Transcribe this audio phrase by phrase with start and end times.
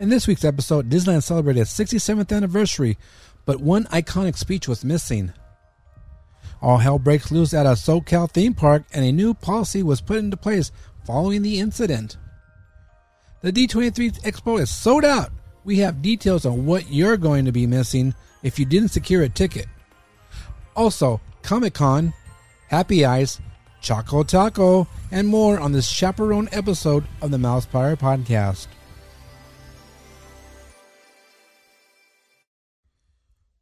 [0.00, 2.96] In this week's episode, Disneyland celebrated its 67th anniversary,
[3.44, 5.34] but one iconic speech was missing.
[6.62, 10.16] All hell breaks loose at a SoCal theme park, and a new policy was put
[10.16, 10.72] into place
[11.04, 12.16] following the incident.
[13.42, 15.32] The D23 Expo is sold out.
[15.64, 19.28] We have details on what you're going to be missing if you didn't secure a
[19.28, 19.66] ticket.
[20.74, 22.14] Also, Comic Con,
[22.68, 23.38] Happy Ice,
[23.82, 28.66] Choco Taco, and more on this chaperone episode of the Mousepire Podcast.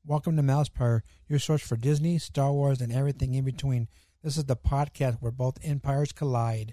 [0.09, 3.89] Welcome to Mousepire, your source for Disney, Star Wars, and everything in between.
[4.25, 6.73] This is the podcast where both empires collide.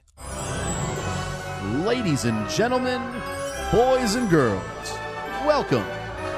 [1.86, 3.02] Ladies and gentlemen,
[3.74, 4.64] boys and girls,
[5.46, 5.84] welcome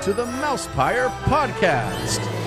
[0.02, 2.47] to the Mousepire Podcast.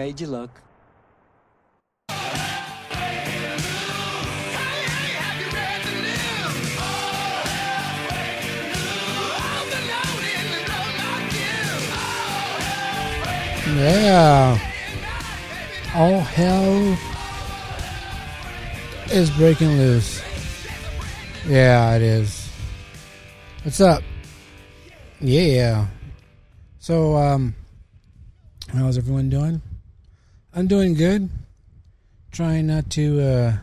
[0.00, 0.50] Made you look.
[13.76, 14.58] Yeah.
[15.94, 16.98] All hell
[19.12, 20.22] is breaking loose.
[21.46, 22.50] Yeah, it is.
[23.64, 24.02] What's up?
[25.20, 25.88] Yeah.
[26.78, 27.54] So, um,
[28.72, 29.60] how's everyone doing?
[30.60, 31.30] I'm doing good.
[32.32, 33.56] Trying not to uh,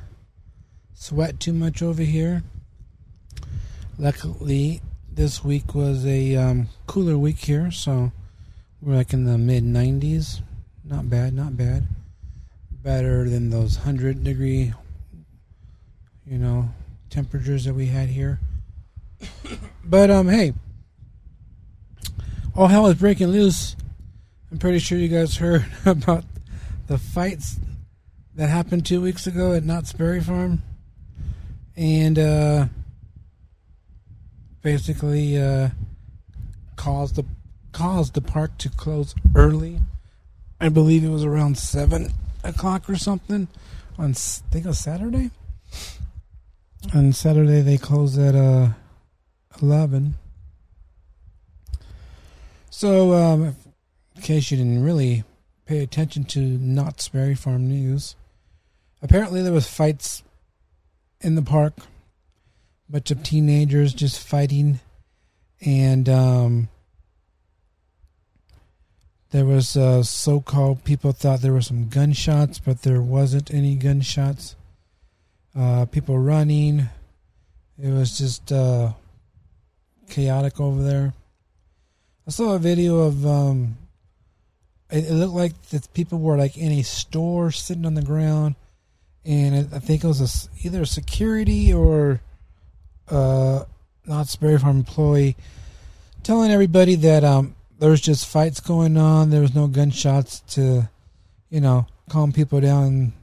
[0.96, 2.42] sweat too much over here.
[4.00, 8.12] Luckily, this week was a um, cooler week here, so
[8.82, 10.42] we're like in the mid 90s.
[10.84, 11.86] Not bad, not bad.
[12.72, 14.74] Better than those 100 degree,
[16.26, 16.70] you know,
[17.12, 18.40] temperatures that we had here.
[19.86, 20.56] but, um, hey,
[22.56, 23.76] all hell is breaking loose.
[24.52, 26.24] I'm pretty sure you guys heard about
[26.88, 27.58] the fights
[28.36, 30.64] that happened two weeks ago at Knott's Berry Farm.
[31.76, 32.68] And, uh,
[34.62, 35.70] basically, uh,
[36.76, 37.26] caused the
[37.72, 39.80] caused the park to close early.
[40.60, 42.12] I believe it was around seven
[42.44, 43.48] o'clock or something
[43.98, 45.30] on I think it was Saturday.
[46.94, 48.70] On Saturday they closed at uh
[49.62, 50.16] eleven.
[52.70, 53.56] So, um,
[54.16, 55.24] in case you didn't really
[55.68, 58.16] pay attention to Knott's Berry Farm news,
[59.02, 60.24] apparently there was fights
[61.20, 61.74] in the park.
[62.90, 64.80] bunch of teenagers just fighting,
[65.60, 66.70] and um,
[69.32, 74.56] there was uh, so-called people thought there were some gunshots, but there wasn't any gunshots.
[75.54, 76.88] Uh, people running.
[77.82, 78.94] It was just uh,
[80.10, 81.14] chaotic over there.
[82.26, 83.26] I saw a video of.
[83.26, 83.78] Um,
[84.90, 88.56] it, it looked like that people were like in a store sitting on the ground,
[89.26, 92.22] and it, I think it was a either a security or
[93.10, 93.64] uh,
[94.06, 95.36] Knott's Berry Farm employee
[96.24, 99.30] telling everybody that um, there was just fights going on.
[99.30, 100.90] There was no gunshots to,
[101.50, 103.14] you know, calm people down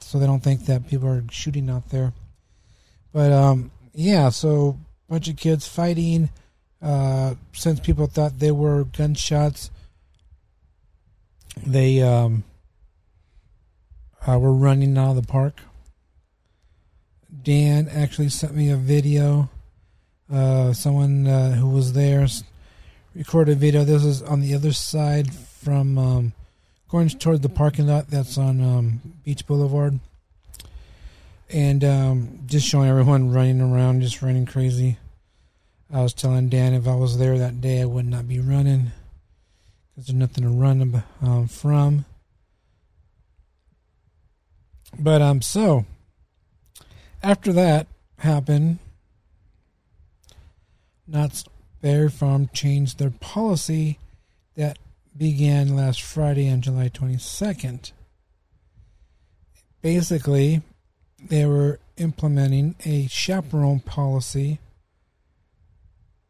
[0.00, 2.12] so they don't think that people are shooting out there.
[3.12, 4.78] But um, yeah, so
[5.08, 6.30] bunch of kids fighting.
[6.82, 9.70] Uh, since people thought they were gunshots,
[11.64, 12.44] they um,
[14.26, 15.60] uh, were running out of the park.
[17.42, 19.48] Dan actually sent me a video.
[20.32, 22.26] Uh, someone uh, who was there
[23.14, 23.84] recorded a video.
[23.84, 26.32] This is on the other side from um,
[26.88, 30.00] going toward the parking lot that's on um, Beach Boulevard.
[31.48, 34.98] And um, just showing everyone running around, just running crazy.
[35.92, 38.90] I was telling Dan if I was there that day, I would not be running
[39.96, 42.04] because there's nothing to run um, from.
[44.98, 45.86] But um, so
[47.22, 47.86] after that
[48.18, 48.78] happened,
[51.06, 51.44] Knott's
[51.80, 53.98] Berry Farm changed their policy
[54.54, 54.78] that
[55.16, 57.92] began last Friday on July 22nd.
[59.80, 60.60] basically
[61.28, 64.58] they were implementing a chaperone policy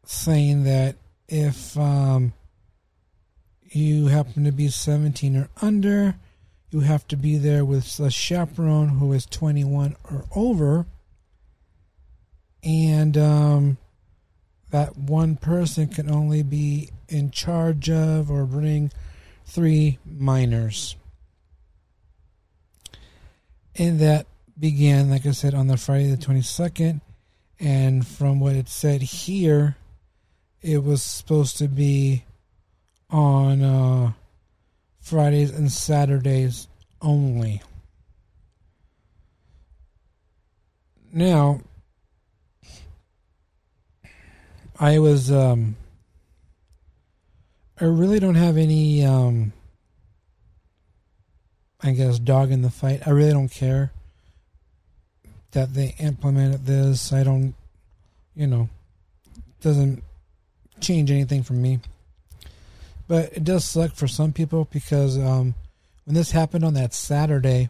[0.05, 0.95] saying that
[1.27, 2.31] if um,
[3.77, 6.15] you happen to be 17 or under,
[6.69, 10.85] you have to be there with a chaperone who is 21 or over.
[12.63, 13.77] And um,
[14.71, 18.91] that one person can only be in charge of or bring
[19.45, 20.95] three minors.
[23.75, 24.27] And that
[24.59, 27.01] began, like I said, on the Friday the 22nd.
[27.59, 29.77] And from what it said here,
[30.61, 32.23] it was supposed to be
[33.09, 34.11] on uh,
[34.99, 36.67] Fridays and Saturdays
[37.01, 37.61] only.
[41.13, 41.61] Now,
[44.79, 45.75] I was, um,
[47.79, 49.53] I really don't have any, um,
[51.81, 53.07] I guess, dog in the fight.
[53.07, 53.91] I really don't care
[55.51, 57.13] that they implemented this.
[57.13, 57.55] I don't,
[58.35, 58.69] you know,
[59.61, 60.03] doesn't
[60.79, 61.79] change anything for me.
[63.07, 65.55] But it does suck for some people because um,
[66.05, 67.69] when this happened on that Saturday,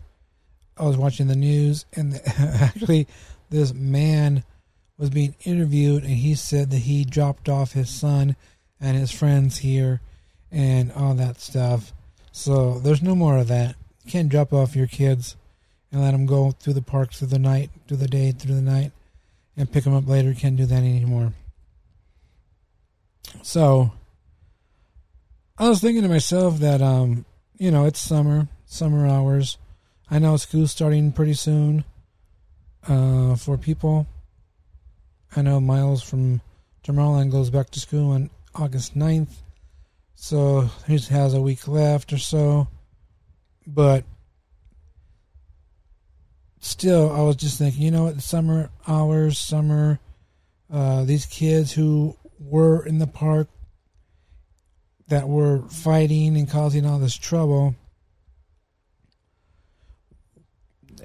[0.78, 3.08] I was watching the news and actually
[3.50, 4.44] this man
[4.98, 8.36] was being interviewed and he said that he dropped off his son
[8.80, 10.02] and his friends here
[10.52, 11.94] and all that stuff.
[12.32, 13.76] So there's no more of that.
[14.06, 15.36] You can't drop off your kids
[15.92, 18.62] and let them go through the parks through the night, through the day, through the
[18.62, 18.92] night,
[19.56, 20.34] and pick them up later.
[20.34, 21.34] Can't do that anymore.
[23.42, 23.92] So
[25.60, 27.26] I was thinking to myself that um,
[27.58, 29.58] you know, it's summer, summer hours.
[30.10, 31.84] I know school's starting pretty soon.
[32.88, 34.06] Uh, for people,
[35.36, 36.42] I know Miles from
[36.84, 39.34] Tomorrowland goes back to school on August 9th.
[40.14, 42.68] So he has a week left or so.
[43.66, 44.06] But
[46.60, 50.00] still, I was just thinking, you know what, summer hours, summer,
[50.72, 53.50] uh, these kids who were in the park
[55.08, 57.76] that were fighting and causing all this trouble.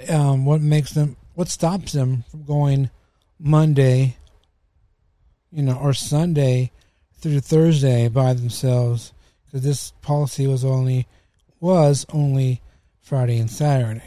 [0.08, 2.90] Um, what makes them, what stops them from going
[3.38, 4.16] Monday,
[5.52, 6.72] you know, or Sunday
[7.20, 9.12] through Thursday by themselves?
[9.46, 11.06] Because this policy was only,
[11.60, 12.60] was only
[13.00, 14.02] Friday and Saturday.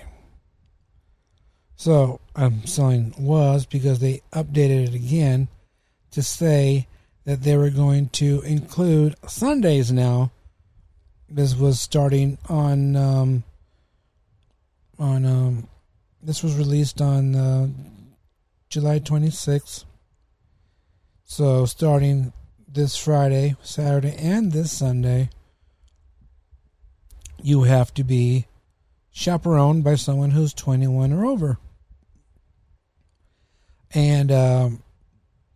[1.77, 5.47] So I'm saying was because they updated it again
[6.11, 6.87] to say
[7.25, 10.31] that they were going to include Sundays now.
[11.27, 13.43] This was starting on um,
[14.99, 15.67] on um,
[16.21, 17.67] this was released on uh,
[18.69, 19.85] July 26th.
[21.25, 22.31] So starting
[22.67, 25.29] this Friday, Saturday, and this Sunday,
[27.41, 28.45] you have to be
[29.11, 31.57] chaperoned by someone who's 21 or over.
[33.93, 34.83] And um,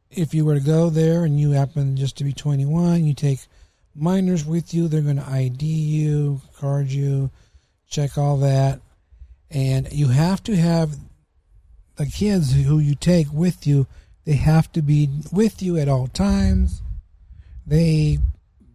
[0.10, 3.40] if you were to go there and you happen just to be 21, you take
[3.96, 7.30] minors with you, they're going to ID you, card you,
[7.90, 8.82] check all that.
[9.52, 10.96] And you have to have
[11.96, 13.88] the kids who you take with you,
[14.26, 16.82] they have to be with you at all times.
[17.66, 18.20] They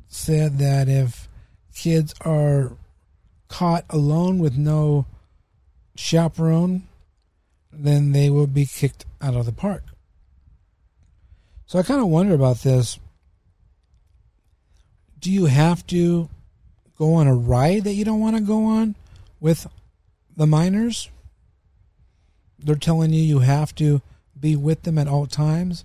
[0.08, 1.28] said that if
[1.74, 2.72] kids are
[3.48, 5.06] caught alone with no
[5.96, 6.82] chaperone,
[7.72, 9.84] then they will be kicked out of the park.
[11.66, 12.98] So I kind of wonder about this.
[15.18, 16.28] Do you have to
[16.98, 18.94] go on a ride that you don't want to go on
[19.40, 19.66] with
[20.36, 21.08] the minors?
[22.58, 24.02] They're telling you you have to
[24.38, 25.84] be with them at all times.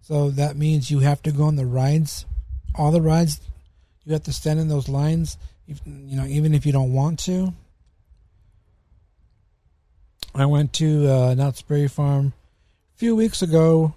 [0.00, 2.24] So that means you have to go on the rides,
[2.74, 3.40] all the rides.
[4.04, 5.36] You have to stand in those lines,
[5.68, 7.52] if, you know, even if you don't want to.
[10.34, 12.32] I went to uh, Knott's Berry Farm
[12.94, 13.94] a few weeks ago.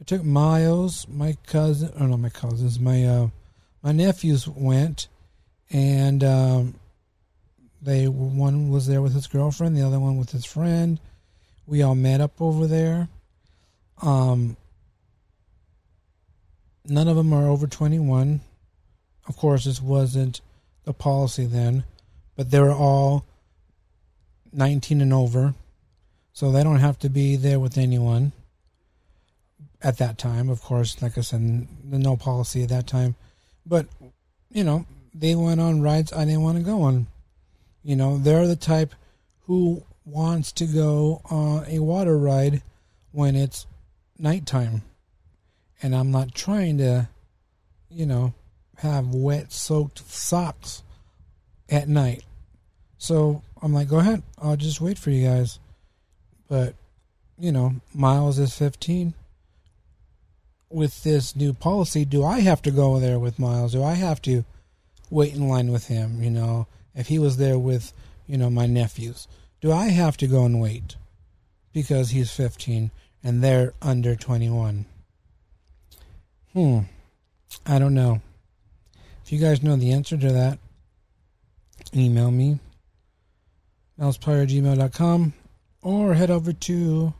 [0.00, 3.28] I took Miles, my cousin, or not my cousins, my uh,
[3.82, 5.08] my nephews went,
[5.70, 6.74] and um,
[7.82, 11.00] they one was there with his girlfriend, the other one with his friend.
[11.66, 13.08] We all met up over there.
[14.00, 14.56] Um,
[16.84, 18.40] none of them are over twenty one.
[19.26, 20.40] Of course, this wasn't
[20.84, 21.84] the policy then,
[22.36, 23.24] but they were all
[24.52, 25.54] nineteen and over
[26.32, 28.32] so they don't have to be there with anyone
[29.82, 30.48] at that time.
[30.48, 33.14] Of course, like I said, the no policy at that time.
[33.64, 33.86] But,
[34.50, 37.06] you know, they went on rides I didn't want to go on.
[37.82, 38.94] You know, they're the type
[39.46, 42.62] who wants to go on a water ride
[43.12, 43.66] when it's
[44.18, 44.82] nighttime.
[45.82, 47.08] And I'm not trying to,
[47.88, 48.34] you know,
[48.78, 50.82] have wet, soaked socks
[51.68, 52.24] at night.
[52.98, 54.22] So I'm like, go ahead.
[54.40, 55.58] I'll just wait for you guys.
[56.48, 56.74] But,
[57.38, 59.14] you know, Miles is 15.
[60.70, 63.72] With this new policy, do I have to go there with Miles?
[63.72, 64.44] Do I have to
[65.08, 66.22] wait in line with him?
[66.22, 67.92] You know, if he was there with,
[68.26, 69.26] you know, my nephews,
[69.60, 70.96] do I have to go and wait
[71.72, 72.90] because he's 15
[73.24, 74.84] and they're under 21?
[76.52, 76.80] Hmm.
[77.64, 78.20] I don't know.
[79.24, 80.58] If you guys know the answer to that,
[81.94, 82.58] email me,
[83.98, 85.32] mousepire@gmail.com,
[85.82, 87.14] or head over to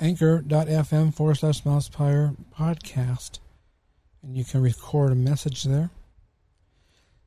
[0.00, 3.38] anchor.fm forward slash mousepire podcast,
[4.22, 5.90] and you can record a message there.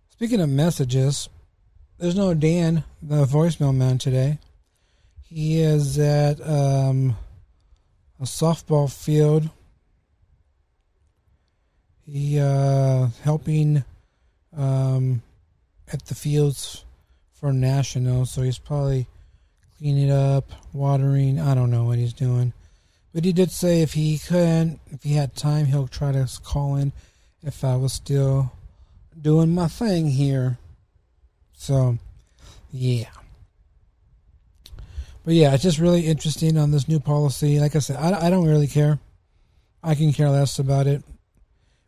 [0.10, 1.30] Speaking of messages,
[1.98, 4.40] there's no Dan, the voicemail man, today.
[5.22, 7.16] He is at um,
[8.20, 9.50] a softball field.
[12.06, 13.84] He uh, helping
[14.56, 15.22] um,
[15.92, 16.84] at the fields
[17.34, 19.08] for national, so he's probably
[19.78, 21.40] cleaning up, watering.
[21.40, 22.54] I don't know what he's doing,
[23.14, 26.76] but he did say if he couldn't, if he had time, he'll try to call
[26.76, 26.94] in
[27.44, 28.52] if I was still
[29.20, 30.58] doing my thing here.
[31.54, 31.98] So,
[32.72, 33.10] yeah.
[35.26, 37.60] But yeah, it's just really interesting on this new policy.
[37.60, 39.00] Like I said, I, I don't really care.
[39.84, 41.04] I can care less about it.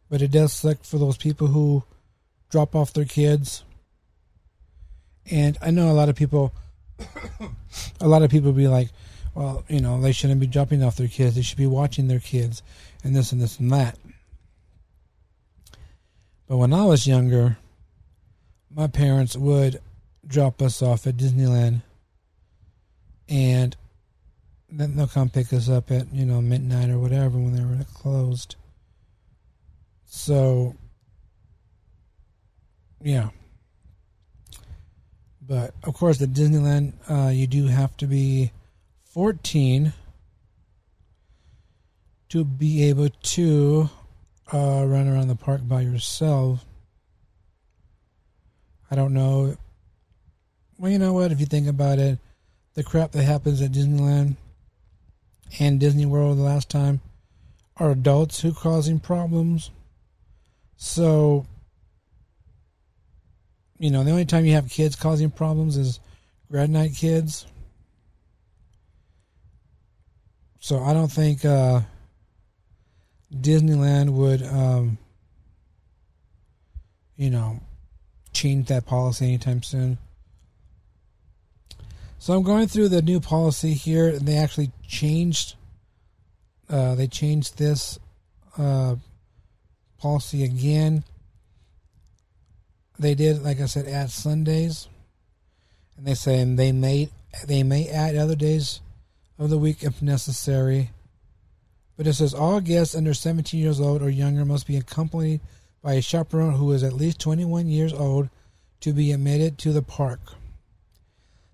[0.09, 1.83] But it does suck for those people who
[2.49, 3.63] drop off their kids.
[5.31, 6.53] And I know a lot of people,
[8.01, 8.89] a lot of people be like,
[9.35, 11.35] well, you know, they shouldn't be dropping off their kids.
[11.35, 12.61] They should be watching their kids
[13.03, 13.97] and this and this and that.
[16.47, 17.57] But when I was younger,
[18.69, 19.81] my parents would
[20.25, 21.81] drop us off at Disneyland
[23.27, 23.75] and
[24.69, 27.83] then they'll come pick us up at, you know, midnight or whatever when they were
[27.93, 28.55] closed.
[30.05, 30.75] So,
[33.01, 33.29] yeah.
[35.41, 38.51] But of course, at Disneyland, uh, you do have to be
[39.13, 39.93] 14
[42.29, 43.87] to be able to
[44.51, 46.65] uh, run around the park by yourself.
[48.89, 49.55] I don't know.
[50.79, 51.31] Well, you know what?
[51.31, 52.17] If you think about it,
[52.73, 54.35] the crap that happens at Disneyland
[55.59, 56.99] and Disney World the last time
[57.77, 59.69] are adults who are causing problems.
[60.75, 61.45] So,
[63.77, 65.99] you know, the only time you have kids causing problems is
[66.49, 67.45] grad night kids.
[70.63, 71.81] So I don't think uh,
[73.35, 74.97] Disneyland would, um,
[77.17, 77.59] you know,
[78.31, 79.97] change that policy anytime soon.
[82.17, 85.55] So I'm going through the new policy here, and they actually changed.
[86.69, 87.99] Uh, they changed this
[88.57, 88.95] uh,
[89.99, 91.03] policy again.
[92.97, 94.87] They did, like I said, add Sundays,
[95.97, 97.09] and they say they may
[97.45, 98.79] they may add other days
[99.43, 100.91] of the week if necessary.
[101.97, 105.41] But it says all guests under 17 years old or younger must be accompanied
[105.81, 108.29] by a chaperone who is at least 21 years old
[108.79, 110.19] to be admitted to the park.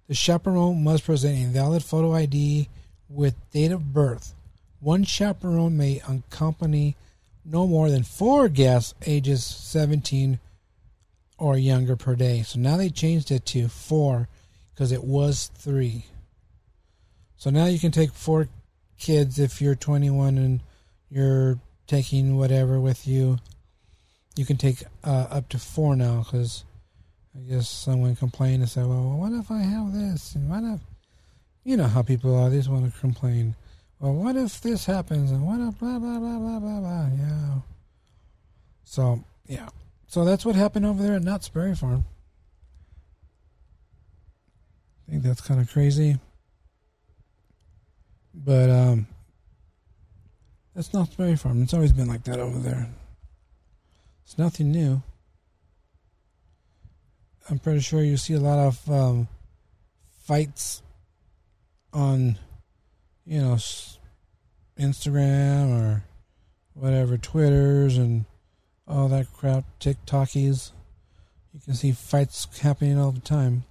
[0.07, 2.69] The chaperone must present a valid photo ID
[3.09, 4.33] with date of birth.
[4.79, 6.95] One chaperone may accompany
[7.43, 10.39] no more than four guests ages 17
[11.37, 12.43] or younger per day.
[12.43, 14.27] So now they changed it to four
[14.73, 16.05] because it was three.
[17.39, 18.49] So now you can take four
[18.97, 20.59] kids if you're 21 and
[21.09, 23.37] you're taking whatever with you.
[24.35, 26.65] You can take uh, up to four now because
[27.33, 30.35] I guess someone complained and said, well, what if I have this?
[30.35, 30.81] And what if,
[31.63, 33.55] you know how people are, they just want to complain.
[34.01, 35.31] Well, what if this happens?
[35.31, 37.07] And what if blah, blah, blah, blah, blah, blah.
[37.17, 37.53] Yeah.
[38.83, 39.69] So, yeah.
[40.07, 42.03] So that's what happened over there at Knott's Berry Farm.
[45.07, 46.17] I think that's kind of crazy.
[48.43, 49.07] But, um,
[50.75, 51.61] that's Knott's Berry Farm.
[51.61, 52.87] It's always been like that over there.
[54.23, 55.01] It's nothing new.
[57.49, 59.27] I'm pretty sure you see a lot of um,
[60.23, 60.83] fights
[61.91, 62.37] on,
[63.25, 63.57] you know,
[64.79, 66.03] Instagram or
[66.75, 68.25] whatever, Twitters and
[68.87, 70.71] all that crap, TikTokies.
[71.53, 73.63] You can see fights happening all the time.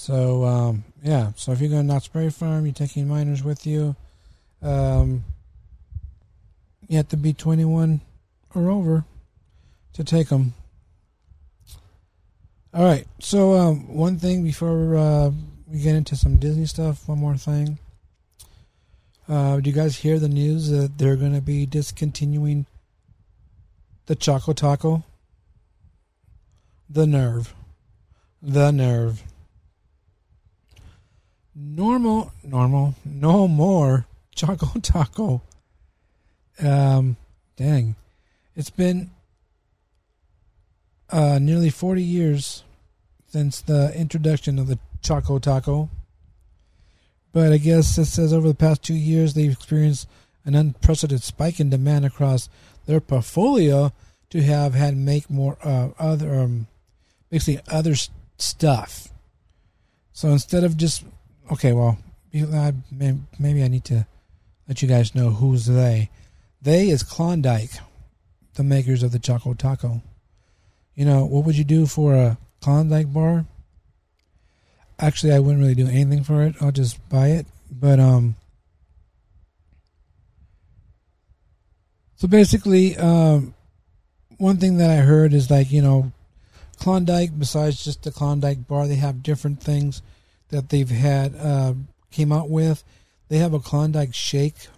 [0.00, 1.32] So, um, yeah.
[1.36, 3.94] So if you're going to Knott's Berry Farm, you're taking minors with you.
[4.62, 5.26] Um,
[6.88, 8.00] you have to be 21
[8.54, 9.04] or over
[9.92, 10.54] to take them.
[12.72, 13.06] All right.
[13.18, 15.32] So um, one thing before uh,
[15.66, 17.78] we get into some Disney stuff, one more thing.
[19.28, 22.64] Uh, do you guys hear the news that they're going to be discontinuing
[24.06, 25.04] the Choco Taco?
[26.88, 27.52] The nerve.
[28.40, 29.22] The nerve.
[31.62, 35.42] Normal, normal, no more Choco Taco.
[36.58, 37.16] Um,
[37.56, 37.96] dang.
[38.56, 39.10] It's been
[41.10, 42.64] uh, nearly 40 years
[43.26, 45.90] since the introduction of the Choco Taco.
[47.32, 50.08] But I guess it says over the past two years they've experienced
[50.46, 52.48] an unprecedented spike in demand across
[52.86, 53.92] their portfolio
[54.30, 56.68] to have had make more uh, other um,
[57.28, 57.94] basically other
[58.38, 59.08] stuff.
[60.12, 61.04] So instead of just
[61.50, 61.98] okay, well,
[62.32, 64.06] maybe I need to
[64.68, 66.10] let you guys know who's they.
[66.62, 67.72] They is Klondike,
[68.54, 70.02] the makers of the Choco Taco.
[70.94, 73.46] You know what would you do for a Klondike bar?
[74.98, 76.54] Actually, I wouldn't really do anything for it.
[76.60, 77.46] I'll just buy it.
[77.70, 78.36] But um,
[82.16, 83.54] so basically, um,
[84.36, 86.12] one thing that I heard is like you know,
[86.78, 87.38] Klondike.
[87.38, 90.02] Besides just the Klondike bar, they have different things
[90.50, 91.74] that they've had uh,
[92.10, 92.84] came out with.
[93.28, 94.68] They have a Klondike shake,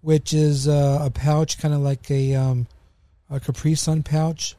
[0.00, 2.66] which is uh, a pouch, kind of like a um,
[3.30, 4.56] a Capri Sun pouch.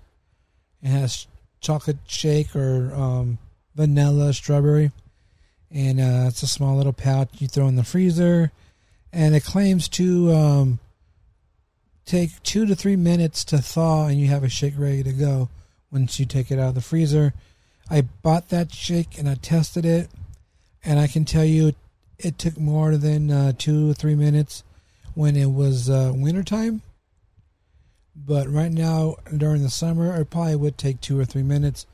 [0.82, 1.28] It has
[1.62, 3.38] chocolate shake or um,
[3.76, 4.92] vanilla, strawberry,
[5.72, 8.52] and uh, it's a small little pouch you throw in the freezer,
[9.12, 10.80] and it claims to um,
[12.06, 15.50] take two to three minutes to thaw, and you have a shake ready to go
[15.92, 17.34] once you take it out of the freezer.
[17.90, 20.10] I bought that shake and I tested it,
[20.84, 21.74] and I can tell you
[22.18, 24.64] it took more than uh, two or three minutes
[25.16, 26.82] when it was uh, wintertime.
[28.16, 31.86] But right now, during the summer, it probably would take two or three minutes.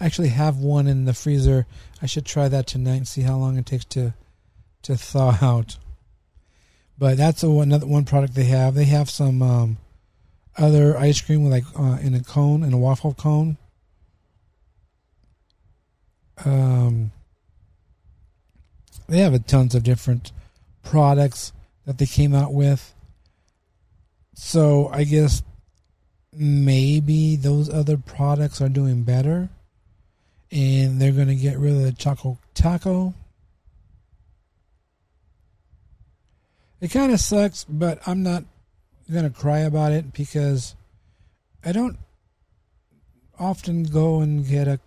[0.00, 1.66] I actually have one in the freezer.
[2.02, 4.14] I should try that tonight and see how long it takes to
[4.82, 5.78] to thaw out.
[6.98, 8.74] But that's a, another one product they have.
[8.74, 9.78] They have some um,
[10.56, 13.56] other ice cream with like uh, in a cone in a waffle cone.
[16.44, 17.12] Um,
[19.08, 20.32] they have tons of different
[20.82, 21.52] products
[21.84, 22.94] that they came out with.
[24.34, 25.42] So I guess
[26.32, 29.48] maybe those other products are doing better
[30.52, 33.14] and they're going to get rid of the Choco Taco.
[36.80, 38.44] It kind of sucks, but I'm not
[39.12, 40.74] going to cry about it because
[41.64, 41.98] I don't
[43.38, 44.80] often go and get a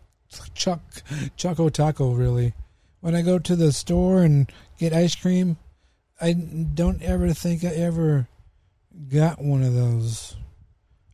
[0.54, 0.82] choc
[1.36, 2.54] Choco Taco really.
[3.02, 5.58] When I go to the store and get ice cream,
[6.22, 8.28] I don't ever think I ever
[9.12, 10.36] got one of those.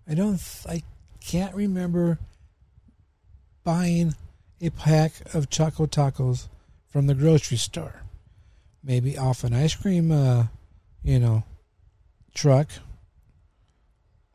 [0.08, 0.40] I don't.
[0.68, 0.84] I
[1.20, 2.20] can't remember
[3.64, 4.16] buying
[4.62, 6.48] a pack of Choco Tacos
[6.88, 8.04] from the grocery store.
[8.84, 10.46] Maybe off an ice cream, uh,
[11.04, 11.44] you know,
[12.34, 12.70] truck,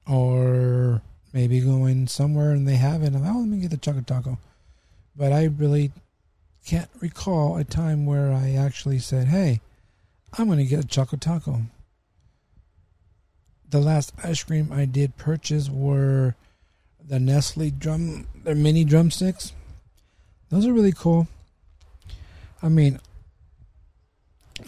[0.06, 3.12] or maybe going somewhere and they have it.
[3.12, 4.38] And oh, let me get the Choco Taco.
[5.16, 5.92] But I really
[6.66, 9.60] can't recall a time where I actually said, "Hey,
[10.36, 11.62] I'm going to get a Choco Taco."
[13.74, 16.36] the last ice cream I did purchase were
[17.04, 19.52] the Nestle drum, their mini drumsticks.
[20.48, 21.26] Those are really cool.
[22.62, 23.00] I mean,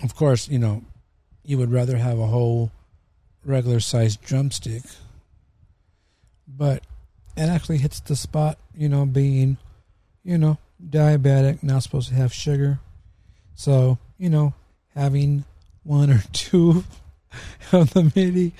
[0.02, 0.82] of course, you know,
[1.44, 2.72] you would rather have a whole
[3.44, 4.82] regular sized drumstick,
[6.48, 6.82] but
[7.36, 9.56] it actually hits the spot, you know, being,
[10.26, 12.80] you know, diabetic, not supposed to have sugar.
[13.54, 14.54] So, you know,
[14.92, 15.44] having
[15.84, 16.84] one or two
[17.72, 18.52] of the mini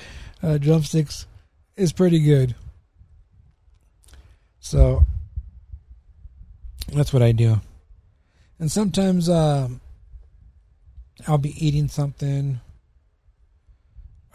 [0.43, 1.27] uh, drumsticks
[1.77, 2.55] is pretty good.
[4.61, 5.05] So
[6.93, 7.61] that's what I do.
[8.61, 9.81] And sometimes um,
[11.27, 12.61] I'll be eating something,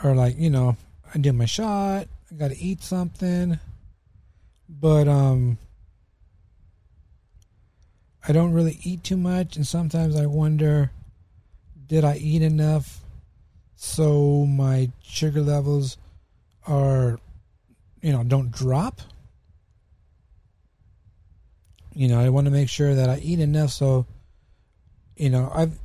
[0.03, 0.75] or like you know,
[1.13, 2.07] I did my shot.
[2.29, 3.59] I got to eat something,
[4.69, 5.57] but um,
[8.27, 10.91] I don't really eat too much, and sometimes I wonder,
[11.87, 13.01] did I eat enough?
[13.83, 15.97] so my sugar levels
[16.67, 17.19] are
[17.99, 19.01] you know don't drop
[21.95, 24.05] you know i want to make sure that i eat enough so
[25.17, 25.79] you know i've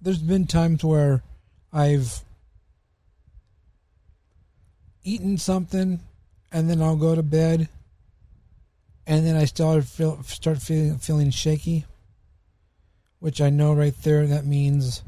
[0.00, 1.22] there's been times where
[1.72, 2.24] i've
[5.04, 6.00] eaten something
[6.50, 7.68] and then i'll go to bed
[9.06, 11.84] and then i start feel start feeling feeling shaky
[13.20, 15.02] which i know right there that means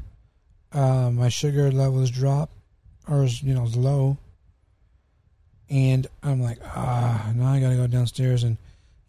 [0.73, 2.49] uh, my sugar levels drop
[3.07, 4.17] or is you know is low.
[5.69, 8.57] And i'm like ah now i gotta go downstairs and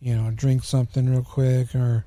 [0.01, 2.05] you know drink something real quick or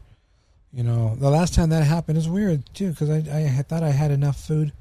[0.74, 3.92] you know the last time that happened is weird too because I, I thought i
[3.92, 4.74] had enough food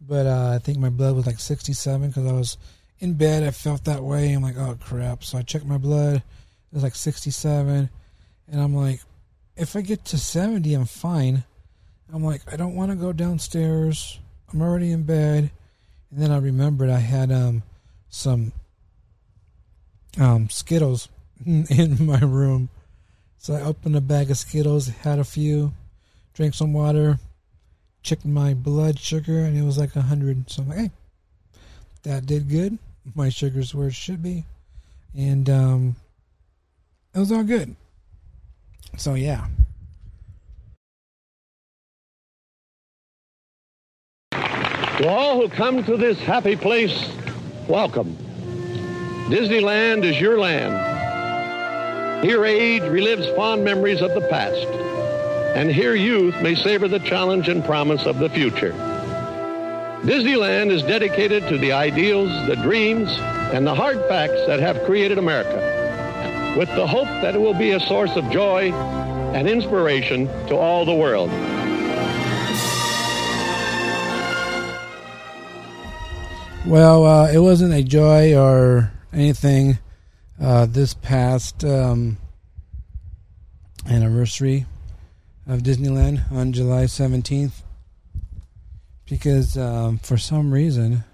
[0.00, 2.58] but uh, i think my blood was like 67 because i was
[2.98, 5.24] in bed i felt that way i'm like oh crap.
[5.24, 6.22] So i checked my blood
[6.70, 7.90] It was like 67.
[8.50, 9.00] And I'm like,
[9.56, 11.44] if I get to 70, I'm fine.
[12.12, 14.18] I'm like, I don't want to go downstairs.
[14.52, 15.50] I'm already in bed.
[16.10, 17.62] And then I remembered I had um
[18.08, 18.52] some
[20.18, 21.08] um Skittles
[21.46, 22.68] in my room.
[23.36, 25.72] So I opened a bag of Skittles, had a few,
[26.34, 27.18] drank some water,
[28.02, 30.50] checked my blood sugar, and it was like a hundred.
[30.50, 30.90] So I'm like, hey,
[32.02, 32.78] that did good.
[33.14, 34.44] My sugar's where it should be,
[35.16, 35.96] and um,
[37.14, 37.74] it was all good.
[38.96, 39.46] So yeah.
[44.32, 47.08] To all who come to this happy place,
[47.68, 48.16] welcome.
[49.28, 50.74] Disneyland is your land.
[52.24, 54.66] Here age relives fond memories of the past,
[55.56, 58.72] and here youth may savor the challenge and promise of the future.
[60.02, 63.08] Disneyland is dedicated to the ideals, the dreams,
[63.52, 65.60] and the hard facts that have created America,
[66.58, 68.72] with the hope that it will be a source of joy
[69.32, 71.30] and inspiration to all the world.
[76.66, 79.78] Well, uh, it wasn't a joy or anything
[80.42, 82.18] uh, this past um,
[83.88, 84.66] anniversary
[85.46, 87.62] of Disneyland on July 17th
[89.08, 91.04] because um, for some reason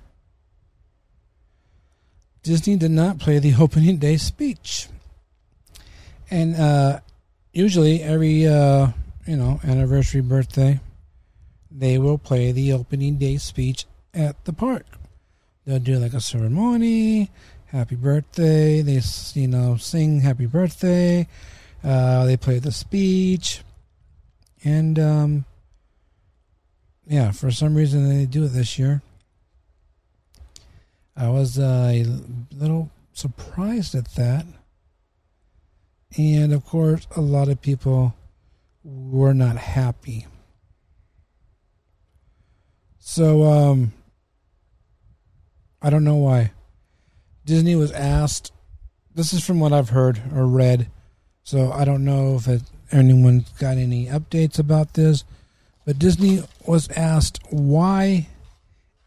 [2.42, 4.88] Disney did not play the opening day speech.
[6.34, 6.98] And uh,
[7.52, 8.88] usually every uh,
[9.24, 10.80] you know anniversary birthday
[11.70, 14.84] they will play the opening day speech at the park.
[15.64, 17.30] They'll do like a ceremony,
[17.66, 18.82] happy birthday.
[18.82, 19.00] They
[19.34, 21.28] you know sing happy birthday.
[21.84, 23.62] Uh, they play the speech,
[24.64, 25.44] and um,
[27.06, 29.02] yeah, for some reason they do it this year.
[31.16, 32.04] I was uh, a
[32.50, 34.46] little surprised at that,
[36.16, 38.14] and of course, a lot of people
[38.82, 40.26] were not happy.
[42.98, 43.92] So, um,
[45.82, 46.52] I don't know why.
[47.44, 48.52] Disney was asked.
[49.14, 50.88] This is from what I've heard or read,
[51.42, 55.24] so I don't know if it, anyone got any updates about this.
[55.84, 58.28] But Disney was asked why,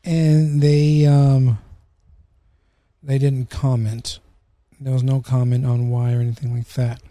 [0.03, 1.57] and they um,
[3.01, 4.19] they didn't comment.
[4.79, 7.01] There was no comment on why or anything like that.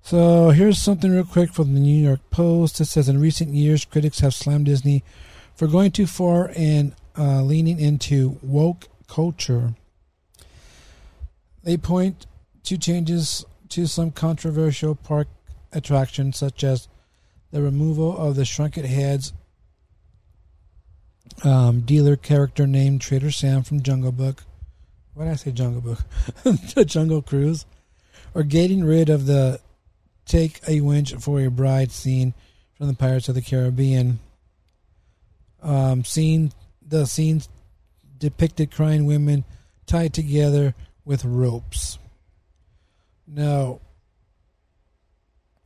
[0.00, 2.80] So here's something real quick from the New York Post.
[2.80, 5.04] It says in recent years, critics have slammed Disney
[5.54, 9.74] for going too far and uh, leaning into woke culture.
[11.62, 12.26] They point
[12.64, 15.28] to changes to some controversial park
[15.72, 16.88] attractions, such as
[17.52, 19.32] the removal of the shrunken heads
[21.44, 24.44] um, dealer character named Trader Sam from Jungle Book.
[25.14, 25.98] Why did I say Jungle Book?
[26.74, 27.66] the Jungle Cruise.
[28.34, 29.60] Or getting rid of the
[30.24, 32.34] take a winch for a bride scene
[32.74, 34.20] from the Pirates of the Caribbean.
[35.62, 36.52] Um, scene
[36.86, 37.48] the scenes
[38.18, 39.44] depicted crying women
[39.86, 41.98] tied together with ropes.
[43.26, 43.80] Now,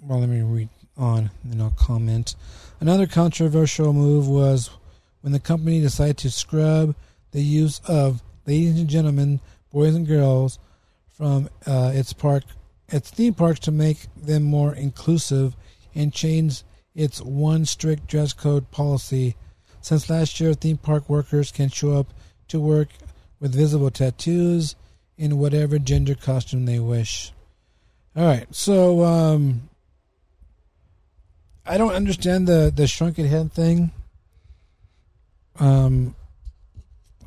[0.01, 2.35] well, let me read on and I'll comment.
[2.81, 4.71] Another controversial move was
[5.21, 6.95] when the company decided to scrub
[7.33, 9.41] the use of ladies and gentlemen,
[9.73, 10.59] boys and girls
[11.09, 12.45] from uh, its park,
[12.89, 15.57] its theme parks to make them more inclusive
[15.95, 16.63] and change
[16.95, 19.37] its one strict dress code policy
[19.87, 22.13] since last year, theme park workers can show up
[22.49, 22.89] to work
[23.39, 24.75] with visible tattoos
[25.17, 27.31] in whatever gender costume they wish.
[28.17, 29.69] All right, so um,
[31.65, 33.93] I don't understand the the shrunken head thing.
[35.61, 36.17] Um,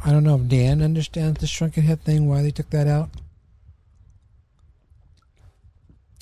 [0.04, 2.28] I don't know if Dan understands the shrunken head thing.
[2.30, 3.10] Why they took that out?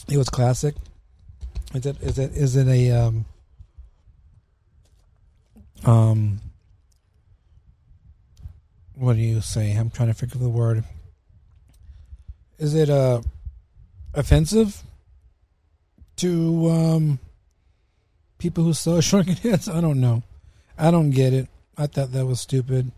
[0.10, 0.76] It was classic.
[1.74, 3.26] Is it is it is it a um
[5.86, 6.40] um
[8.96, 9.74] what do you say?
[9.74, 10.84] I'm trying to figure the word.
[12.58, 13.22] Is it uh
[14.14, 14.82] offensive
[16.16, 17.20] to um
[18.40, 19.70] people who sell shrunken heads?
[19.70, 20.24] I don't know.
[20.78, 21.48] I don't get it.
[21.78, 22.92] I thought that was stupid.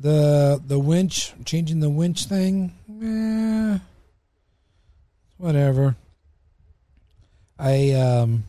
[0.00, 3.78] The the winch changing the winch thing, eh,
[5.36, 5.94] whatever.
[7.58, 8.44] I um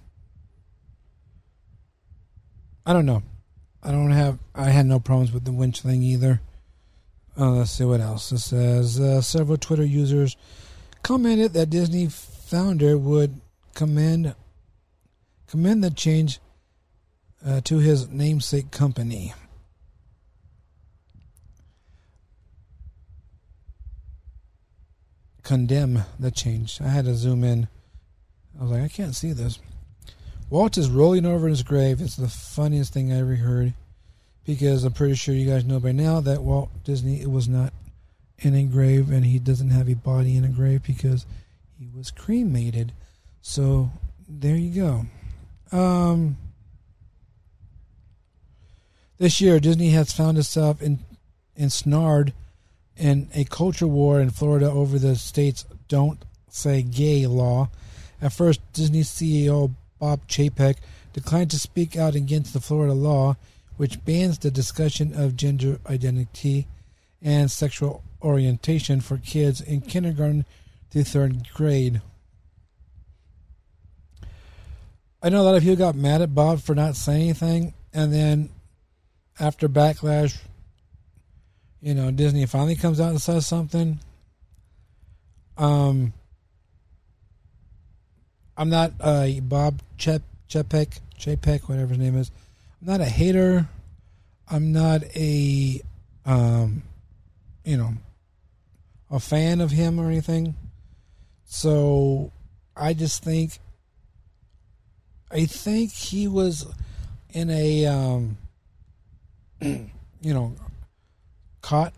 [2.86, 3.22] I don't know.
[3.84, 4.40] I don't have.
[4.56, 6.42] I had no problems with the winch thing either.
[7.38, 8.32] Uh, let's see what else.
[8.32, 10.36] It says uh, several Twitter users
[11.04, 13.42] commented that Disney founder would
[13.74, 14.36] commend
[15.48, 16.40] commend the change
[17.46, 19.34] uh, to his namesake company.
[25.52, 26.80] Condemn the change.
[26.80, 27.68] I had to zoom in.
[28.58, 29.60] I was like, I can't see this.
[30.50, 32.00] Walt is rolling over in his grave.
[32.00, 33.74] It's the funniest thing I ever heard
[34.46, 37.74] because I'm pretty sure you guys know by now that Walt Disney was not
[38.40, 41.26] in a grave and he doesn't have a body in a grave because
[41.78, 42.94] he was cremated.
[43.42, 43.92] So
[44.30, 45.06] there you
[45.70, 45.78] go.
[45.78, 46.38] Um,
[49.18, 51.00] this year, Disney has found itself in,
[51.58, 52.32] ensnared
[52.98, 57.70] in a culture war in Florida over the state's "Don't Say Gay" law.
[58.22, 60.78] At first, Disney CEO Bob Chapek
[61.14, 63.36] declined to speak out against the Florida law,
[63.78, 66.68] which bans the discussion of gender identity
[67.22, 70.46] and sexual orientation for kids in kindergarten
[70.90, 72.02] through third grade.
[75.24, 78.12] I know a lot of people got mad at Bob for not saying anything, and
[78.12, 78.50] then
[79.40, 80.40] after backlash,
[81.82, 84.00] you know, Disney finally comes out and says something.
[85.58, 86.14] Um,
[88.56, 92.32] I'm not a Bob Chep Chepek Chapek, whatever his name is.
[92.82, 93.68] I'm not a hater.
[94.50, 95.82] I'm not a,
[96.26, 96.84] um,
[97.64, 97.94] you know,
[99.10, 100.56] a fan of him or anything.
[101.46, 102.32] So
[102.76, 103.60] I just think
[105.30, 106.66] I think he was
[107.34, 108.38] in a um
[109.62, 109.90] you
[110.22, 110.56] know
[111.62, 111.94] caught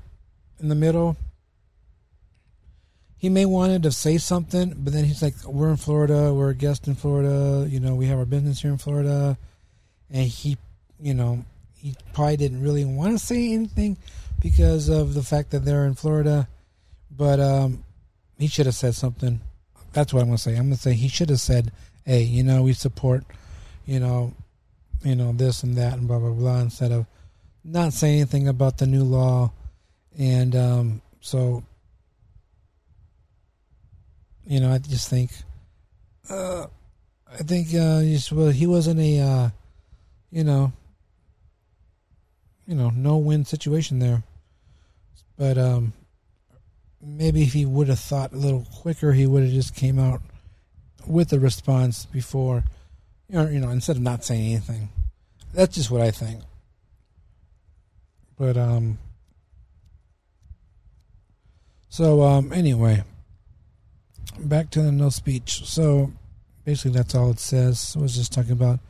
[0.59, 1.17] in the middle.
[3.17, 6.33] He may wanted to say something, but then he's like, "We're in Florida.
[6.33, 7.67] We're a guest in Florida.
[7.69, 9.37] You know, we have our business here in Florida,"
[10.09, 10.57] and he,
[10.99, 11.45] you know,
[11.77, 13.97] he probably didn't really want to say anything
[14.41, 16.47] because of the fact that they're in Florida.
[17.09, 17.83] But um,
[18.37, 19.39] he should have said something.
[19.93, 20.57] That's what I'm gonna say.
[20.57, 21.71] I'm gonna say he should have said,
[22.05, 23.23] "Hey, you know, we support,
[23.85, 24.33] you know,
[25.03, 27.05] you know this and that and blah blah blah," instead of
[27.63, 29.51] not saying anything about the new law.
[30.17, 31.63] And um, so,
[34.45, 35.31] you know, I just think,
[36.29, 36.67] uh,
[37.31, 38.03] I think uh,
[38.35, 39.49] well, he wasn't a, uh,
[40.31, 40.71] you know,
[42.67, 44.23] you know, no win situation there.
[45.37, 45.93] But um,
[47.01, 50.21] maybe if he would have thought a little quicker, he would have just came out
[51.07, 52.63] with a response before,
[53.27, 54.89] you know, you know, instead of not saying anything.
[55.53, 56.43] That's just what I think.
[58.43, 58.97] But um,
[61.87, 63.03] so um, anyway,
[64.37, 65.65] back to the no speech.
[65.65, 66.11] So
[66.65, 67.95] basically, that's all it says.
[67.97, 68.81] I was just talking about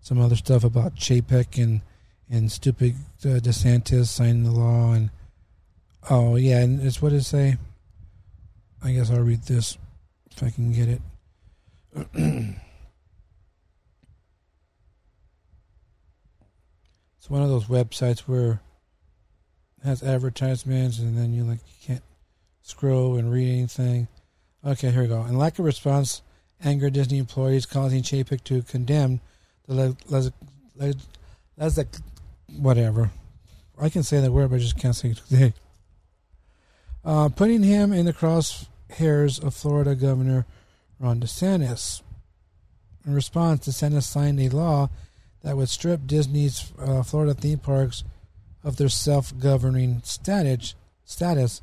[0.00, 1.82] some other stuff about Chapek and
[2.28, 5.10] and stupid uh, DeSantis signing the law and
[6.10, 7.58] oh yeah, and it's what it say?
[8.82, 9.78] I guess I'll read this
[10.32, 11.00] if I can get it.
[17.16, 18.60] it's one of those websites where
[19.86, 22.02] has advertisements and then you like you can't
[22.62, 24.08] scroll and read anything.
[24.64, 25.22] Okay, here we go.
[25.22, 26.22] And lack of response
[26.62, 29.20] angered Disney employees, causing Chapek to condemn
[29.68, 30.30] the les,
[32.58, 33.10] whatever.
[33.80, 35.54] I can say that word, but I just can't say it today.
[37.04, 40.46] Uh, putting him in the crosshairs of Florida Governor
[40.98, 42.02] Ron DeSantis.
[43.06, 44.90] In response, DeSantis signed a law
[45.42, 48.02] that would strip Disney's uh, Florida theme parks
[48.66, 50.74] of their self-governing status.
[51.04, 51.62] Status.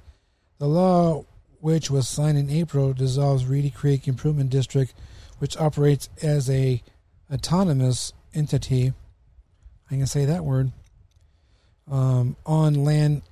[0.57, 1.25] The law,
[1.59, 4.93] which was signed in April, dissolves Reedy Creek Improvement District,
[5.39, 6.81] which operates as a
[7.31, 8.93] autonomous entity.
[9.91, 10.71] I can say that word
[11.91, 13.23] um, on land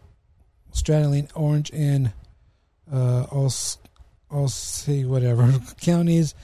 [0.73, 2.11] straddling Orange and
[2.91, 6.35] uh, I'll say whatever counties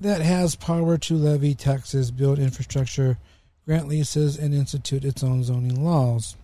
[0.00, 3.18] that has power to levy taxes, build infrastructure,
[3.66, 6.36] grant leases, and institute its own zoning laws.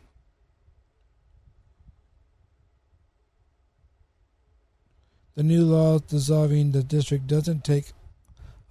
[5.37, 7.93] The new law dissolving the district doesn't take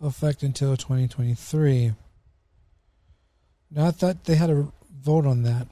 [0.02, 1.94] effect until 2023.
[3.70, 5.68] Now, I thought they had a vote on that.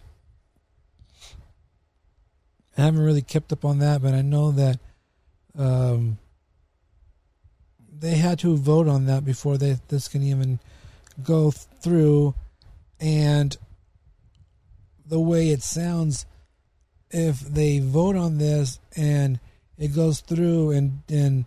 [2.77, 4.79] I haven't really kept up on that, but I know that
[5.58, 6.19] um,
[7.99, 10.60] they had to vote on that before they this can even
[11.23, 12.36] go through.
[12.99, 13.58] And
[15.08, 16.27] the way it sounds,
[17.10, 19.39] if they vote on this and
[19.77, 21.45] it goes through and and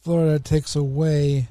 [0.00, 1.48] Florida takes away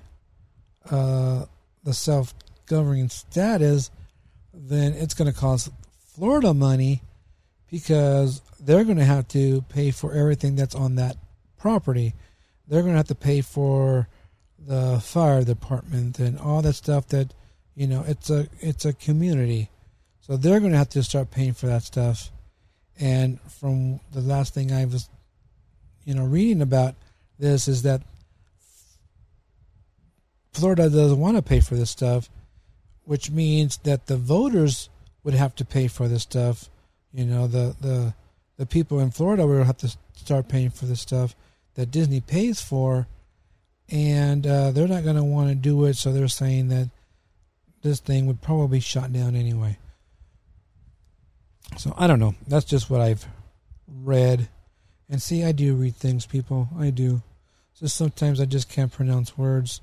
[0.90, 1.46] uh,
[1.84, 2.34] the self
[2.68, 3.92] governing status,
[4.54, 5.70] then it's going to cost
[6.14, 7.02] Florida money
[7.70, 11.18] because they're going to have to pay for everything that's on that
[11.58, 12.14] property.
[12.68, 14.08] They're going to have to pay for
[14.58, 17.34] the fire department and all that stuff that
[17.76, 19.70] you know it's a it's a community
[20.22, 22.32] so they're going to have to start paying for that stuff
[23.00, 25.10] and from the last thing i was
[26.06, 26.96] you know reading about
[27.38, 28.02] this is that
[30.54, 32.30] Florida doesn't want to pay for this stuff,
[33.04, 34.90] which means that the voters
[35.24, 36.70] would have to pay for this stuff.
[37.14, 38.14] You know, the the
[38.58, 41.36] the people in Florida would have to start paying for this stuff
[41.74, 43.08] that Disney pays for,
[43.90, 45.96] and uh, they're not going to want to do it.
[45.96, 46.90] So they're saying that
[47.82, 49.78] this thing would probably be shot down anyway.
[51.78, 52.36] So I don't know.
[52.48, 53.28] That's just what I've
[53.88, 54.48] read.
[55.10, 56.70] And see, I do read things, people.
[56.80, 57.22] I do.
[57.74, 59.82] So sometimes I just can't pronounce words.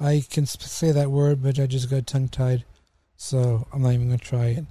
[0.00, 2.64] I can say that word, but I just got tongue tied.
[3.16, 4.64] So I'm not even going to try it.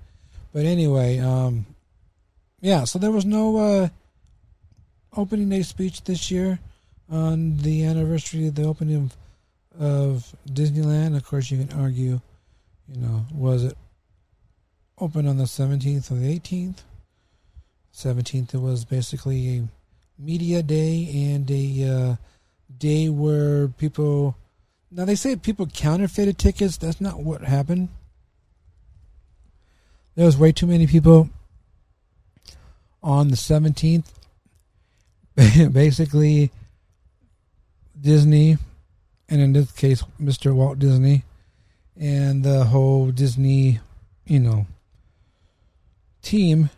[0.54, 1.66] But anyway, um,
[2.62, 3.90] yeah, so there was no uh,
[5.16, 6.60] opening day speech this year
[7.10, 9.12] on the anniversary of the opening
[9.78, 11.16] of, of Disneyland.
[11.16, 12.22] Of course, you can argue,
[12.88, 13.78] you know, was it
[14.98, 16.80] open on the 17th or the 18th?
[17.94, 19.64] 17th, it was basically a
[20.18, 22.16] media day and a uh,
[22.78, 24.36] day where people.
[24.92, 26.78] Now, they say people counterfeited tickets.
[26.78, 27.90] That's not what happened.
[30.16, 31.30] There was way too many people
[33.04, 34.06] on the 17th.
[35.74, 36.52] Basically,
[38.00, 38.58] Disney,
[39.28, 40.56] and in this case, Mr.
[40.56, 41.24] Walt Disney,
[42.00, 43.80] and the whole Disney,
[44.26, 44.66] you know,
[46.22, 46.70] team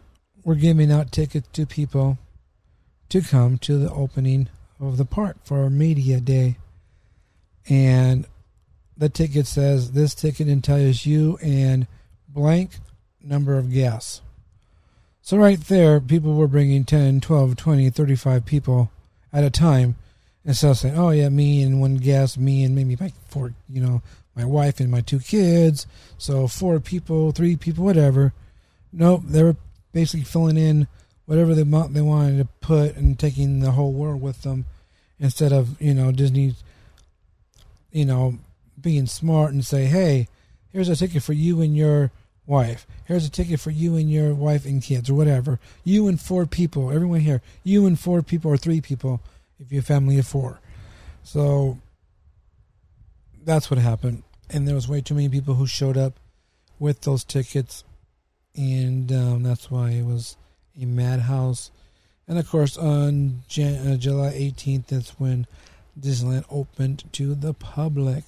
[0.44, 2.18] were giving out tickets to people
[3.10, 6.58] to come to the opening of the park for our media day.
[7.70, 8.26] And
[8.96, 11.88] the ticket says this ticket entitles you and
[12.28, 12.72] blank
[13.22, 14.22] number of guests.
[15.22, 18.92] So right there, people were bringing 10, 12, 20, 35 people
[19.34, 19.96] at a time.
[20.46, 23.82] Instead of saying, oh yeah, me and one guest, me and maybe like four, you
[23.82, 24.02] know,
[24.36, 25.86] my wife and my two kids.
[26.18, 28.34] So four people, three people, whatever.
[28.94, 29.58] Nope, they were
[29.92, 30.88] basically filling in
[31.28, 34.66] whatever they, they wanted to put and taking the whole world with them
[35.20, 36.56] instead of, you know, Disney,
[37.92, 38.40] you know,
[38.80, 40.30] being smart and say, hey,
[40.72, 42.12] here's a ticket for you and your
[42.46, 42.88] wife.
[43.06, 45.60] Here's a ticket for you and your wife and kids, or whatever.
[45.84, 47.42] You and four people, everyone here.
[47.64, 49.22] You and four people, or three people,
[49.60, 50.60] if you're a family of four.
[51.24, 51.78] So
[53.44, 54.24] that's what happened.
[54.50, 56.14] And there was way too many people who showed up
[56.80, 57.84] with those tickets,
[58.56, 60.38] and um, that's why it was
[60.80, 61.72] a madhouse.
[62.28, 65.48] And of course, on Jan- uh, July 18th, that's when
[66.00, 68.24] Disneyland opened to the public.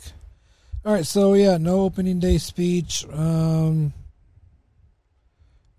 [0.86, 3.06] All right, so yeah, no opening day speech.
[3.12, 3.94] Um,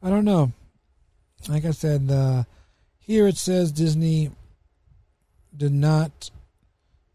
[0.02, 0.52] I don't know.
[1.48, 2.44] Like I said, uh,
[2.98, 4.30] here it says Disney
[5.56, 6.30] did not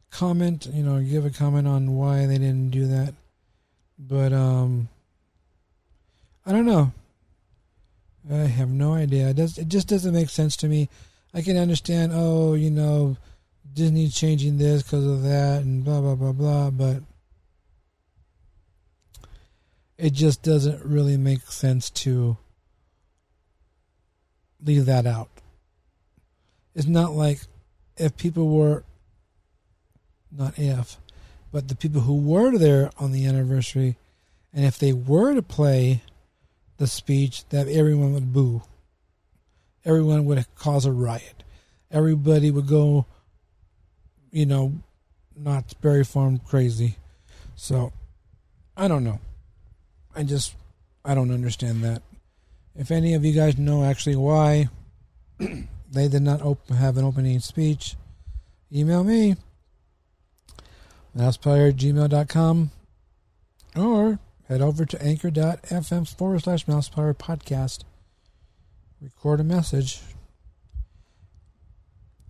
[0.09, 3.13] comment, you know, give a comment on why they didn't do that.
[3.97, 4.87] But um
[6.45, 6.91] I don't know.
[8.31, 9.29] I have no idea.
[9.29, 10.89] It, does, it just doesn't make sense to me.
[11.33, 13.17] I can understand, oh, you know,
[13.73, 17.03] Disney changing this because of that and blah, blah, blah, blah, but
[19.97, 22.38] it just doesn't really make sense to
[24.63, 25.29] leave that out.
[26.73, 27.41] It's not like
[27.97, 28.83] if people were,
[30.31, 30.97] not if,
[31.51, 33.97] but the people who were there on the anniversary,
[34.53, 36.01] and if they were to play
[36.77, 38.61] the speech, that everyone would boo.
[39.83, 41.43] Everyone would cause a riot.
[41.91, 43.05] Everybody would go,
[44.31, 44.73] you know,
[45.35, 46.95] Knott's Berry Farm crazy.
[47.55, 47.93] So,
[48.75, 49.19] I don't know.
[50.15, 50.55] I just,
[51.03, 52.01] I don't understand that.
[52.75, 54.69] If any of you guys know actually why
[55.39, 57.95] they did not have an opening speech,
[58.73, 59.35] email me,
[61.17, 62.71] mousepire@gmail.com,
[63.77, 67.84] or head over to anchor.fm forward slash mousepire podcast.
[69.01, 70.01] Record a message.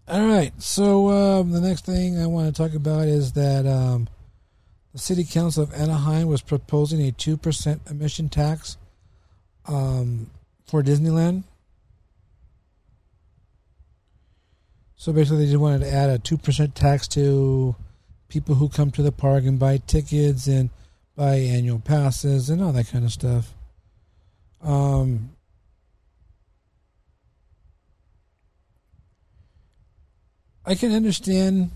[0.08, 4.08] All right, so um, the next thing I want to talk about is that um,
[4.94, 8.78] the City Council of Anaheim was proposing a 2% emission tax
[9.68, 10.30] um,
[10.68, 11.44] for Disneyland.
[14.96, 17.76] So basically, they just wanted to add a 2% tax to
[18.28, 20.70] people who come to the park and buy tickets and
[21.16, 23.54] buy annual passes and all that kind of stuff.
[24.62, 25.32] Um,
[30.66, 31.72] I can understand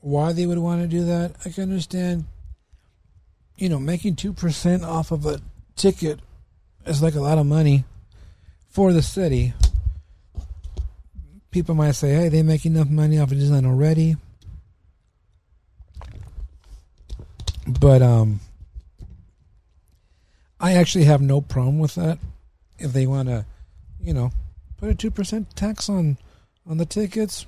[0.00, 1.32] why they would want to do that.
[1.44, 2.24] I can understand,
[3.56, 5.40] you know, making 2% off of a
[5.76, 6.20] ticket
[6.86, 7.84] is like a lot of money
[8.68, 9.52] for the city.
[11.50, 14.16] People might say, hey, they make enough money off of Disneyland already.
[17.66, 18.40] But um
[20.62, 22.18] I actually have no problem with that.
[22.78, 23.44] If they want to,
[24.00, 24.30] you know,
[24.78, 26.16] put a two percent tax on
[26.64, 27.46] on the tickets,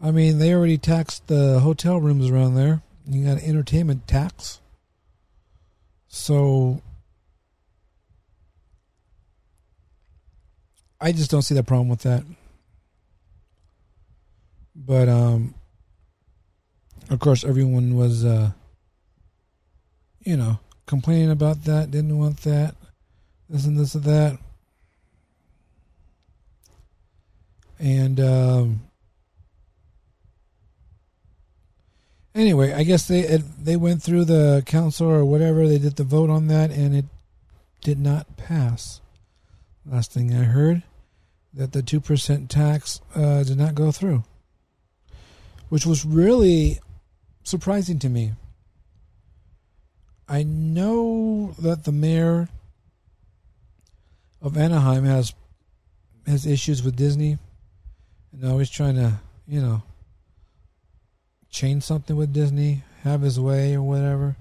[0.00, 2.82] I mean, they already taxed the hotel rooms around there.
[3.06, 4.60] You got an entertainment tax.
[6.06, 6.80] So
[11.00, 12.22] I just don't see the problem with that.
[14.76, 15.54] But um
[17.10, 18.52] of course everyone was uh
[20.20, 22.74] you know, complaining about that, didn't want that,
[23.48, 24.38] this and this and that.
[27.78, 28.80] And um
[32.34, 35.66] anyway, I guess they it, they went through the council or whatever.
[35.66, 37.06] They did the vote on that, and it
[37.80, 39.00] did not pass.
[39.84, 40.84] Last thing I heard,
[41.52, 44.22] that the two percent tax uh, did not go through,
[45.68, 46.78] which was really
[47.42, 48.32] surprising to me.
[50.32, 52.48] I know that the mayor
[54.40, 55.34] of Anaheim has
[56.26, 57.36] has issues with Disney,
[58.32, 59.82] and always trying to, you know,
[61.50, 64.36] change something with Disney, have his way or whatever.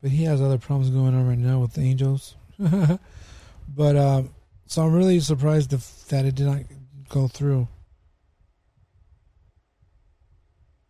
[0.00, 2.36] But he has other problems going on right now with the Angels.
[2.60, 4.30] but um,
[4.66, 5.70] so I'm really surprised
[6.10, 6.62] that it did not
[7.08, 7.66] go through.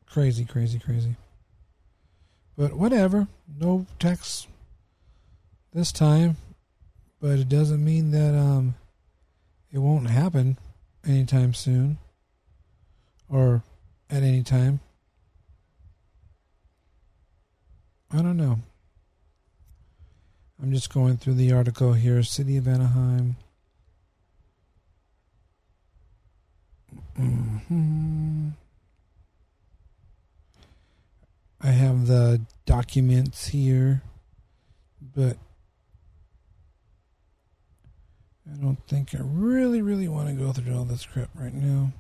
[0.04, 1.16] Crazy, crazy, crazy.
[2.60, 3.26] But whatever,
[3.58, 4.46] no tax
[5.72, 6.36] this time.
[7.18, 8.74] But it doesn't mean that um,
[9.72, 10.58] it won't happen
[11.02, 11.96] anytime soon
[13.30, 13.62] or
[14.10, 14.80] at any time.
[18.12, 18.58] I don't know.
[20.62, 22.22] I'm just going through the article here.
[22.22, 23.36] City of Anaheim.
[27.18, 28.50] Mm-hmm.
[31.62, 34.02] I have the documents here,
[35.14, 35.36] but
[38.50, 41.92] I don't think I really, really want to go through all this crap right now.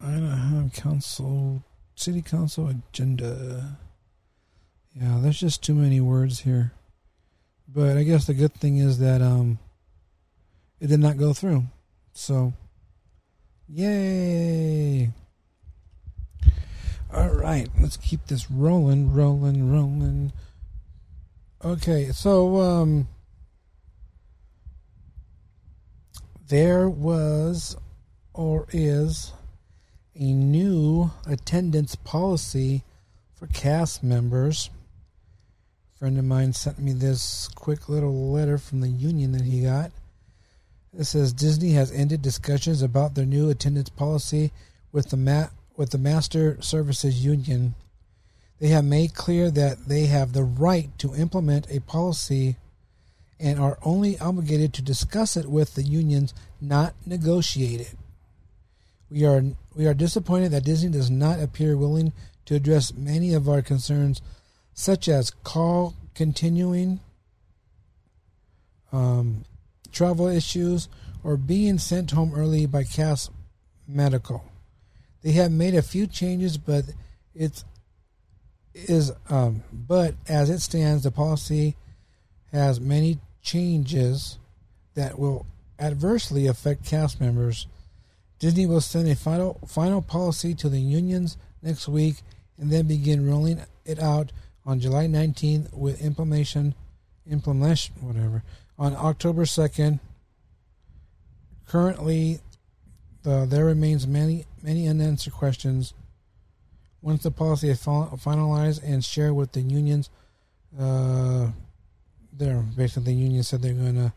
[0.00, 1.64] I don't have Council
[1.94, 3.78] city council agenda.
[4.94, 6.72] Yeah, there's just too many words here.
[7.68, 9.58] But I guess the good thing is that um
[10.80, 11.64] it did not go through.
[12.12, 12.52] So
[13.68, 15.12] yay.
[17.14, 20.32] All right, let's keep this rolling, rolling, rolling.
[21.64, 23.06] Okay, so um
[26.48, 27.76] there was
[28.32, 29.32] or is
[30.16, 32.82] a new attendance policy
[33.32, 34.70] for cast members.
[35.94, 39.62] A friend of mine sent me this quick little letter from the union that he
[39.62, 39.92] got.
[40.98, 44.50] It says Disney has ended discussions about their new attendance policy
[44.90, 47.74] with the ma- with the Master Services Union.
[48.60, 52.56] They have made clear that they have the right to implement a policy
[53.40, 57.94] and are only obligated to discuss it with the unions, not negotiate it.
[59.10, 59.42] We are
[59.74, 62.12] we are disappointed that Disney does not appear willing
[62.46, 64.22] to address many of our concerns,
[64.72, 67.00] such as call continuing,
[68.92, 69.44] um,
[69.92, 70.88] travel issues,
[71.22, 73.30] or being sent home early by cast
[73.86, 74.44] medical.
[75.24, 76.84] They have made a few changes, but
[77.34, 77.64] it's
[78.72, 81.74] is um, but as it stands, the policy
[82.52, 84.38] has many changes
[84.94, 85.46] that will
[85.80, 87.66] adversely affect cast members
[88.44, 92.16] Disney will send a final final policy to the unions next week
[92.58, 94.32] and then begin rolling it out
[94.66, 96.74] on July 19th with implementation
[97.26, 98.42] implementation whatever
[98.78, 99.98] on October 2nd.
[101.66, 102.40] Currently,
[103.24, 105.94] the, there remains many many unanswered questions.
[107.02, 110.08] Once the policy is finalized and shared with the unions,
[110.78, 111.48] uh,
[112.32, 114.12] there basically the union said they're going to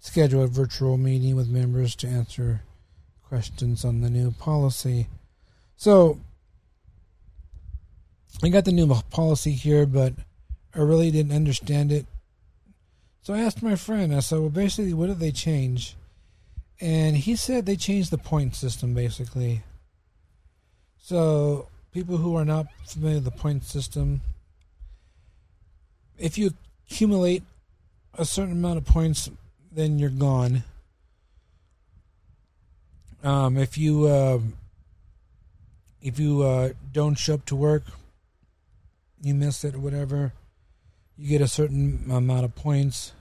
[0.00, 2.62] schedule a virtual meeting with members to answer
[3.22, 5.06] questions on the new policy.
[5.76, 6.18] So,
[8.42, 10.14] I got the new policy here, but
[10.74, 12.06] I really didn't understand it.
[13.22, 15.96] So I asked my friend, I said, well, basically, what did they change?
[16.80, 19.62] And he said they changed the point system, basically.
[21.00, 24.20] So, people who are not familiar with the point system,
[26.18, 26.52] if you
[26.86, 27.42] accumulate
[28.14, 29.30] a certain amount of points,
[29.72, 30.64] then you're gone.
[33.24, 34.38] Um, if you uh,
[36.00, 37.82] if you uh, don't show up to work,
[39.20, 40.32] you miss it or whatever,
[41.16, 43.12] you get a certain amount of points,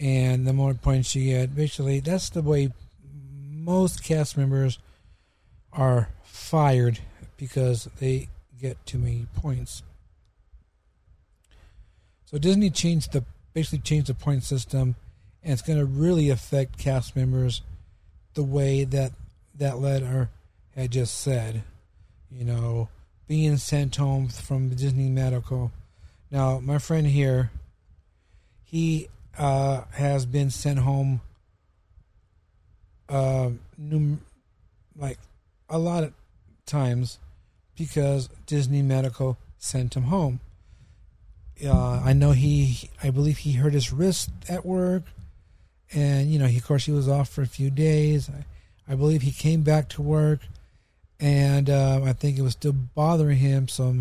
[0.00, 2.72] and the more points you get, basically that's the way
[3.52, 4.78] most cast members
[5.72, 6.98] are fired
[7.36, 8.28] because they
[8.60, 9.82] get too many points.
[12.24, 14.96] So Disney changed the basically changed the point system,
[15.42, 17.62] and it's going to really affect cast members
[18.34, 19.12] the way that
[19.56, 20.30] that letter
[20.74, 21.62] had just said.
[22.30, 22.88] You know,
[23.26, 25.72] being sent home from Disney Medical.
[26.30, 27.50] Now, my friend here,
[28.62, 31.20] he uh, has been sent home,
[33.08, 34.22] uh, num-
[34.96, 35.18] like
[35.68, 36.12] a lot of
[36.66, 37.18] times
[37.76, 40.40] because Disney Medical sent him home.
[41.64, 45.02] Uh, I know he, I believe he hurt his wrist at work,
[45.92, 48.30] and you know, he, of course, he was off for a few days.
[48.30, 48.44] I,
[48.92, 50.40] I believe he came back to work,
[51.18, 53.68] and uh, I think it was still bothering him.
[53.68, 53.94] So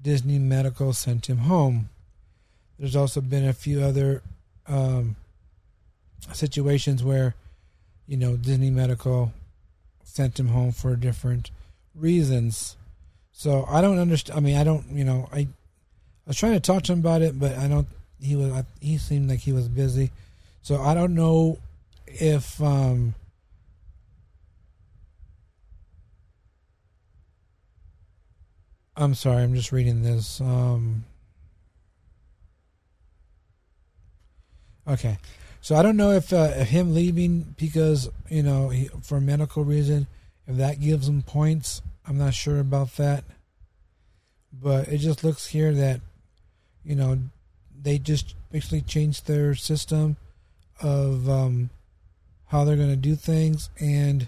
[0.00, 1.88] Disney Medical sent him home.
[2.78, 4.22] There's also been a few other
[4.72, 5.16] um,
[6.32, 7.34] situations where,
[8.06, 9.32] you know, Disney Medical
[10.02, 11.50] sent him home for different
[11.94, 12.76] reasons.
[13.32, 14.38] So I don't understand.
[14.38, 14.88] I mean, I don't.
[14.90, 15.48] You know, I I
[16.26, 17.88] was trying to talk to him about it, but I don't.
[18.20, 18.64] He was.
[18.80, 20.10] He seemed like he was busy.
[20.62, 21.58] So I don't know
[22.06, 22.60] if.
[22.62, 23.14] um
[28.94, 29.42] I'm sorry.
[29.42, 30.40] I'm just reading this.
[30.40, 31.04] Um,
[34.86, 35.18] okay,
[35.60, 39.64] so I don't know if, uh, if him leaving because you know he, for medical
[39.64, 40.06] reason,
[40.46, 41.82] if that gives him points.
[42.06, 43.22] I'm not sure about that,
[44.52, 46.00] but it just looks here that
[46.84, 47.18] you know
[47.80, 50.16] they just basically changed their system
[50.80, 51.70] of um,
[52.46, 53.70] how they're going to do things.
[53.78, 54.26] And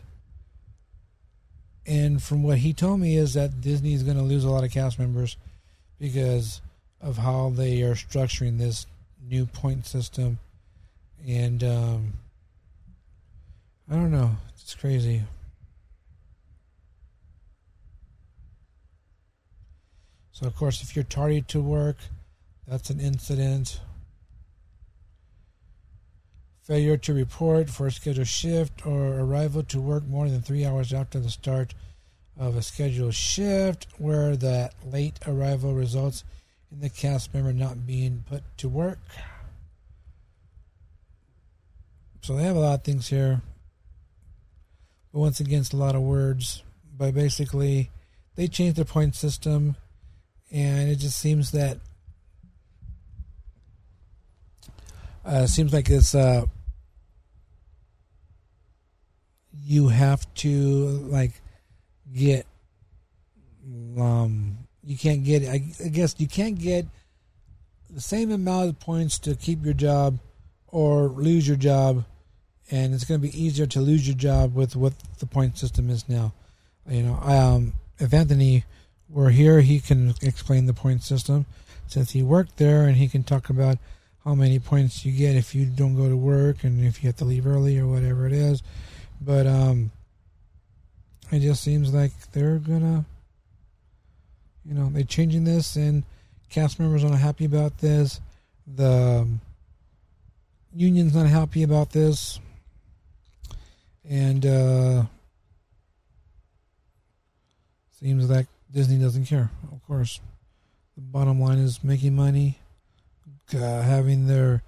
[1.87, 4.65] and from what he told me is that Disney is going to lose a lot
[4.65, 5.37] of cast members
[5.99, 6.61] because
[7.01, 8.87] of how they are structuring this
[9.29, 10.39] new point system
[11.27, 12.13] and um,
[13.91, 14.37] I don't know.
[14.61, 15.23] It's crazy.
[20.33, 21.97] So of course if you're tardy to work
[22.67, 23.81] that's an incident.
[26.63, 30.95] Failure to report for a scheduled shift or arrival to work more than three hours
[30.95, 31.75] after the start
[32.39, 36.25] of a scheduled shift, where that late arrival results
[36.73, 38.99] in the cast member not being put to work.
[42.25, 43.43] So they have a lot of things here.
[45.13, 46.63] But once again, it's a lot of words.
[46.97, 47.91] But basically,
[48.35, 49.77] they changed their point system,
[50.51, 51.81] and it just seems that
[55.23, 56.47] uh, seems like it's uh,
[59.63, 60.49] you have to
[61.11, 61.43] like
[62.11, 62.47] get
[63.99, 66.87] um you can't get I, I guess you can't get
[67.91, 70.19] the same amount of points to keep your job
[70.69, 72.07] or lose your job
[72.71, 75.91] and it's going to be easier to lose your job with what the point system
[75.91, 76.33] is now
[76.89, 78.65] you know um if anthony
[79.09, 81.47] were here he can explain the point system
[81.87, 83.79] since he worked there and he can talk about
[84.25, 87.17] how many points you get if you don't go to work and if you have
[87.17, 88.63] to leave early or whatever it is.
[89.21, 89.91] But um,
[91.31, 93.05] it just seems like they're gonna,
[94.65, 96.05] you know, they're changing this, and
[96.49, 98.21] cast members are not happy about this.
[98.67, 99.41] The um,
[100.75, 102.41] union's not happy about this,
[104.09, 105.05] and uh,
[107.99, 109.51] seems like Disney doesn't care.
[109.73, 110.21] Of course,
[110.95, 112.59] the bottom line is making money
[113.55, 114.63] uh, having their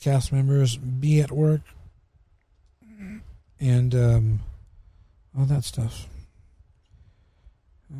[0.00, 1.60] cast members be at work
[3.60, 4.40] and um,
[5.36, 6.06] all that stuff.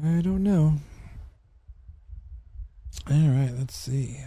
[0.05, 0.75] I don't know.
[3.11, 4.19] All right, let's see.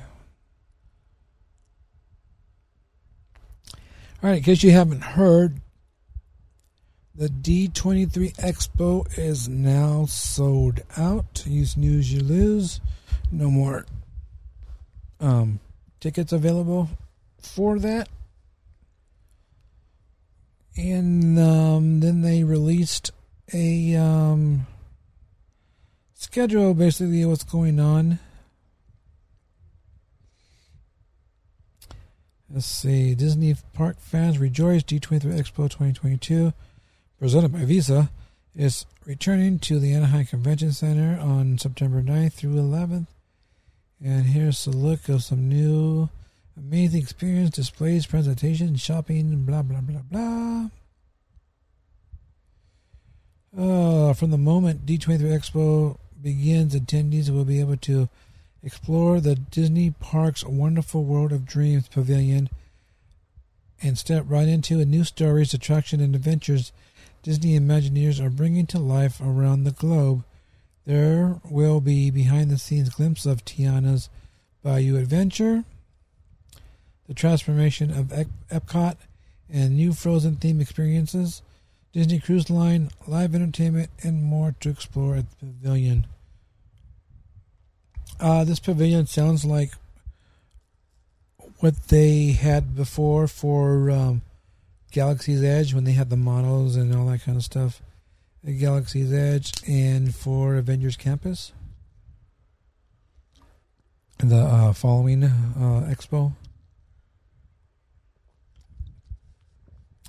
[4.24, 5.62] All right, in case you haven't heard,
[7.14, 11.44] the D23 Expo is now sold out.
[11.46, 12.80] You snooze, you lose.
[13.32, 13.86] No more
[15.20, 15.60] um,
[16.00, 16.90] tickets available
[17.38, 18.10] for that.
[20.78, 23.12] And um, then they released
[23.54, 24.68] a um,
[26.14, 28.20] schedule, basically, what's going on.
[32.50, 33.16] Let's see.
[33.16, 34.84] Disney Park fans rejoice.
[34.84, 36.54] D23 Expo 2022,
[37.22, 38.10] presented by Visa,
[38.56, 43.06] is returning to the Anaheim Convention Center on September 9th through 11th.
[44.04, 46.10] And here's a look of some new
[46.58, 50.70] amazing experience, displays, presentations, shopping, blah, blah, blah, blah.
[53.56, 58.10] Uh, from the moment D23 Expo begins, attendees will be able to
[58.64, 62.50] explore the Disney Parks Wonderful World of Dreams pavilion
[63.80, 66.72] and step right into a new stories, attraction, and adventures
[67.24, 70.24] Disney Imagineers are bringing to life around the globe.
[70.86, 74.10] There will be behind the scenes glimpse of Tiana's
[74.64, 75.64] Bayou Adventure,
[77.08, 78.98] the transformation of Ep- Epcot,
[79.50, 81.44] and new Frozen theme experiences.
[81.94, 86.08] Disney Cruise Line, live entertainment, and more to explore at the pavilion.
[88.20, 89.74] Uh, this pavilion sounds like
[91.60, 94.22] what they had before for um,
[94.92, 97.82] Galaxy's Edge when they had the models and all that kind of stuff.
[98.46, 101.54] At Galaxy's Edge and for Avengers Campus.
[104.18, 106.34] The uh, following uh, expo.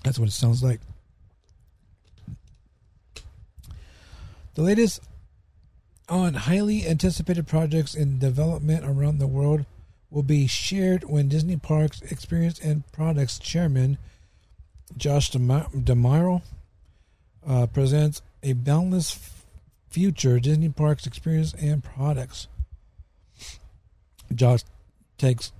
[0.04, 0.80] That's what it sounds like.
[4.54, 5.00] The latest
[6.08, 9.64] on highly anticipated projects in development around the world
[10.10, 13.96] will be shared when Disney Parks Experience and Products Chairman
[14.96, 16.42] Josh D'Amaro
[17.46, 19.32] uh, presents a boundless
[19.88, 22.48] future Disney Parks Experience and Products.
[24.34, 24.62] Josh
[25.18, 25.52] takes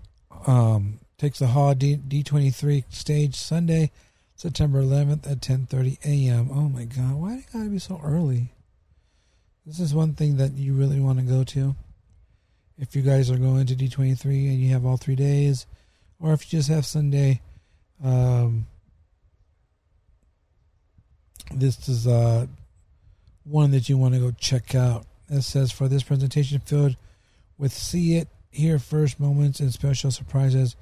[0.47, 3.91] um, takes the Hall D twenty three stage Sunday,
[4.35, 6.51] September eleventh at ten thirty a.m.
[6.51, 7.15] Oh my God!
[7.15, 8.53] Why do it gotta be so early?
[9.67, 11.77] This is one thing that you really want to go to.
[12.79, 15.67] If you guys are going to D23 and you have all three days,
[16.19, 17.41] or if you just have Sunday,
[18.03, 18.67] um,
[21.55, 22.47] this is uh,
[23.45, 25.07] one that you want to go check out.
[25.29, 26.97] It says for this presentation filled
[27.59, 30.77] with see it, hear first moments, and special surprises,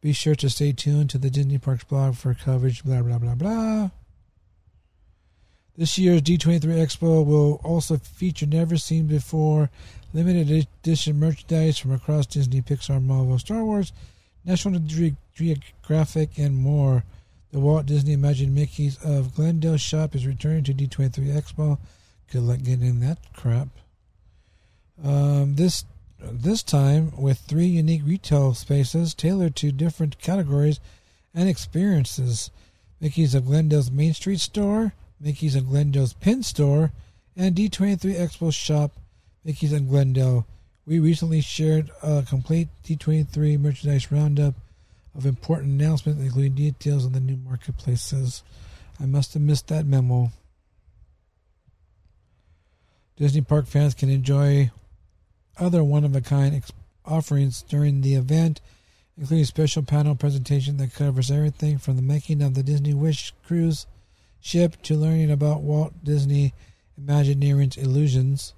[0.00, 3.34] be sure to stay tuned to the Disney Parks blog for coverage, blah, blah, blah,
[3.34, 3.90] blah.
[5.76, 9.70] This year's D23 Expo will also feature never seen before
[10.12, 13.92] limited edition merchandise from across Disney, Pixar, Marvel, Star Wars,
[14.44, 14.80] National
[15.34, 17.04] Geographic, and more.
[17.52, 21.78] The Walt Disney Imagined Mickeys of Glendale shop is returning to D23 Expo.
[22.30, 23.68] Good luck getting in that crap.
[25.04, 25.84] Um, this
[26.18, 30.80] this time with three unique retail spaces tailored to different categories
[31.34, 32.50] and experiences.
[33.00, 36.92] Mickey's of Glendale's Main Street store, Mickey's of Glendale's Pin Store,
[37.36, 38.92] and D23 Expo Shop,
[39.44, 40.46] Mickey's and Glendale.
[40.86, 44.54] We recently shared a complete D23 merchandise roundup
[45.14, 48.42] of important announcements, including details on the new marketplaces.
[49.00, 50.30] I must have missed that memo.
[53.16, 54.70] Disney Park fans can enjoy
[55.58, 56.72] other one of a kind ex-
[57.04, 58.60] offerings during the event,
[59.18, 63.34] including a special panel presentation that covers everything from the making of the Disney Wish
[63.44, 63.86] Cruise
[64.40, 66.52] ship to learning about Walt Disney
[67.00, 68.54] Imagineering's illusions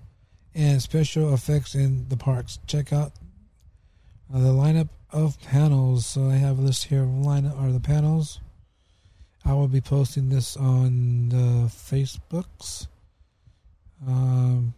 [0.55, 2.59] and special effects in the parks.
[2.67, 3.13] Check out
[4.33, 6.07] uh, the lineup of panels.
[6.07, 8.41] So I have a list here of lineup are the panels.
[9.45, 12.87] I will be posting this on the Facebooks.
[14.07, 14.75] Um,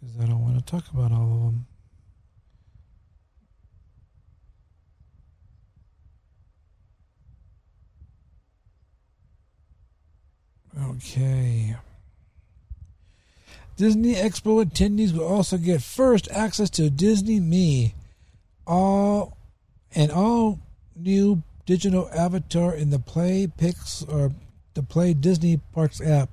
[0.00, 1.66] because I don't want to talk about all of them.
[10.90, 11.76] Okay.
[13.76, 17.94] Disney Expo attendees will also get first access to Disney Me,
[18.66, 19.36] all
[19.94, 20.60] and all
[20.94, 24.30] new digital avatar in the Play Pix or
[24.74, 26.30] the Play Disney Parks app.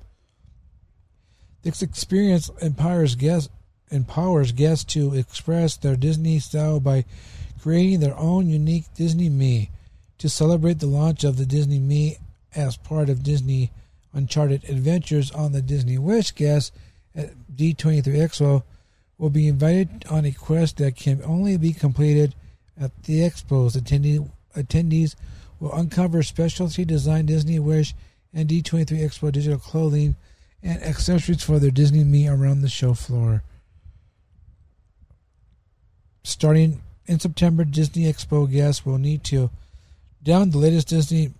[1.62, 3.48] This experience empowers guests
[3.90, 7.04] empowers guests to express their Disney style by
[7.60, 9.70] creating their own unique Disney Me.
[10.18, 12.16] To celebrate the launch of the Disney Me
[12.54, 13.72] as part of Disney
[14.12, 16.70] Uncharted Adventures on the Disney Wish guests
[17.14, 18.62] at D23 Expo
[19.18, 22.34] will be invited on a quest that can only be completed
[22.80, 23.76] at the expos.
[23.76, 25.14] Attendee, attendees
[25.60, 27.94] will uncover specialty designed Disney Wish
[28.34, 30.16] and D23 Expo digital clothing
[30.62, 33.42] and accessories for their Disney Me around the show floor.
[36.24, 39.50] Starting in September, Disney Expo guests will need to
[40.24, 41.32] download the latest Disney,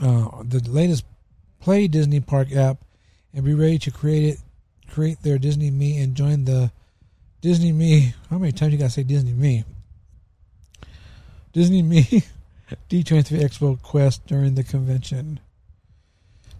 [0.00, 1.04] uh, the latest
[1.60, 2.78] Play Disney Park app
[3.32, 4.38] and be ready to create it,
[4.94, 6.70] create their Disney Me and join the
[7.40, 8.14] Disney Me.
[8.30, 9.64] How many times you gotta say Disney Me?
[11.52, 12.02] Disney Me
[12.90, 15.40] D23 Expo Quest during the convention.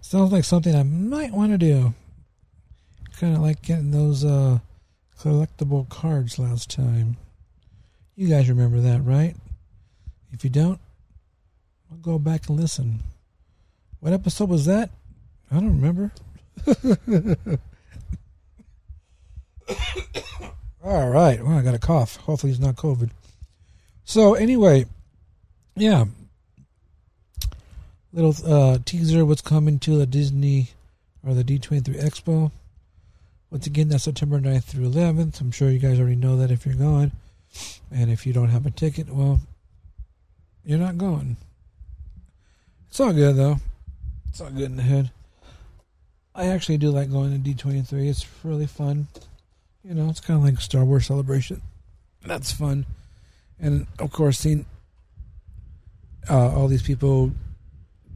[0.01, 1.93] Sounds like something I might want to do.
[3.19, 4.59] Kind of like getting those uh,
[5.17, 7.15] collectible cards last time.
[8.17, 9.35] You guys remember that, right?
[10.33, 10.79] If you don't,
[11.89, 12.99] I'll go back and listen.
[14.01, 14.89] What episode was that?
[15.49, 16.11] I don't remember.
[20.83, 21.43] All right.
[21.43, 22.17] Well, I got a cough.
[22.17, 23.09] Hopefully, it's not COVID.
[24.03, 24.85] So, anyway,
[25.75, 26.05] yeah.
[28.13, 30.69] Little uh, teaser what's coming to the Disney
[31.25, 32.51] or the D23 Expo.
[33.49, 35.41] Once again, that's September 9th through 11th.
[35.41, 37.11] I'm sure you guys already know that if you're going.
[37.91, 39.39] And if you don't have a ticket, well,
[40.65, 41.37] you're not going.
[42.89, 43.57] It's all good though.
[44.29, 45.11] It's all good in the hood.
[46.33, 48.09] I actually do like going to D twenty three.
[48.09, 49.07] It's really fun.
[49.87, 51.61] You know, it's kind of like Star Wars Celebration.
[52.25, 52.87] That's fun,
[53.59, 54.65] and of course, seeing
[56.27, 57.31] uh, all these people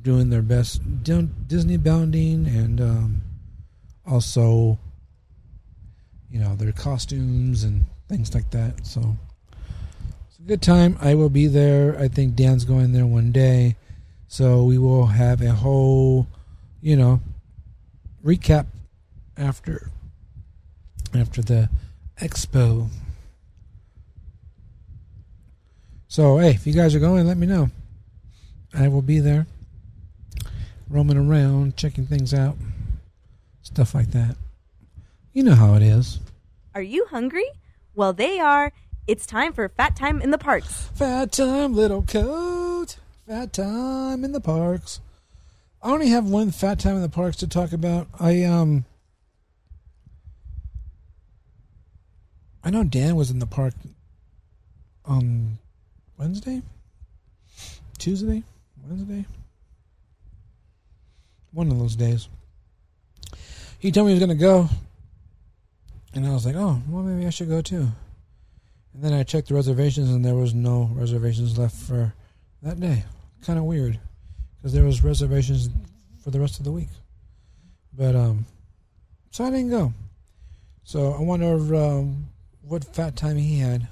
[0.01, 3.22] doing their best Disney bounding and um,
[4.07, 4.80] also,
[6.32, 8.88] you know, their costumes and things like that.
[8.88, 9.15] So
[10.28, 10.97] it's a good time.
[10.99, 11.95] I will be there.
[11.99, 13.76] I think Dan's going there one day.
[14.28, 16.26] So we will have a whole,
[16.82, 17.22] you know,
[18.26, 18.65] recap
[19.38, 19.91] after
[21.14, 21.70] after the
[22.20, 22.89] expo.
[26.07, 27.70] So hey, if you guys are going, let me know.
[28.74, 29.47] I will be there,
[30.89, 32.55] roaming around, checking things out,
[33.62, 34.36] stuff like that.
[35.34, 36.20] You know how it is.
[36.76, 37.45] Are you hungry?
[37.95, 38.72] Well, they are.
[39.07, 40.89] It's time for Fat Time in the Parks.
[40.95, 42.97] Fat time, little coat.
[43.28, 44.99] Fat time in the parks.
[45.82, 48.07] I only have one fat time in the parks to talk about.
[48.20, 48.86] I um
[52.64, 53.74] I know Dan was in the park
[55.05, 55.57] on
[56.18, 56.62] Wednesday,
[57.97, 58.43] Tuesday,
[58.86, 59.26] Wednesday,
[61.51, 62.28] one of those days.
[63.80, 64.68] He told me he was going to go,
[66.14, 67.88] and I was like, "Oh, well, maybe I should go too."
[68.93, 72.14] And then I checked the reservations, and there was no reservations left for
[72.62, 73.05] that day.
[73.45, 73.97] Kind of weird,
[74.57, 75.70] because there was reservations
[76.22, 76.89] for the rest of the week.
[77.93, 78.45] But um,
[79.32, 79.93] so I didn't go.
[80.84, 82.28] So I wonder um,
[82.62, 83.88] what fat time he had.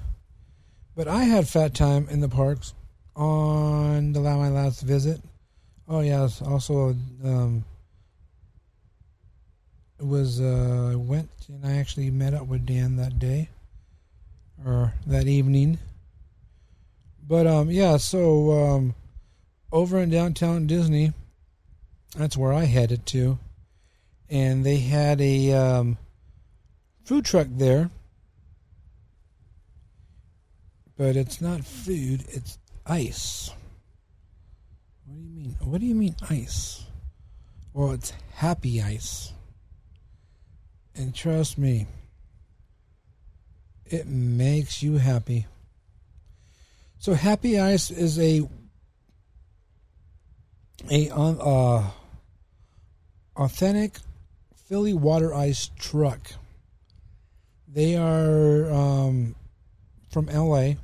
[0.94, 2.74] But I had fat time in the parks
[3.14, 5.20] on the my last visit.
[5.88, 6.90] Oh yes, also
[7.24, 7.64] um,
[9.98, 13.48] it was uh, I went and I actually met up with Dan that day
[14.64, 15.78] or that evening.
[17.26, 18.94] But um, yeah, so um,
[19.72, 21.12] over in downtown Disney,
[22.16, 23.38] that's where I headed to,
[24.30, 25.98] and they had a um,
[27.04, 27.90] food truck there
[30.98, 33.50] but it's not food, it's ice.
[35.06, 35.56] What do you mean?
[35.60, 36.84] What do you mean ice?
[37.72, 39.32] Well, it's happy ice.
[40.96, 41.86] And trust me,
[43.86, 45.46] it makes you happy.
[46.98, 48.48] So happy ice is a
[50.90, 51.90] a uh,
[53.36, 53.98] authentic
[54.66, 56.32] Philly water ice truck.
[57.68, 59.36] They are um,
[60.10, 60.74] from LA.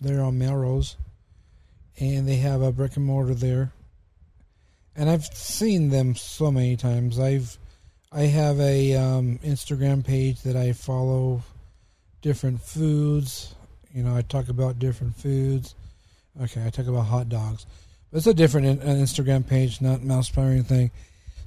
[0.00, 0.96] They're on Melrose,
[1.98, 3.72] and they have a brick and mortar there.
[4.96, 7.18] And I've seen them so many times.
[7.18, 7.58] I've
[8.12, 11.42] I have a um, Instagram page that I follow
[12.22, 13.54] different foods.
[13.92, 15.74] You know, I talk about different foods.
[16.40, 17.66] Okay, I talk about hot dogs.
[18.10, 20.92] But it's a different in, Instagram page, not mouse or anything.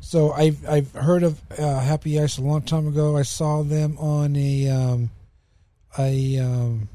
[0.02, 3.16] So I've I've heard of uh, Happy Ice a long time ago.
[3.16, 5.10] I saw them on a um,
[5.98, 6.90] a um,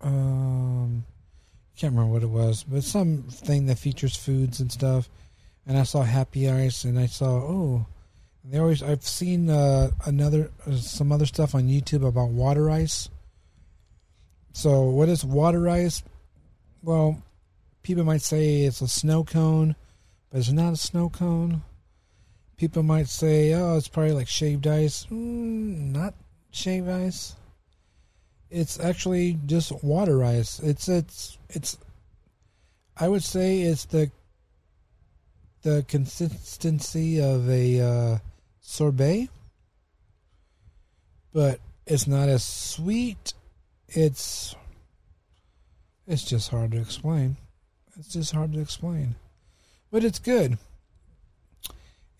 [0.00, 1.04] um,
[1.76, 5.08] can't remember what it was, but something that features foods and stuff.
[5.66, 7.86] And I saw Happy Ice, and I saw oh,
[8.44, 8.82] they always.
[8.82, 13.08] I've seen uh, another uh, some other stuff on YouTube about water ice.
[14.52, 16.02] So what is water ice?
[16.82, 17.20] Well,
[17.82, 19.74] people might say it's a snow cone,
[20.30, 21.62] but it's not a snow cone.
[22.56, 25.04] People might say, oh, it's probably like shaved ice.
[25.10, 26.14] Mm, not
[26.52, 27.34] shaved ice
[28.50, 30.58] it's actually just water ice.
[30.60, 31.76] It's it's it's.
[32.98, 34.10] I would say it's the
[35.62, 38.18] the consistency of a uh,
[38.60, 39.28] sorbet,
[41.32, 43.34] but it's not as sweet.
[43.88, 44.54] It's
[46.06, 47.36] it's just hard to explain.
[47.98, 49.16] It's just hard to explain,
[49.90, 50.58] but it's good.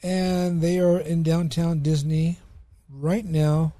[0.03, 2.39] And they are in downtown Disney
[2.89, 3.72] right now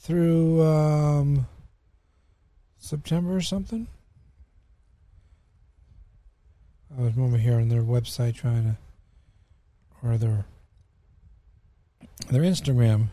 [0.00, 1.46] through um,
[2.78, 3.86] September or something.
[6.98, 8.76] I was over here on their website trying to,
[10.02, 10.44] or their
[12.30, 13.08] their Instagram,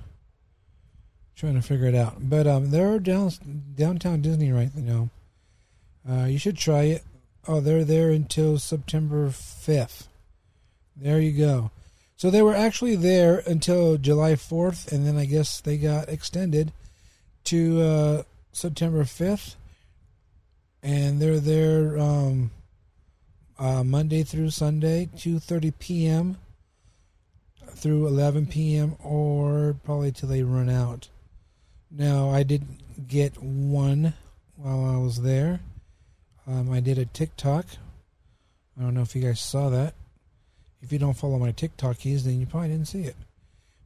[1.35, 2.15] trying to figure it out.
[2.19, 3.31] But um, they're down
[3.75, 5.09] downtown Disney right now.
[6.09, 7.03] Uh, you should try it.
[7.47, 10.07] Oh, they're there until September fifth.
[10.95, 11.71] There you go.
[12.17, 16.73] So they were actually there until July 4th, and then I guess they got extended
[17.45, 19.55] to uh, September 5th.
[20.83, 22.51] And they're there um,
[23.57, 26.37] uh, Monday through Sunday, 2.30 p.m.
[27.71, 28.95] through 11 p.m.
[29.03, 31.09] or probably till they run out.
[31.89, 32.65] Now, I did
[33.07, 34.13] get one
[34.55, 35.61] while I was there.
[36.45, 37.65] Um, I did a TikTok
[38.77, 39.95] I don't know if you guys saw that.
[40.81, 43.15] If you don't follow my TikTokies, then you probably didn't see it.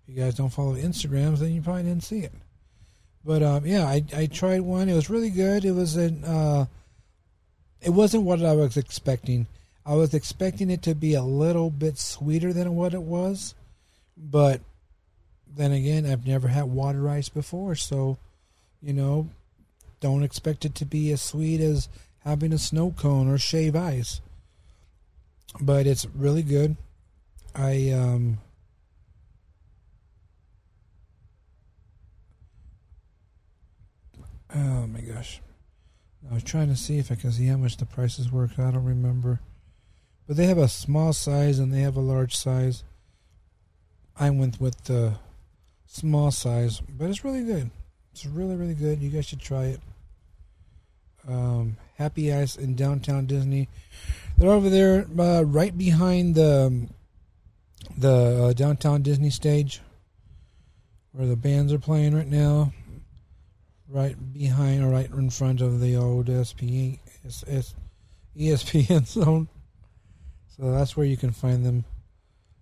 [0.04, 2.34] If you guys don't follow Instagrams, then you probably didn't see it.
[3.24, 4.90] But um, yeah, I I tried one.
[4.90, 5.64] It was really good.
[5.64, 6.66] It was an uh,
[7.82, 9.48] it wasn't what I was expecting.
[9.86, 13.56] I was expecting it to be a little bit sweeter than what it was,
[14.18, 14.62] but
[15.56, 18.18] then again, I've never had water ice before, so
[18.82, 19.30] you know,
[20.00, 21.90] don't expect it to be as sweet as
[22.20, 24.22] having a snow cone or shave ice.
[25.60, 26.78] But it's really good.
[27.54, 28.40] I um
[34.54, 35.42] Oh my gosh.
[36.30, 38.52] I was trying to see if I can see how much the prices work.
[38.60, 39.40] I don't remember.
[40.28, 42.84] But they have a small size and they have a large size.
[44.18, 45.16] I went with the
[45.88, 47.72] small size, but it's really good.
[48.12, 49.02] It's really, really good.
[49.02, 49.80] You guys should try it.
[51.28, 53.70] Um, Happy Ice in downtown Disney.
[54.42, 56.90] They're over there, uh, right behind the um,
[57.98, 59.82] the uh, downtown Disney stage,
[61.12, 62.74] where the bands are playing right now.
[63.88, 66.98] Right behind, or right in front of the old SP,
[68.36, 69.48] ESPN zone.
[70.58, 71.86] So that's where you can find them.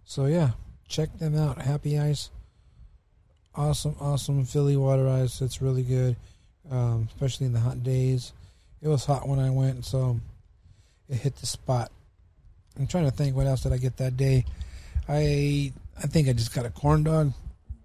[0.05, 0.51] So yeah,
[0.87, 1.61] check them out.
[1.61, 2.29] Happy Ice
[3.55, 5.41] awesome, awesome Philly water ice.
[5.41, 6.15] It's really good,
[6.71, 8.31] um, especially in the hot days.
[8.81, 10.19] It was hot when I went, so
[11.09, 11.91] it hit the spot.
[12.77, 14.45] I'm trying to think what else did I get that day.
[15.07, 17.33] I I think I just got a corn dog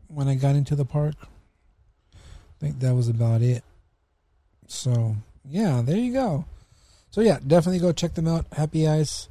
[0.09, 1.15] when I got into the park.
[2.15, 3.65] I think that was about it.
[4.69, 6.45] So yeah, there you go.
[7.11, 8.47] So yeah, definitely go check them out.
[8.53, 9.29] Happy Ice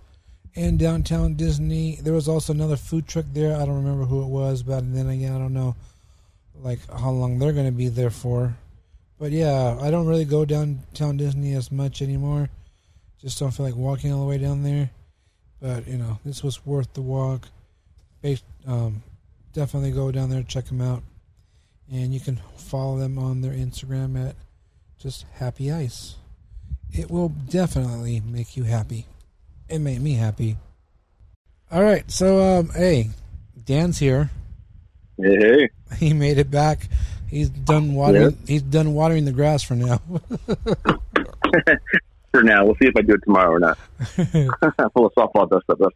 [0.53, 1.97] in downtown Disney.
[2.01, 3.55] There was also another food truck there.
[3.55, 5.75] I don't remember who it was, but then again, I don't know
[6.55, 8.55] like how long they're going to be there for.
[9.19, 12.49] But yeah, I don't really go downtown Disney as much anymore.
[13.23, 14.89] Just don't feel like walking all the way down there.
[15.61, 17.47] But you know, this was worth the walk.
[18.67, 19.01] Um,
[19.53, 21.03] definitely go down there, check them out,
[21.91, 24.35] and you can follow them on their Instagram at
[24.99, 26.15] just Happy Ice.
[26.91, 29.07] It will definitely make you happy.
[29.69, 30.57] It made me happy.
[31.71, 33.09] All right, so um, hey,
[33.63, 34.29] Dan's here.
[35.17, 35.69] Hey.
[35.97, 36.87] He made it back.
[37.29, 38.31] He's done watering.
[38.31, 38.47] Yeah.
[38.47, 40.01] He's done watering the grass for now.
[42.33, 43.77] For now, we'll see if I do it tomorrow or not.
[44.93, 45.77] Full of softball dust up.
[45.77, 45.95] That's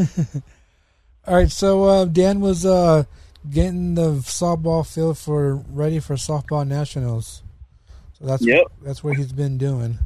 [0.00, 0.40] okay.
[1.26, 3.04] All right, so uh, Dan was uh,
[3.50, 7.42] getting the softball field for ready for softball nationals.
[8.18, 8.62] So that's Yep.
[8.82, 9.98] that's what he's been doing.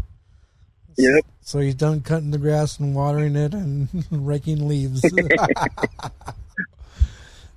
[0.96, 1.24] Yep.
[1.42, 5.04] So he's done cutting the grass and watering it and raking leaves.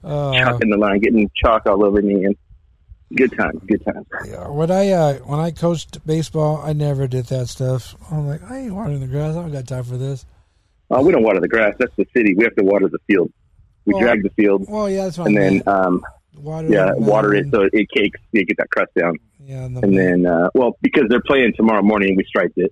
[0.03, 2.35] uh, Chalk in the line, getting chalk all over me, and
[3.15, 4.05] good times, good times.
[4.49, 7.95] when I uh, when I coached baseball, I never did that stuff.
[8.11, 9.35] I'm like, I ain't watering the grass.
[9.35, 10.25] I don't got time for this.
[10.91, 11.73] Uh, we don't water the grass.
[11.79, 12.33] That's the city.
[12.35, 13.31] We have to water the field.
[13.85, 16.01] We Well, drag the field, Well, yeah, that's what and then um,
[16.37, 16.69] water.
[16.69, 18.19] yeah, the water it so it cakes.
[18.31, 21.53] You get that crust down, Yeah, and the, and then uh, well, because they're playing
[21.57, 22.71] tomorrow morning, we striped it,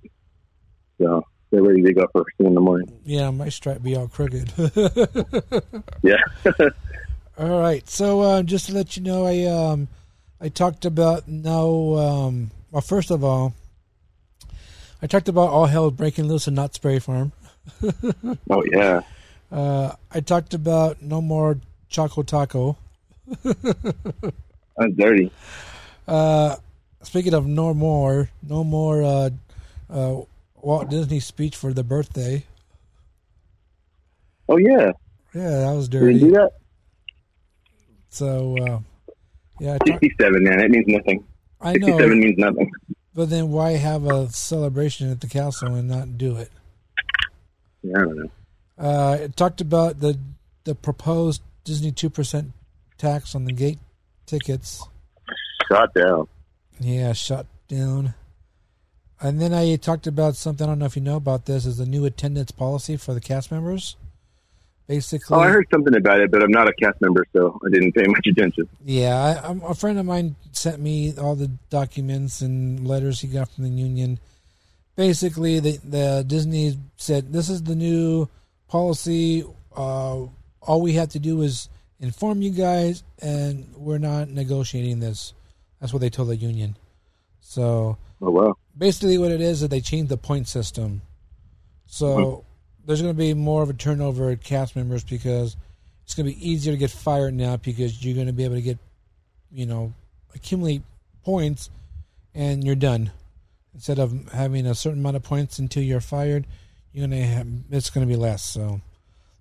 [1.02, 2.98] so they're ready to go first thing in the morning.
[3.04, 4.52] yeah, my stripe be all crooked.
[6.04, 6.16] Yeah.
[7.38, 7.88] All right.
[7.90, 9.88] So uh, just to let you know, I um,
[10.42, 11.96] I talked about no.
[11.98, 13.54] Um, well, first of all,
[15.02, 17.32] I talked about all hell breaking loose in Knott's Berry Farm.
[18.50, 19.02] oh yeah.
[19.52, 22.78] Uh, I talked about no more Choco Taco.
[23.44, 25.32] That's dirty.
[26.08, 26.56] Uh,
[27.04, 29.30] speaking of no more, no more uh,
[29.90, 30.22] uh,
[30.56, 32.46] Walt Disney speech for the birthday.
[34.50, 34.92] Oh yeah.
[35.34, 36.32] Yeah, that was Did we do dirty.
[36.32, 36.52] that?
[38.10, 38.80] So uh,
[39.62, 40.60] yeah, talk, Sixty-seven, man.
[40.60, 41.24] It means nothing.
[41.62, 41.86] I know.
[41.86, 42.72] Sixty-seven means nothing.
[43.14, 46.50] But then why have a celebration at the castle and not do it?
[47.84, 48.32] Yeah, I don't know.
[48.78, 50.18] Uh, it talked about the
[50.64, 52.54] the proposed Disney two percent
[52.98, 53.80] tax on the gate
[54.26, 54.84] tickets.
[55.70, 56.28] Shot down.
[56.80, 58.16] Yeah, shut down.
[59.20, 60.66] And then I talked about something.
[60.66, 61.68] I don't know if you know about this.
[61.68, 63.96] Is the new attendance policy for the cast members.
[64.92, 67.70] Basically, Oh, I heard something about it, but I'm not a cast member, so I
[67.70, 68.68] didn't pay much attention.
[68.84, 73.50] Yeah, I, a friend of mine sent me all the documents and letters he got
[73.50, 74.20] from the union.
[74.98, 78.28] Basically, the, the Disney said this is the new
[78.68, 79.46] policy.
[79.74, 80.26] Uh,
[80.62, 81.70] all we have to do is
[82.02, 85.34] inform you guys, and we're not negotiating this.
[85.80, 86.76] That's what they told the union.
[87.40, 88.58] So Oh wow.
[88.78, 91.02] basically, what it is is they changed the point system.
[91.86, 92.44] So
[92.92, 95.56] there's going to be more of a turnover at cast members because
[96.04, 98.56] it's going to be easier to get fired now because you're going to be able
[98.56, 98.78] to get,
[99.50, 99.94] you know,
[100.36, 100.82] accumulate
[101.24, 101.70] points,
[102.36, 103.12] and you're done.
[103.74, 106.46] Instead of having a certain amount of points until you're fired,
[106.92, 108.44] you're gonna have it's gonna be less.
[108.44, 108.82] So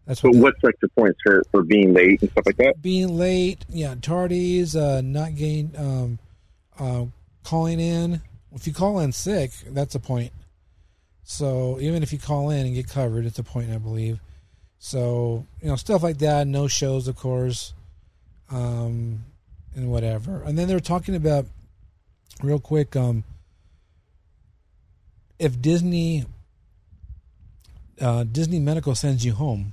[0.07, 0.34] that's But what.
[0.36, 2.80] the- what's like the points for for being late and stuff like that?
[2.80, 6.18] being late, yeah, tardies, uh, not getting, um,
[6.78, 7.07] uh,
[7.42, 8.20] calling in.
[8.55, 10.32] If you call in sick, that's a point.
[11.31, 14.18] So even if you call in and get covered, it's a point, I believe.
[14.81, 16.49] So you know stuff like that.
[16.49, 17.72] No shows, of course,
[18.51, 19.24] um,
[19.76, 20.43] and whatever.
[20.43, 21.47] And then they're talking about
[22.43, 22.97] real quick.
[22.97, 23.22] Um,
[25.39, 26.24] if Disney,
[28.01, 29.72] uh, Disney Medical sends you home.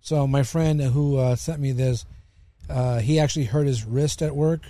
[0.00, 2.06] So my friend who uh, sent me this,
[2.70, 4.62] uh, he actually hurt his wrist at work.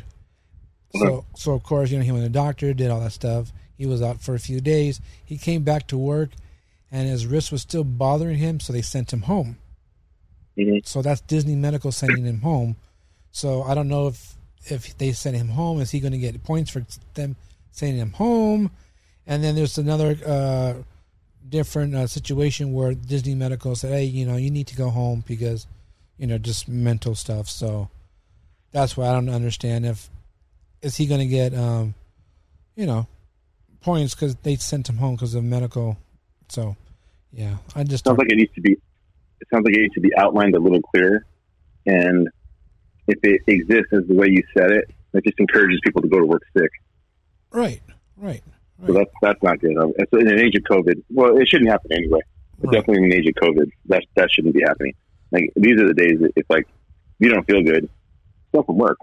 [0.95, 3.53] So so of course you know he went to the doctor, did all that stuff.
[3.83, 5.01] He was out for a few days.
[5.24, 6.30] He came back to work,
[6.93, 8.61] and his wrist was still bothering him.
[8.61, 9.57] So they sent him home.
[10.57, 10.87] Mhm.
[10.87, 12.76] So that's Disney Medical sending him home.
[13.33, 14.37] So I don't know if
[14.68, 17.35] if they send him home, is he going to get points for them
[17.72, 18.70] sending him home?
[19.26, 20.74] And then there's another uh,
[21.49, 25.24] different uh, situation where Disney Medical said, "Hey, you know, you need to go home
[25.26, 25.66] because,
[26.18, 27.89] you know, just mental stuff." So
[28.70, 30.09] that's why I don't understand if
[30.83, 31.95] is he going to get, um,
[32.76, 33.09] you know,
[33.83, 35.99] points because they sent him home because of medical.
[36.49, 36.76] So
[37.33, 38.72] yeah, I just sounds like it needs to be.
[38.72, 41.24] It sounds like it needs to be outlined a little clearer,
[41.87, 42.28] and
[43.09, 46.18] if it exists as the way you said it, it just encourages people to go
[46.20, 46.70] to work sick.
[47.51, 47.80] right,
[48.16, 48.43] right,
[48.87, 49.74] So that's that's not good.
[50.12, 52.20] So in an age of COVID, well, it shouldn't happen anyway.
[52.61, 52.74] But Right.
[52.78, 54.95] definitely in an age of COVID, that that shouldn't be happening.
[55.33, 56.68] Like these are the days that it's like
[57.18, 57.89] you don't feel good,
[58.55, 58.99] go from work.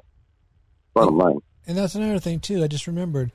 [0.94, 1.40] Bottom line.
[1.68, 2.64] And that's another thing too.
[2.64, 3.32] I just remembered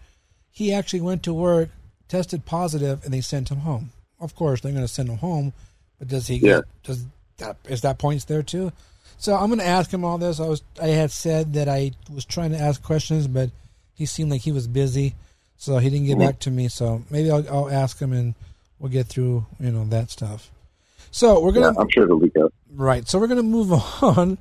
[0.55, 1.69] he actually went to work,
[2.09, 3.91] tested positive, and they sent him home.
[4.21, 5.53] Of course, they're going to send him home,
[5.99, 6.41] but does he Yeah.
[6.61, 6.65] get?
[6.85, 7.05] Does
[7.39, 8.71] that is that points there too?
[9.19, 10.39] So I'm going to ask him all this.
[10.39, 13.51] I was I had said that I was trying to ask questions, but
[13.95, 15.15] he seemed like he was busy,
[15.57, 16.27] so he didn't get Mhm.
[16.27, 16.69] back to me.
[16.69, 18.35] So maybe I'll, I'll ask him and
[18.79, 20.51] we'll get through you know that stuff.
[21.11, 22.53] So we're gonna I'm sure it'll leak out.
[22.73, 23.09] right.
[23.09, 24.39] So we're gonna move on,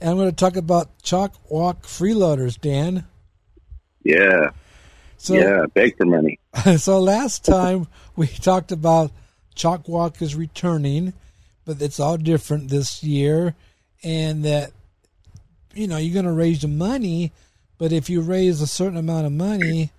[0.00, 3.04] and I'm going to talk about CHOC walk freeloaders, Dan.
[4.04, 4.50] Yeah,
[5.18, 5.66] So yeah.
[5.72, 6.38] Beg for money.
[6.76, 9.10] so last time we talked about
[9.54, 11.12] CHOC Walk is returning,
[11.64, 13.54] but it's all different this year,
[14.02, 14.72] and that
[15.74, 17.32] you know you're going to raise the money,
[17.78, 19.90] but if you raise a certain amount of money,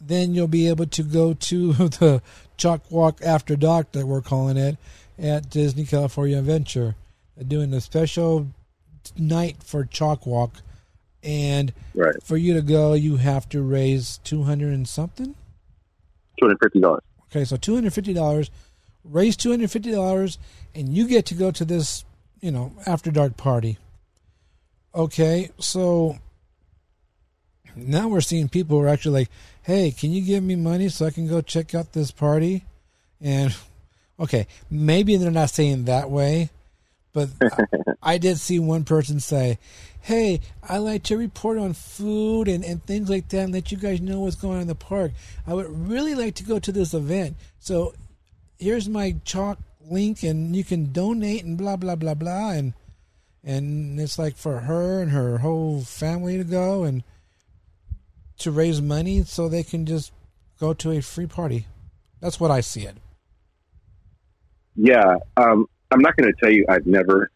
[0.00, 2.22] then you'll be able to go to the
[2.56, 4.76] CHOC Walk After Dark that we're calling it
[5.18, 6.94] at Disney California Adventure.
[7.36, 8.48] They're doing a special
[9.16, 10.62] night for CHOC Walk,
[11.26, 12.14] and Right.
[12.22, 15.34] for you to go, you have to raise two hundred and something.
[16.38, 17.02] Two hundred fifty dollars.
[17.30, 18.50] Okay, so two hundred fifty dollars,
[19.04, 20.38] raise two hundred fifty dollars,
[20.74, 22.04] and you get to go to this,
[22.40, 23.76] you know, after dark party.
[24.94, 26.18] Okay, so
[27.74, 29.30] now we're seeing people who are actually like,
[29.62, 32.64] "Hey, can you give me money so I can go check out this party?"
[33.20, 33.54] And
[34.20, 36.50] okay, maybe they're not saying that way,
[37.12, 37.30] but
[38.02, 39.58] I did see one person say,
[40.06, 43.78] "Hey, I like to report on food and, and things like that, and let you
[43.78, 45.12] guys know what's going on in the park.
[45.46, 47.36] I would really like to go to this event.
[47.58, 47.92] So
[48.58, 49.58] here's my CHOC
[49.90, 52.74] link, and you can donate and blah blah blah blah." And
[53.42, 57.02] and it's like for her and her whole family to go and
[58.38, 60.12] to raise money so they can just
[60.60, 61.66] go to a free party.
[62.20, 62.96] That's what I see it.
[64.74, 67.30] Yeah, um, I'm not going to tell you I've never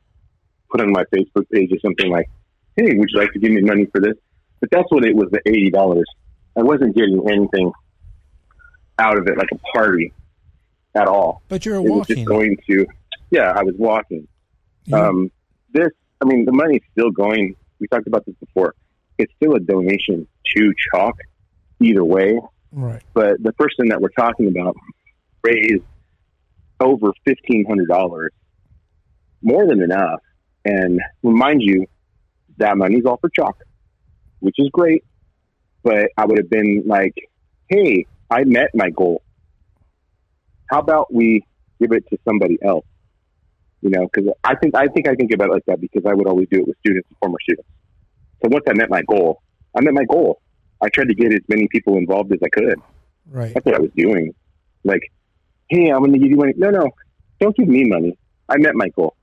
[0.70, 2.28] put on my Facebook page or something like,
[2.76, 4.14] "Hey, would you like to give me money for this?"
[4.60, 5.28] But that's what it was.
[5.30, 6.06] The eighty dollars.
[6.58, 7.72] I wasn't getting anything
[8.98, 10.12] out of it, like a party,
[10.94, 11.42] at all.
[11.48, 12.86] But you're It was just going to.
[13.30, 14.26] Yeah, I was walking.
[14.86, 15.30] You- Um,
[15.72, 15.88] this,
[16.20, 17.54] I mean, the money's still going.
[17.78, 18.74] We talked about this before.
[19.18, 21.12] It's still a donation to CHOC,
[21.80, 22.38] either way.
[22.72, 23.02] right.
[23.14, 24.76] But the person that we're talking about
[25.42, 25.84] raised
[26.80, 28.32] over fifteen hundred dollars,
[29.42, 30.20] more than enough.
[30.64, 31.86] And remind you,
[32.60, 33.54] that money's all for CHOC,
[34.38, 35.04] which is great.
[35.82, 37.14] But I would have been like,
[37.68, 39.22] "Hey, I met my goal.
[40.70, 41.44] How about we
[41.80, 42.86] give it to somebody else?"
[43.80, 46.14] You know, because I think I think I can give it like that because I
[46.14, 47.68] would always do it with students and former students.
[48.42, 49.42] So once I met my goal,
[49.76, 50.40] I met my goal.
[50.82, 52.78] I tried to get as many people involved as I could.
[53.30, 53.52] Right.
[53.52, 54.34] That's what I was doing.
[54.84, 55.02] Like,
[55.68, 56.54] hey, I'm going to give you money.
[56.56, 56.88] No, no,
[57.38, 58.16] don't give me money.
[58.48, 59.14] I met my goal.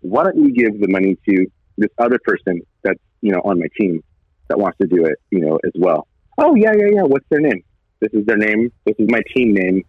[0.00, 1.46] Why don't you give the money to
[1.78, 4.02] this other person that's you know on my team
[4.48, 6.06] that wants to do it, you know, as well?
[6.38, 7.02] Oh yeah, yeah, yeah.
[7.02, 7.62] What's their name?
[8.00, 8.72] This is their name.
[8.84, 9.84] This is my team name.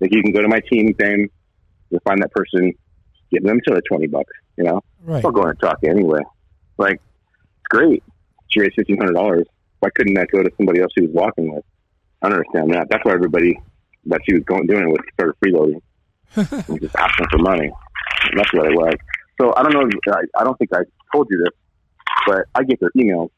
[0.00, 1.28] Like you can go to my team name,
[1.90, 2.72] you'll find that person,
[3.30, 4.32] give them to the twenty bucks.
[4.56, 5.24] You know, Right.
[5.24, 6.20] I'll go and talk anyway.
[6.76, 8.02] Like, it's great.
[8.50, 9.46] She raised fifteen hundred dollars.
[9.80, 11.64] Why couldn't that go to somebody else she was walking with?
[12.22, 12.88] I don't understand that.
[12.90, 13.60] That's why everybody
[14.06, 15.80] that she was going doing it with started freeloading.
[16.68, 17.70] and just asking for money.
[18.30, 18.94] And that's what it was.
[19.40, 19.88] So I don't know.
[20.12, 20.80] I, I don't think I
[21.12, 21.54] told you this,
[22.26, 23.30] but I get their emails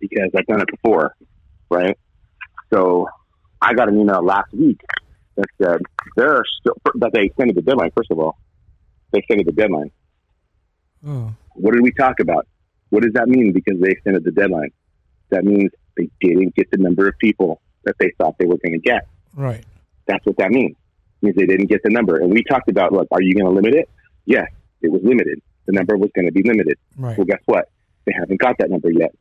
[0.00, 1.14] because I've done it before,
[1.70, 1.96] right?
[2.72, 3.08] So
[3.60, 4.80] I got an email last week
[5.36, 5.78] that said
[6.16, 7.90] they're still that they extended the deadline.
[7.96, 8.36] First of all,
[9.12, 9.90] they extended the deadline.
[11.06, 12.46] Oh, What did we talk about?
[12.90, 13.52] What does that mean?
[13.52, 14.70] Because they extended the deadline.
[15.30, 18.72] That means they didn't get the number of people that they thought they were going
[18.72, 19.06] to get.
[19.34, 19.64] right.
[20.06, 20.76] That's what that means.
[21.22, 22.18] It means they didn't get the number.
[22.18, 23.88] And we talked about, look, are you going to limit it?
[24.26, 24.48] Yes,
[24.82, 25.40] it was limited.
[25.66, 26.78] The number was going to be limited.
[26.96, 27.16] Right.
[27.16, 27.70] Well, guess what?
[28.06, 29.14] They haven't got that number yet.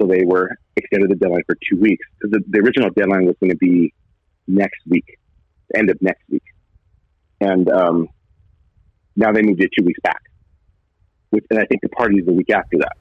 [0.00, 2.04] So they were extended the deadline for two weeks.
[2.22, 3.92] The, the original deadline was going to be
[4.46, 5.18] next week,
[5.70, 6.42] the end of next week.
[7.40, 8.08] And um,
[9.16, 10.22] now they moved it two weeks back.
[11.30, 12.96] Which, and I think the party is the week after that.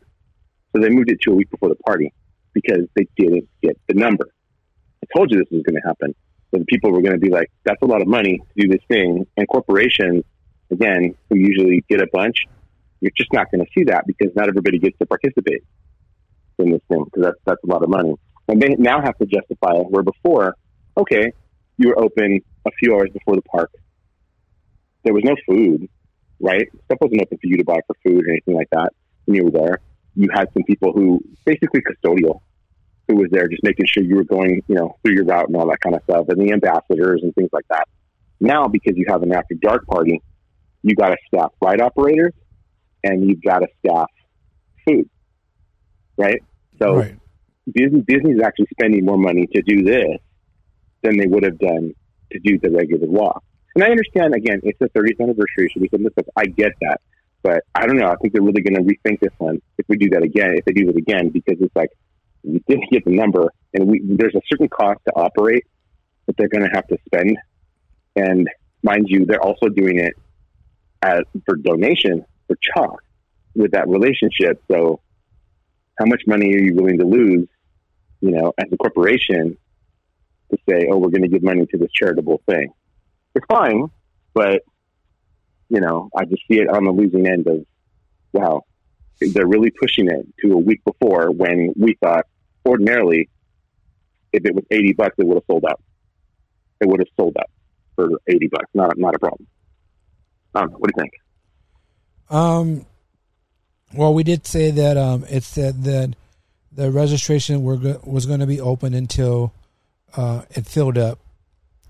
[0.74, 2.14] So they moved it to a week before the party
[2.54, 4.30] because they didn't get the number.
[5.04, 6.16] I told you this was going to happen.
[6.54, 8.82] So people were going to be like, that's a lot of money to do this
[8.88, 9.26] thing.
[9.38, 10.24] And corporations,
[10.70, 12.46] again, who usually get a bunch,
[13.02, 15.64] you're just not going to see that because not everybody gets to participate
[16.60, 18.14] in this thing because that's, that's a lot of money.
[18.48, 20.56] And they now have to justify it where before,
[20.96, 21.34] okay,
[21.78, 23.72] you were open a few hours before the park.
[25.04, 25.90] There was no food,
[26.40, 26.68] right?
[26.86, 28.94] Stuff wasn't open for you to buy for food or anything like that
[29.26, 29.80] when you were there.
[30.16, 32.42] You had some people who basically custodial
[33.08, 35.58] who was there just making sure you were going, you know, through your route and
[35.58, 37.88] all that kind of stuff, and the ambassadors and things like that.
[38.40, 40.22] Now, because you have an after dark party,
[40.84, 42.34] you got to staff ride operators
[43.04, 44.10] and you've got to staff
[44.88, 45.10] food,
[46.18, 46.42] right?
[46.80, 47.18] So right.
[47.72, 50.18] Disney Disney's actually spending more money to do this
[51.04, 51.94] than they would have done
[52.32, 53.44] to do the regular walk.
[53.76, 56.26] And I understand again, it's the 30th anniversary, so we can look up.
[56.36, 57.02] I get that,
[57.42, 58.08] but I don't know.
[58.08, 60.56] I think they're really going to rethink this one if we do that again.
[60.58, 61.90] If they do it again, because it's like
[62.44, 65.66] we didn't get the number, and we there's a certain cost to operate
[66.26, 67.38] that they're going to have to spend.
[68.16, 68.50] And
[68.84, 70.14] mind you, they're also doing it
[71.02, 73.04] as for donation for CHOC
[73.56, 74.62] with that relationship.
[74.72, 75.02] So,
[75.98, 77.48] how much money are you willing to lose,
[78.22, 79.58] you know, as a corporation
[80.52, 82.74] to say, oh, we're going to give money to this charitable thing?
[83.36, 83.90] It's fine,
[84.34, 84.64] but
[85.70, 87.66] you know, I just see it on the losing end of,
[88.34, 88.66] wow,
[89.22, 92.26] they're really pushing it to a week before when we thought
[92.68, 93.30] ordinarily,
[94.34, 95.82] if it was eighty bucks, it would have sold out.
[96.82, 97.50] It would have sold out
[97.96, 98.70] for eighty bucks.
[98.74, 99.48] Not not a problem.
[100.56, 100.62] Know.
[100.62, 101.14] What do you think?
[102.32, 102.86] Um,
[103.94, 106.16] well, we did say that um, it said that
[106.72, 109.54] the registration were go- was going to be open until
[110.16, 111.20] uh, it filled up,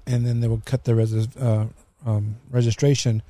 [0.07, 1.67] and then they would cut the res- uh,
[2.05, 3.21] um, registration.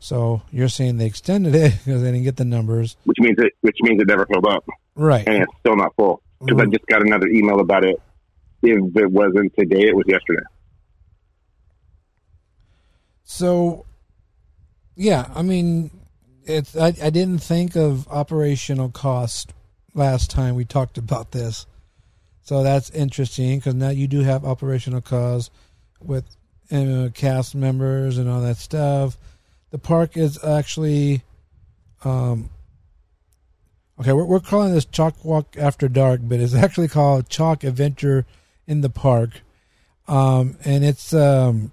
[0.00, 3.52] So you're saying they extended it because they didn't get the numbers, Which means it
[3.60, 4.64] which means it never filled up,
[4.96, 5.26] right?
[5.26, 6.20] and it's still not full.
[6.44, 6.72] Because I Mm.
[6.72, 7.96] just got another email about it.
[8.62, 10.42] If it wasn't today, it was yesterday.
[13.24, 13.86] So,
[14.96, 15.90] yeah, I mean,
[16.46, 19.52] it's I, I didn't think of operational cost
[19.94, 21.66] last time we talked about this,
[22.42, 25.50] so that's interesting because now you do have operational costs
[26.00, 26.24] with
[27.14, 29.16] cast members and all that stuff.
[29.70, 31.22] The park is actually,
[32.04, 32.50] um,
[34.00, 38.24] okay, we're we're calling this CHOC Walk After Dark, but it's actually called CHOC Adventure
[38.66, 39.42] in the Park,
[40.08, 41.72] um, and it's um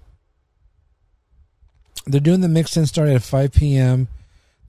[2.06, 4.08] they're doing the mix in starting at 5 p.m.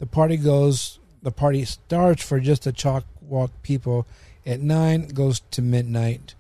[0.06, 4.06] The party goes, the party starts for just the CHOC walk people
[4.45, 6.36] at 9, goes to midnight.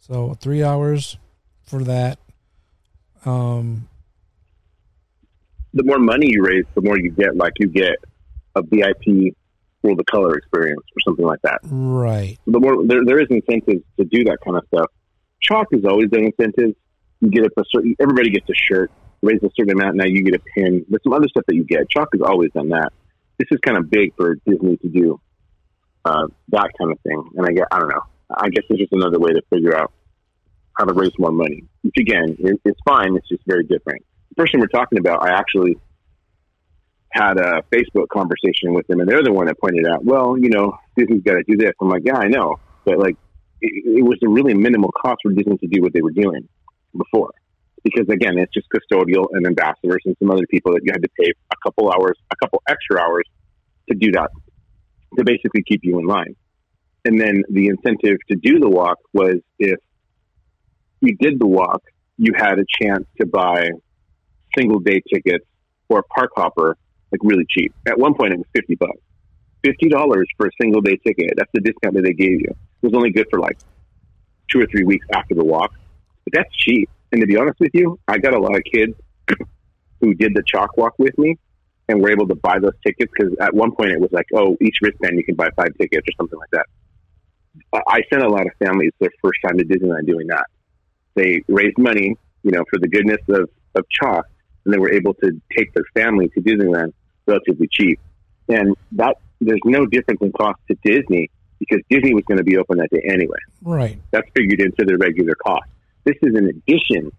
[0.00, 1.16] So three hours
[1.62, 2.18] for that.
[3.24, 3.88] Um,
[5.72, 7.34] The more money you raise, the more you get.
[7.38, 7.96] Like you get
[8.54, 9.34] a VIP
[9.82, 11.60] World of Color experience or something like that.
[11.64, 12.36] right.
[12.46, 14.90] the more there, there is incentives to do that kind of stuff.
[15.40, 16.76] CHOC is always an incentive.
[17.20, 18.90] You get a certain, everybody gets a shirt,
[19.22, 19.96] raise a certain amount.
[19.96, 20.84] Now you get a pin.
[20.88, 21.88] There's some other stuff that you get.
[21.90, 22.92] CHOC has always done that.
[23.38, 25.20] This is kind of big for Disney to do
[26.04, 27.22] uh, that kind of thing.
[27.36, 28.02] And I get, I don't know.
[28.34, 29.92] I guess it's just another way to figure out
[30.78, 31.64] how to raise more money.
[31.82, 33.16] Which again, it, it's fine.
[33.16, 34.04] It's just very different.
[34.30, 35.78] The person we're talking about, I actually
[37.12, 40.48] had a Facebook conversation with them, and they're the one that pointed out, well, you
[40.48, 41.72] know, Disney's got to do this.
[41.80, 43.16] I'm like, yeah, I know, but like,
[43.60, 46.48] it, it was a really minimal cost for Disney to do what they were doing
[46.96, 47.32] before,
[47.84, 51.08] because again, it's just custodial and ambassadors and some other people that you had to
[51.18, 53.24] pay a couple hours, a couple extra hours
[53.88, 54.30] to do that,
[55.18, 56.36] to basically keep you in line.
[57.04, 59.78] And then the incentive to do the walk was if
[61.00, 61.82] you did the walk,
[62.18, 63.70] you had a chance to buy
[64.56, 65.46] single day tickets
[65.88, 66.76] or a park hopper
[67.12, 67.74] like really cheap.
[67.86, 69.00] At one point, it was fifty bucks.
[69.64, 71.32] Fifty dollars for a single day ticket.
[71.36, 72.50] That's the discount that they gave you.
[72.82, 73.58] It was only good for like
[74.50, 75.72] two or three weeks after the walk,
[76.24, 76.88] but that's cheap.
[77.12, 78.92] And to be honest with you, I got a lot of kids
[80.00, 81.36] who did the CHOC walk with me
[81.88, 84.56] and were able to buy those tickets because at one point it was like, oh,
[84.60, 86.66] each wristband you can buy five tickets or something like that.
[87.72, 90.46] I- sent a lot of families their first time to Disneyland doing that.
[91.14, 94.24] They raised money, you know, for the goodness of, of CHOC,
[94.64, 96.92] and they were able to take their family to Disneyland
[97.26, 97.98] relatively cheap.
[98.48, 102.56] And that there's no difference in cost to Disney because Disney was going to be
[102.56, 103.38] open that day anyway.
[103.62, 103.98] Right.
[104.10, 105.68] That's figured into the regular cost.
[106.04, 107.12] This is in addition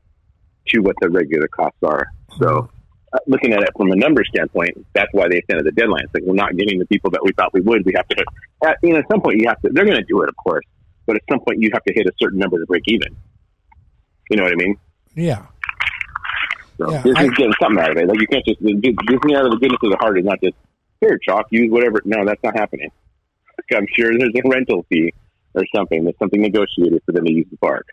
[0.70, 2.08] to what the regular costs are.
[2.38, 2.70] So,
[3.14, 6.04] uh, looking at it from a number standpoint, that's why they extended the deadline.
[6.06, 7.86] It's like we're not getting the people that we thought we would.
[7.86, 8.26] We have to,
[8.66, 9.70] at, you know, at some point you have to.
[9.72, 10.66] They're going to do it, of course,
[11.06, 13.16] but at some point you have to hit a certain number to break even.
[14.30, 14.78] You know what I mean?
[15.16, 15.46] Yeah.
[16.78, 18.08] So Yeah, Disney's I- getting something out of it.
[18.08, 20.40] Like you can't just give Disney out of the goodness of the heart is not
[20.42, 20.56] just
[21.02, 22.02] here CHOC use whatever.
[22.06, 22.92] No, that's not happening.
[23.76, 25.14] I'm sure there's a rental fee
[25.54, 26.04] or something.
[26.06, 27.88] There's something negotiated for them to use the park.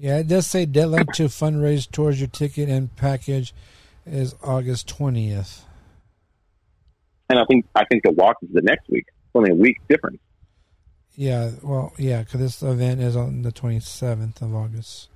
[0.00, 3.52] Yeah, it does say deadline to fundraise towards your ticket and package
[4.06, 5.66] is August twentieth.
[7.28, 9.04] And I think I think the walk is the next week.
[9.06, 10.18] It's only a week difference.
[11.16, 15.10] Yeah, well, yeah, because this event is on the twenty seventh of August.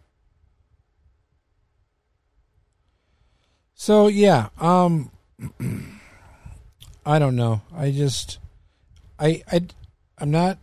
[3.74, 5.10] So yeah, um,
[7.06, 7.62] I don't know.
[7.74, 8.38] I just,
[9.18, 9.62] I, I,
[10.18, 10.58] I'm not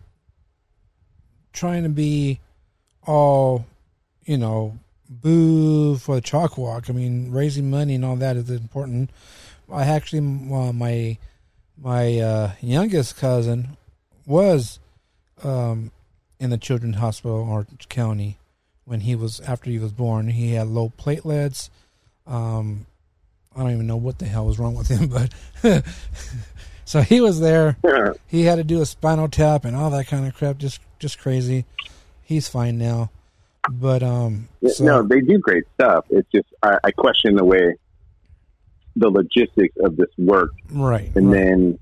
[1.54, 2.40] trying to be
[3.06, 3.66] all,
[4.26, 4.78] you know,
[5.10, 6.90] boo for the CHOC walk.
[6.90, 9.10] I mean, raising money and all that is important.
[9.72, 11.18] I actually, uh, my,
[11.82, 13.78] my uh, youngest cousin
[14.26, 14.80] was
[15.44, 15.92] um,
[16.40, 18.38] in the children's hospital in Orange County
[18.86, 20.30] when he was after he was born.
[20.30, 21.70] He had low platelets.
[22.28, 22.86] Um,
[23.56, 25.08] I don't even know what the hell was wrong with him,
[25.64, 25.84] but
[26.86, 27.78] so he was there.
[28.28, 30.58] He had to do a spinal tap and all that kind of crap.
[30.58, 31.66] Just just crazy.
[32.22, 33.12] He's fine now,
[33.70, 36.06] but um, so, no, they do great stuff.
[36.10, 37.76] It's just I, I question the way
[38.96, 41.38] the logistics of this worked, right, and right.
[41.38, 41.80] then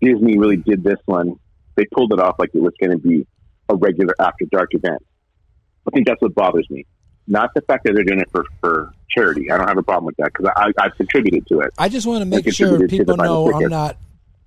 [0.00, 1.38] Disney really did this one.
[1.76, 3.26] They pulled it off like it was going to be
[3.68, 5.04] a regular after dark event.
[5.86, 6.84] I think that's what bothers me.
[7.28, 9.50] Not the fact that they're doing it for, for charity.
[9.50, 11.72] I don't have a problem with that because I, I've contributed to it.
[11.78, 13.96] I just want to make sure contributed to the people know I'm not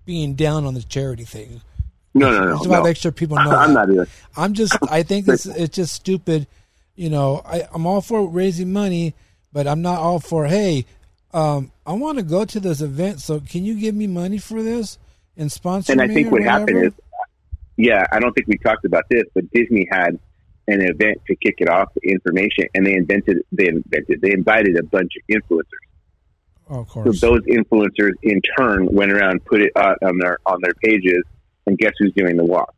[0.06, 1.61] being down on the charity thing.
[2.14, 2.57] No, no, no.
[2.57, 3.52] Just want to make sure people know.
[3.52, 3.88] I'm that.
[3.88, 4.07] not either.
[4.36, 4.77] I'm just.
[4.90, 6.48] I think it's it's just stupid.
[6.95, 9.15] You know, I, I'm all for raising money,
[9.53, 10.48] but I'm not all for.
[10.48, 10.86] Hey,
[11.34, 14.61] um, I want to go to this event, so can you give me money for
[14.64, 14.98] this
[15.38, 16.60] and sponsor And I think what whatever?
[16.60, 16.94] happened is,
[17.77, 20.19] yeah, I don't think we talked about this, but Disney had
[20.68, 24.77] an event to kick it off, the information, and they invented, they invented, they invited
[24.77, 25.64] a bunch of influencers.
[26.69, 30.73] Oh, of So those influencers, in turn, went around, put it on their on their
[30.84, 31.23] pages,
[31.68, 32.73] and guess who's doing the walk?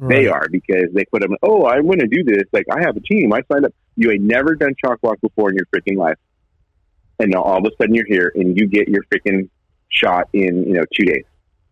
[0.00, 1.36] They are because they put them.
[1.42, 2.44] Oh, I want to do this.
[2.52, 3.32] Like I have a team.
[3.32, 3.74] I signed up.
[3.94, 6.16] You ain't never done CHOC walk before in your freaking life,
[7.18, 9.48] and now all of a sudden you're here and you get your freaking
[9.90, 11.24] shot in you know two days.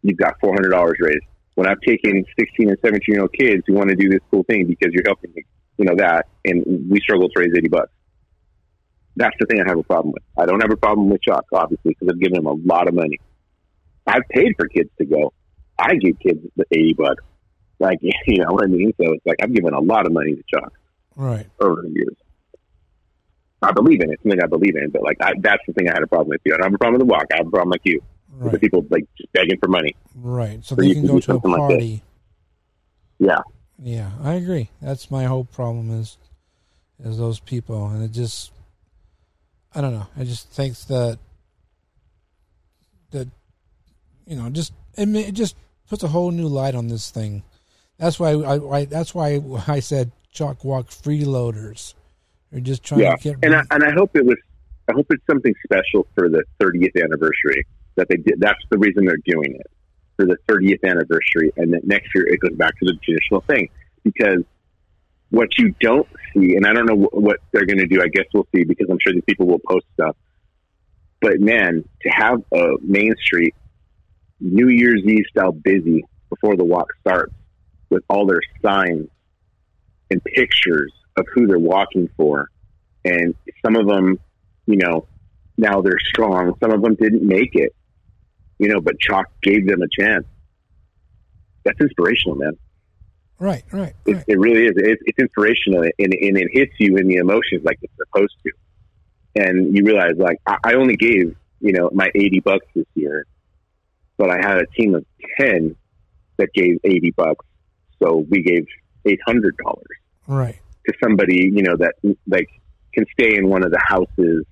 [0.03, 1.25] You've got four hundred dollars raised.
[1.55, 4.45] When I've taken sixteen and seventeen year old kids who want to do this cool
[4.45, 5.45] thing because you're helping me,
[5.79, 7.91] you know that, and we struggle to raise eighty bucks.
[9.17, 10.23] That's the thing I have a problem with.
[10.39, 12.95] I don't have a problem with CHOC, obviously, because I've given them a lot of
[12.95, 13.19] money.
[14.07, 15.33] I've paid for kids to go.
[15.81, 17.23] I give kids the eighty bucks.
[17.79, 18.93] Like you know what I mean?
[19.01, 20.73] So it's like I've given a lot of money to CHOC
[21.17, 21.47] Right.
[21.61, 22.17] over the years.
[23.63, 24.15] I believe in it.
[24.15, 26.29] It's something I believe in, but like I, that's the thing I had a problem
[26.31, 26.41] with.
[26.45, 26.57] You.
[26.59, 27.27] I have a problem with the walk.
[27.33, 28.01] I have a problem like you
[28.39, 29.95] with the people like just begging for money.
[30.15, 30.65] Right.
[30.65, 32.01] So So they you can go do to a something like.
[33.19, 33.41] Yeah,
[33.83, 34.71] Yeah, I agree.
[34.81, 36.17] That's my whole problem is
[37.05, 38.51] is those people, and it just
[39.75, 40.07] I don't know.
[40.17, 41.19] I just think that
[43.11, 43.29] that
[44.27, 45.55] you know just it, it just
[45.91, 47.43] puts a whole new light on this thing.
[47.99, 51.95] That's why I, I that's why I said CHOC walk freeloaders.
[52.51, 53.17] They're just trying yeah.
[53.17, 54.39] to get And I, and I hope it was.
[54.89, 57.65] I hope it's something special for the 30th anniversary
[57.95, 58.41] that they did.
[58.41, 59.67] That's the reason they're doing it
[60.17, 63.69] for the 30th anniversary, and then next year it goes back to the traditional thing
[64.03, 64.43] because
[65.31, 68.01] what you don't see, and I don't know wh- what they're going to do.
[68.03, 70.17] I guess we'll see because I'm sure these people will post stuff.
[71.21, 73.55] But man, to have a Main Street
[74.41, 77.35] New Year's Eve style busy before the walk starts
[77.91, 79.09] with all their signs
[80.11, 82.51] and pictures of who they're walking for,
[83.05, 83.35] and
[83.65, 84.19] some of them,
[84.67, 85.07] you know,
[85.57, 86.55] now they're strong.
[86.63, 87.75] Some of them didn't make it,
[88.59, 90.25] you know, but CHOC gave them a chance.
[91.65, 92.53] That's inspirational, man.
[93.39, 94.25] right, right, It, right.
[94.27, 94.73] it really is.
[94.77, 98.53] It's, it's inspirational, and, and it hits you in the emotions like it's supposed to.
[99.37, 103.27] And you realize, like, I, I only gave you know my eighty bucks this year,
[104.21, 105.05] but I had a team of
[105.41, 105.75] ten
[106.37, 107.45] that gave eighty bucks,
[108.03, 108.67] so we gave
[109.07, 110.59] eight hundred dollars Right.
[110.87, 111.95] to somebody you know that
[112.27, 112.49] like
[112.95, 114.45] can stay in one of the houses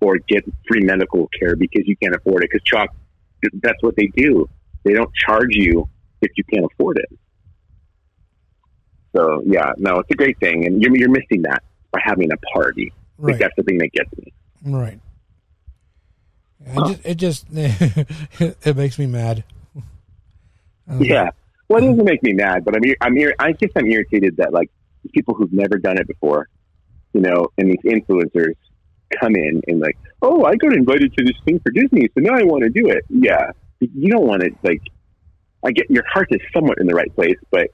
[0.00, 2.50] or get free medical care because you can't afford it.
[2.52, 2.88] Because CHOC,
[3.62, 4.48] that's what they do.
[4.84, 5.88] They don't charge you
[6.20, 7.18] if you can't afford it.
[9.16, 12.36] So yeah, no, it's a great thing, and you're you're missing that by having a
[12.54, 12.92] party.
[13.18, 13.32] Right.
[13.32, 14.32] Like that's the thing that gets me.
[14.64, 15.00] Right.
[16.66, 17.58] It just, it
[18.38, 19.44] just it makes me mad.
[20.98, 21.30] Yeah.
[21.68, 23.34] Well, it doesn't make me mad, but I'm I'm here.
[23.38, 24.70] I guess I'm irritated that like
[25.12, 26.48] people who've never done it before,
[27.12, 28.54] you know, and these influencers
[29.18, 32.34] come in and like, oh, I got invited to this thing for Disney, so now
[32.34, 33.04] I want to do it.
[33.08, 34.82] Yeah, you don't want to like.
[35.64, 37.68] I get your heart is somewhat in the right place, but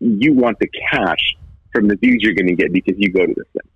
[0.00, 1.36] you want the cash
[1.72, 3.70] from the views you're going to get because you go to this thing.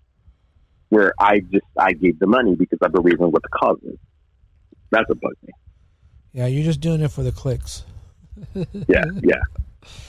[0.88, 3.98] Where I just I gave the money because I believe in what the cause is.
[4.90, 5.52] That's what bugs me.
[6.32, 7.84] Yeah, you're just doing it for the clicks.
[8.88, 9.40] Yeah, yeah.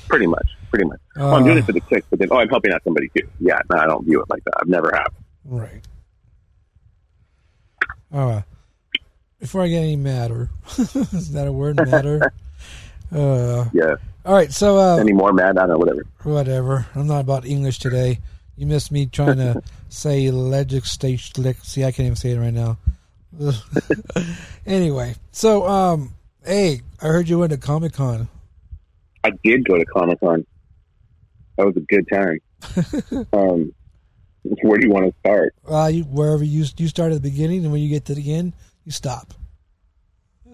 [0.07, 0.99] Pretty much, pretty much.
[1.17, 3.27] oh, I'm doing it for the clicks, but then oh, I'm helping out somebody too.
[3.39, 4.53] Yeah, no, I don't view it like that.
[4.61, 5.13] I've never have.
[5.45, 5.81] Right.
[8.13, 8.41] Uh,
[9.39, 12.31] before I get any madder, is that a word, madder?
[13.11, 13.95] uh, Yeah.
[14.25, 15.57] all right, so uh, Any more mad?
[15.57, 15.77] I don't know.
[15.77, 16.05] Whatever.
[16.23, 16.85] whatever.
[16.95, 18.19] I'm not about English today.
[18.57, 21.19] You missed me trying to say legislate.
[21.63, 22.77] See, I can't even say it right now.
[24.65, 26.13] anyway, so um,
[26.45, 28.27] hey, I heard you went to Comic Con.
[29.23, 30.45] I did go to Comic Con.
[31.57, 32.39] That was a good time.
[33.33, 33.73] um,
[34.43, 35.55] where do you want to start?
[35.69, 38.33] Uh, you wherever you you start at the beginning, and when you get to the
[38.33, 38.53] end,
[38.85, 39.33] you stop.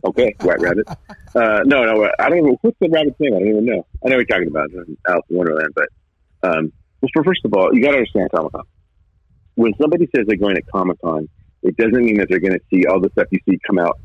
[0.04, 0.88] Okay, White Rabbit.
[0.88, 2.58] Uh, no, no, I don't know.
[2.62, 3.34] What's the rabbit's name?
[3.36, 3.86] I don't even know.
[4.06, 4.70] I know what you're talking about.
[4.72, 5.74] It's Alice in Wonderland.
[5.76, 5.90] But,
[6.44, 6.72] um,
[7.02, 8.64] well, first of all, you got to understand Comic Con.
[9.56, 11.28] When somebody says they're going to Comic Con,
[11.64, 14.00] it doesn't mean that they're going to see all the stuff you see come out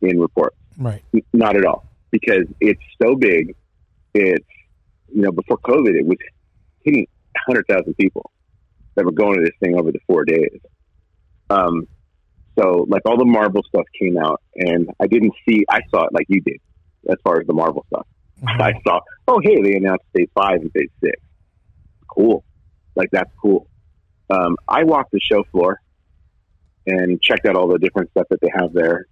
[0.00, 0.56] in reports.
[0.78, 1.02] Right.
[1.32, 1.86] Not at all.
[2.10, 3.54] Because it's so big.
[4.14, 4.46] It's,
[5.12, 6.18] you know, before COVID, it was
[6.84, 7.06] hitting
[7.46, 8.30] 100,000 people
[8.94, 10.60] that were going to this thing over the four days.
[11.50, 11.86] Um,
[12.58, 16.12] so, like, all the Marvel stuff came out, and I didn't see, I saw it
[16.12, 16.60] like you did,
[17.08, 18.06] as far as the Marvel stuff.
[18.46, 21.20] I saw, oh, hey, they announced phase five and phase six.
[22.08, 22.44] Cool.
[22.94, 23.68] Like, that's cool.
[24.30, 25.80] Um, I walked the show floor
[26.88, 29.06] and checked out all the different stuff that they have there,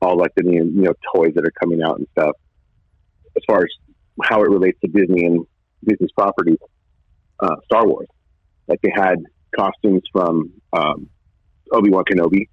[0.00, 2.34] all like the new, you know, toys that are coming out and stuff.
[3.36, 3.68] As far as
[4.22, 5.46] how it relates to Disney and
[5.86, 6.58] Disney's properties,
[7.40, 8.08] uh, Star Wars.
[8.66, 9.16] Like they had
[9.56, 11.08] costumes from um,
[11.72, 12.48] Obi Wan Kenobi,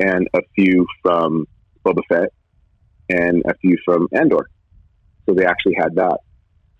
[0.00, 1.46] and a few from
[1.84, 2.28] Boba Fett,
[3.08, 4.48] and a few from Andor.
[5.26, 6.18] So they actually had that.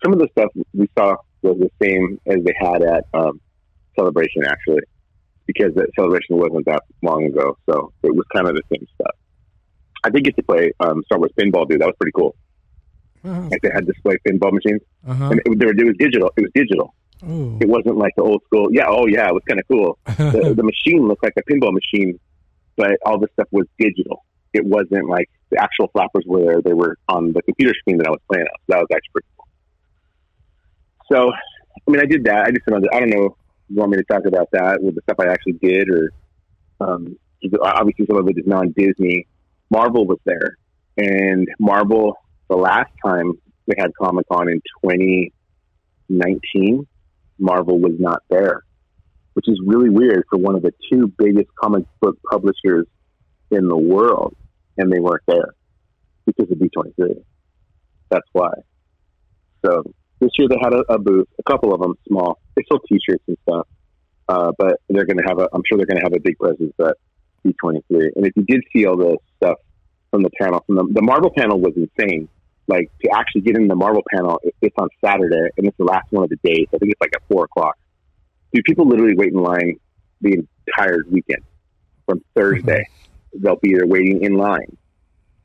[0.03, 3.39] Some of the stuff we saw was the same as they had at um,
[3.95, 4.81] Celebration, actually,
[5.47, 7.57] because the Celebration wasn't that long ago.
[7.69, 9.15] So it was kind of the same stuff.
[10.03, 11.81] I did get to play um, Star Wars Pinball, dude.
[11.81, 12.35] That was pretty cool.
[13.25, 13.47] Uh-huh.
[13.51, 15.29] Like they had display pinball machines, Uh-huh.
[15.29, 16.29] and it, it was digital.
[16.35, 16.93] It was digital.
[17.29, 17.57] Ooh.
[17.61, 18.67] It wasn't like the old school.
[18.71, 19.97] Yeah, oh yeah, it was kind of cool.
[20.17, 22.19] The, the machine looked like a pinball machine,
[22.75, 24.25] but all the stuff was digital.
[24.51, 26.61] It wasn't like the actual flappers were there.
[26.61, 28.55] They were on the computer screen that I was playing on.
[28.59, 29.47] So that was actually pretty cool.
[31.11, 31.31] So,
[31.87, 32.45] I mean, I did that.
[32.47, 32.87] I just another.
[32.93, 33.37] I don't know.
[33.73, 36.11] You want me to talk about that with the stuff I actually did, or
[36.79, 37.17] um,
[37.59, 39.25] obviously some of it is non-Disney.
[39.71, 40.59] Marvel was there,
[40.95, 42.19] and Marvel
[42.51, 43.33] the last time
[43.65, 46.85] they had Comic Con in 2019,
[47.39, 48.61] Marvel was not there,
[49.33, 52.85] which is really weird for one of the two biggest comic book publishers
[53.49, 54.35] in the world,
[54.77, 55.55] and they weren't there
[56.27, 57.23] because of D23.
[58.11, 58.53] That's why.
[59.65, 62.39] So this year they had a, a booth, a couple of them small.
[62.55, 63.67] They sold T-shirts and stuff,
[64.27, 65.47] uh, but they're going to have a.
[65.53, 66.95] I'm sure they're going to have a big presence at
[67.45, 68.11] D23.
[68.15, 69.57] And if you did see all the stuff
[70.11, 72.29] from the panel, from the, the Marvel panel was insane.
[72.67, 75.83] Like to actually get in the Marvel panel, it, it's on Saturday, and it's the
[75.83, 76.67] last one of the days.
[76.73, 77.77] I think it's like at four o'clock.
[78.53, 79.79] Dude, people literally wait in line
[80.21, 81.43] the entire weekend
[82.05, 82.87] from Thursday.
[83.33, 84.77] They'll be there waiting in line.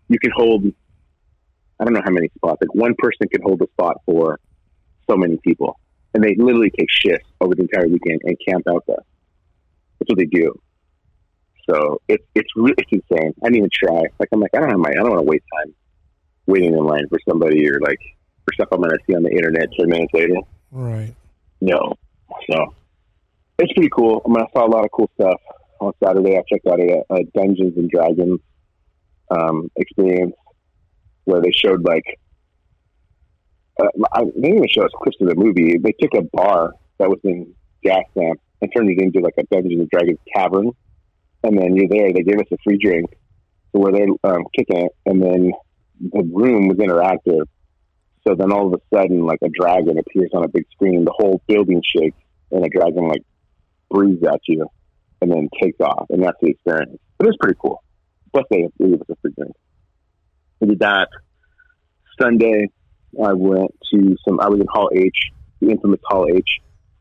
[0.08, 0.66] You can hold,
[1.80, 2.58] I don't know how many spots.
[2.60, 4.38] Like one person can hold a spot for
[5.10, 5.78] so many people,
[6.14, 9.04] and they literally take shifts over the entire weekend and camp out there.
[9.98, 10.60] That's what they do.
[11.68, 13.34] So it's it's really it's insane.
[13.42, 14.02] I didn't even try.
[14.18, 15.74] Like I'm like I don't have my I don't want to waste time
[16.46, 18.00] waiting in line for somebody or like
[18.44, 20.36] for stuff I'm going to see on the internet ten minutes later.
[20.70, 21.14] Right.
[21.60, 21.94] No.
[22.50, 22.74] So
[23.58, 24.22] it's pretty cool.
[24.24, 25.40] I mean, I saw a lot of cool stuff
[25.80, 26.38] on Saturday.
[26.38, 28.40] I checked out a, a Dungeons and Dragons
[29.30, 30.34] um, experience
[31.24, 32.04] where they showed like
[33.78, 35.78] uh, I they didn't even show us clips of the movie.
[35.78, 39.80] They took a bar that was in Gaslamp and turned it into like a Dungeons
[39.80, 40.70] and Dragons tavern.
[41.44, 42.12] And then you're there.
[42.12, 43.10] They gave us a free drink,
[43.72, 45.52] so we're there um, kicking it, and then
[46.00, 47.46] the room was interactive.
[48.26, 51.04] So then all of a sudden, like a dragon appears on a big screen.
[51.04, 52.18] The whole building shakes,
[52.50, 53.22] and a dragon like
[53.90, 54.68] breathes at you.
[55.20, 56.98] and then takes off, and that's the experience.
[57.20, 57.82] It was pretty cool.
[58.32, 59.54] Plus, they gave us a free drink.
[60.60, 61.08] We did that
[62.20, 62.68] Sunday.
[63.22, 64.40] I went to some.
[64.40, 65.16] I was in Hall H,
[65.60, 66.48] the infamous Hall H.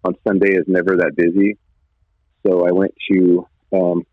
[0.03, 1.57] On Sunday is never that busy,
[2.45, 4.05] so I went to um,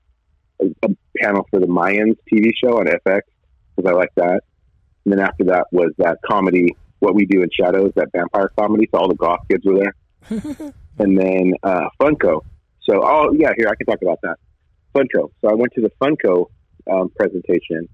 [0.61, 0.89] a, a
[1.19, 3.21] panel for the Mayans TV show on FX
[3.77, 4.41] because I like that.
[5.05, 8.89] And then after that was that comedy, What We Do in Shadows, that vampire comedy.
[8.93, 9.95] So all the goth kids were there.
[10.99, 12.41] and then uh, Funko.
[12.89, 14.37] So, oh yeah, here I can talk about that.
[14.95, 15.31] Funko.
[15.41, 16.47] So I went to the Funko
[16.91, 17.89] um, presentation,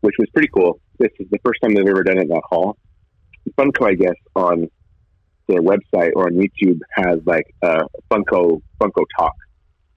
[0.00, 0.80] which was pretty cool.
[0.98, 2.76] This is the first time they've ever done it in that hall.
[3.58, 4.68] Funko, I guess, on
[5.48, 7.80] their website or on YouTube has like a
[8.10, 9.34] Funko Funko Talk,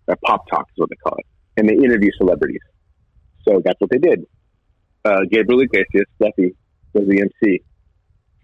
[0.08, 1.26] a Pop Talk is what they call it,
[1.58, 2.62] and they interview celebrities.
[3.48, 4.26] So that's what they did.
[5.04, 6.56] Uh, Gabriel Iglesias, Fluffy,
[6.94, 7.62] was the MC.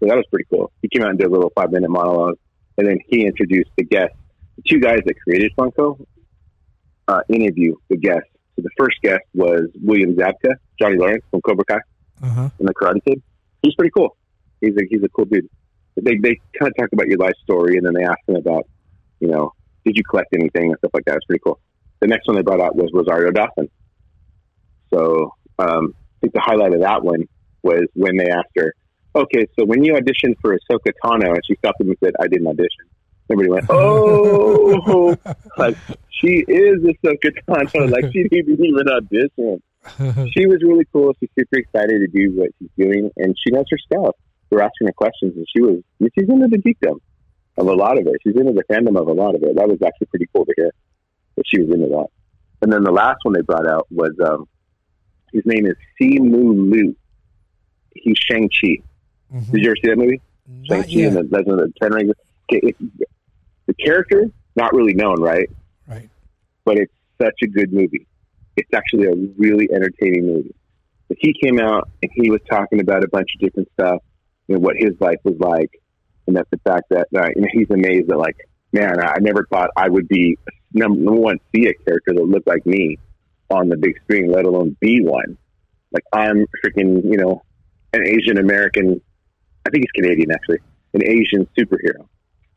[0.00, 0.70] So that was pretty cool.
[0.82, 2.36] He came out and did a little five minute monologue,
[2.76, 4.16] and then he introduced the guests.
[4.56, 6.04] The two guys that created Funko
[7.08, 8.28] uh, interview the guests.
[8.56, 11.80] So the first guest was William Zabka, Johnny Lawrence from Cobra Kai
[12.22, 12.50] Uh-huh.
[12.58, 13.22] and the Karate Kid.
[13.62, 14.16] He's pretty cool.
[14.60, 15.48] He's a he's a cool dude.
[15.94, 18.36] But They they kind of talk about your life story, and then they ask him
[18.36, 18.66] about,
[19.20, 19.52] you know,
[19.84, 21.16] did you collect anything and stuff like that.
[21.16, 21.58] It's pretty cool.
[22.00, 23.68] The next one they brought out was Rosario Dawson.
[24.94, 27.24] So um, I think the highlight of that one
[27.62, 28.74] was when they asked her,
[29.14, 32.28] "Okay, so when you auditioned for Ahsoka Tano," and she stopped them and said, "I
[32.28, 32.86] didn't audition."
[33.30, 35.16] Everybody went, "Oh,
[35.58, 35.76] like
[36.10, 39.62] she is Ahsoka Tano, like she didn't even audition."
[40.32, 41.12] she was really cool.
[41.20, 44.16] She's super excited to do what she's doing, and she knows her stuff.
[44.50, 45.82] We're asking her questions, and she was
[46.14, 46.98] she's into the geekdom
[47.56, 48.16] of a lot of it.
[48.22, 49.56] She's into the fandom of a lot of it.
[49.56, 50.70] That was actually pretty cool to hear
[51.36, 52.06] that she was into that.
[52.62, 54.48] And then the last one they brought out was um,
[55.32, 56.96] his name is Simu Liu.
[57.94, 58.78] He's Shang Chi.
[59.34, 59.50] Mhm.
[59.52, 60.20] Did you ever see that movie?
[60.64, 62.12] Shang Chi and the Legend of the Ten Rings.
[62.50, 62.74] Okay,
[63.66, 65.48] the character not really known, right?
[65.86, 66.08] Right.
[66.64, 68.06] But it's such a good movie.
[68.56, 70.54] It's actually a really entertaining movie.
[71.08, 74.02] But he came out and he was talking about a bunch of different stuff,
[74.48, 75.80] you know, what his life was like,
[76.26, 78.36] and that's the fact that uh, you know, he's amazed that like,
[78.72, 80.36] man, I I never thought I would be
[80.72, 82.98] number, number one, see a character that looked like me
[83.50, 85.36] on the big screen, let alone be one.
[85.92, 87.42] Like I'm freaking, you know,
[87.92, 89.00] an Asian American.
[89.66, 90.58] I think he's Canadian actually,
[90.94, 92.06] an Asian superhero.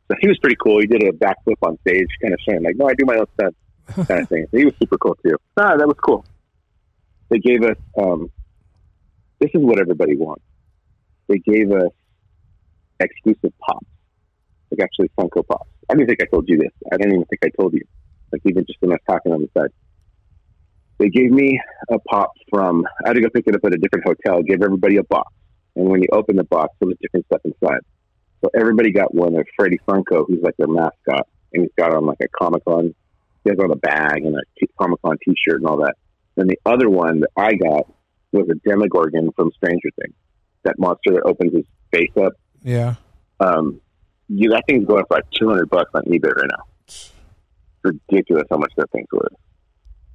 [0.07, 0.79] So he was pretty cool.
[0.79, 3.25] He did a backflip on stage, kind of showing like, no, I do my own
[3.35, 3.53] stuff,
[4.07, 4.47] kind of thing.
[4.51, 5.37] He was super cool too.
[5.57, 6.25] Ah, that was cool.
[7.29, 7.77] They gave us.
[7.97, 8.29] um
[9.39, 10.43] This is what everybody wants.
[11.31, 11.93] They gave us
[12.99, 13.87] exclusive pops,
[14.69, 15.69] like actually Funko Pops.
[15.89, 16.73] I didn't think I told you this.
[16.91, 17.83] I don't even think I told you.
[18.33, 19.69] Like even just when I was talking on the side.
[20.97, 22.85] They gave me a pop from.
[23.05, 24.41] I had to go pick it up at a different hotel.
[24.43, 25.31] Gave everybody a box,
[25.77, 27.79] and when you open the box, there was different stuff inside.
[28.43, 32.05] So everybody got one of Freddie Funko, who's like their mascot, and he's got on
[32.05, 32.93] like a Comic Con.
[33.45, 35.95] He has on a bag and a t- Comic Con T-shirt and all that.
[36.35, 37.87] Then the other one that I got
[38.33, 40.13] was a Demogorgon from Stranger Things.
[40.63, 42.33] That monster that opens his face up.
[42.61, 42.95] Yeah.
[43.39, 43.81] Um,
[44.29, 46.63] you, that thing's going for like two hundred bucks on eBay right now.
[46.87, 47.11] It's
[47.83, 49.33] ridiculous how much that thing's worth.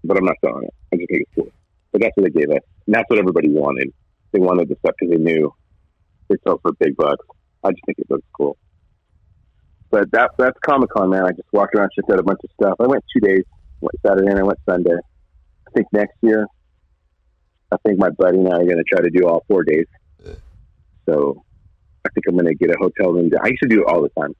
[0.05, 0.75] But I'm not selling it.
[0.93, 1.53] I just think it's cool.
[1.93, 3.93] But that's what they gave us, and that's what everybody wanted.
[4.33, 5.53] They wanted the stuff because they knew
[6.29, 7.25] it sold for big bucks.
[7.65, 8.57] I just think it looks cool.
[9.91, 11.25] But that that's Comic Con, man.
[11.25, 12.77] I just walked around, checked out a bunch of stuff.
[12.81, 13.45] I went two days.
[13.81, 14.95] Went Saturday and I went Sunday.
[14.95, 16.47] I think next year,
[17.71, 19.87] I think my buddy and I are going to try to do all four days.
[21.07, 21.45] So
[22.05, 23.31] I think I'm going to get a hotel room.
[23.43, 24.35] I used to do it all the time,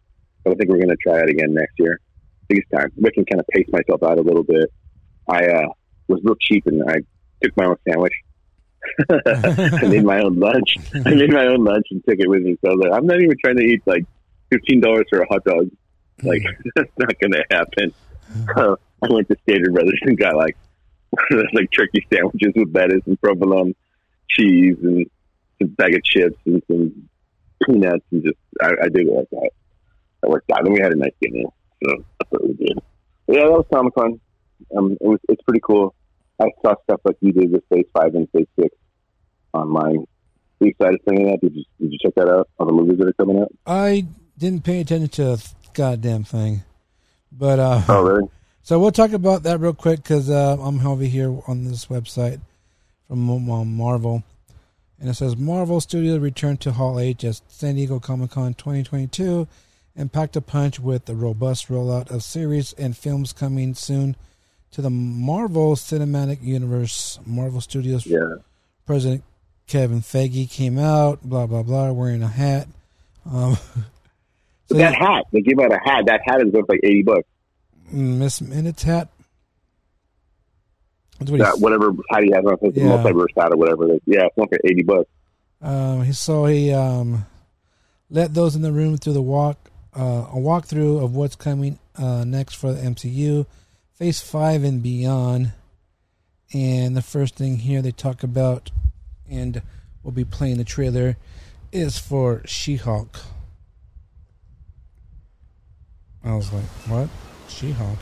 [0.45, 2.01] but I think we're going to try it again next year.
[2.43, 2.93] I think it's time.
[3.05, 4.71] I can kind of pace myself out a little bit.
[5.29, 5.69] I uh,
[6.09, 6.97] was real cheap and I
[7.43, 8.13] took my own sandwich.
[9.11, 10.77] I made my own lunch.
[10.95, 12.57] I made my own lunch and took it with me.
[12.65, 14.05] So I was like, I'm not even trying to eat like
[14.51, 15.71] fifteen dollars for a hot dog.
[16.23, 16.43] Like
[16.77, 17.93] that's not going to happen.
[18.55, 20.57] So I went to Stater Brothers and got like
[21.53, 23.75] like turkey sandwiches with lettuce and provolone
[24.29, 25.07] cheese and
[25.65, 27.09] bag of chips and some
[27.65, 29.51] peanuts and just I, I did it like that.
[30.23, 30.65] That worked out.
[30.67, 31.45] And we had a nice dinner,
[31.85, 32.79] so that's what we did.
[33.27, 34.21] But yeah, that was Comic Con.
[34.77, 35.95] Um, it was it's pretty cool.
[36.41, 38.75] I saw stuff like you did with Phase Five and Phase Six
[39.53, 39.99] online.
[40.61, 41.41] Are you excited for any of that?
[41.41, 42.49] Did you did you check that out?
[42.59, 43.53] All the movies that are coming out?
[43.67, 44.07] I
[44.39, 45.39] didn't pay attention to a
[45.73, 46.63] goddamn thing.
[47.33, 48.29] But uh Oh, really?
[48.63, 52.41] So we'll talk about that real quick because uh, I'm over here on this website
[53.07, 54.25] from um, Marvel,
[55.01, 59.47] and it says Marvel Studios returned to Hall H at San Diego Comic Con 2022,
[59.95, 64.17] and packed a punch with a robust rollout of series and films coming soon
[64.73, 67.19] to the Marvel Cinematic Universe.
[67.25, 68.37] Marvel Studios Yeah.
[68.87, 69.25] President
[69.67, 72.69] Kevin Feige came out, blah blah blah, wearing a hat.
[73.31, 73.57] Um,
[74.67, 76.07] so that hat, they gave out a hat.
[76.07, 77.27] That hat is worth like eighty bucks.
[77.91, 79.09] Miss Minutes hat.
[81.19, 82.85] What that whatever hat he has on, it's Yeah.
[82.85, 83.89] multiverse hat or whatever.
[83.91, 84.01] It is.
[84.07, 85.09] Yeah, it's like eighty bucks.
[85.63, 87.25] Um, he so he um,
[88.11, 89.59] led those in the room through the walk
[89.97, 93.47] uh, a walkthrough of what's coming uh, next for the MCU,
[93.95, 95.53] Phase Five and beyond.
[96.53, 98.71] And the first thing here they talk about,
[99.29, 99.63] and
[100.03, 101.17] we'll be playing the trailer,
[101.73, 103.19] is for She-Hulk.
[106.23, 107.09] I was like, "What?
[107.49, 107.99] She-Hulk?"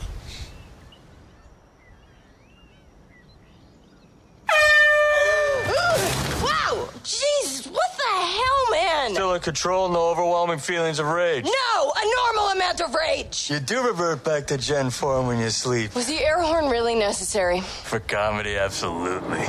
[6.42, 6.88] Wow!
[7.02, 9.10] Jesus, what the hell, man?
[9.14, 11.44] Still in control, no overwhelming feelings of rage.
[11.44, 13.50] No, a normal amount of rage.
[13.50, 15.94] You do revert back to Jen form when you sleep.
[15.94, 17.60] Was the air horn really necessary?
[17.60, 19.44] For comedy, absolutely.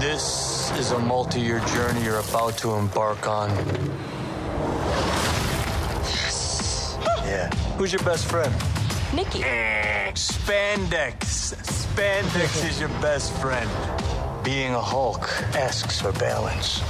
[0.00, 3.50] This is a multi year journey you're about to embark on.
[7.26, 7.50] Yeah.
[7.76, 8.54] Who's your best friend?
[9.12, 9.42] Nikki.
[9.42, 11.54] Eh, spandex.
[11.64, 13.68] Spandex is your best friend.
[14.44, 16.82] Being a Hulk asks for balance.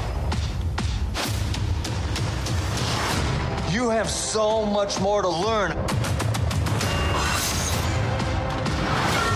[3.72, 5.70] You have so much more to learn.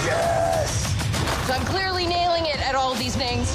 [0.04, 0.94] Yes.
[1.46, 3.54] So I'm clearly nailing it at all these things.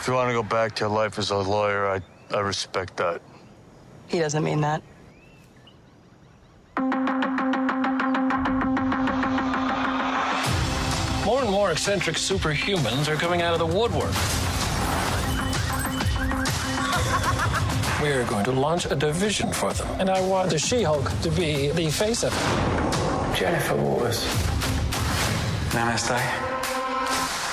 [0.00, 2.00] If you want to go back to your life as a lawyer, I,
[2.36, 3.22] I respect that.
[4.08, 4.82] He doesn't mean that.
[11.24, 14.12] More and more eccentric superhumans are coming out of the woodwork.
[18.04, 21.30] We are going to launch a division for them, and I want the She-Hulk to
[21.30, 23.34] be the face of it.
[23.34, 24.22] Jennifer Walters.
[25.70, 26.10] Namaste.
[26.10, 26.18] I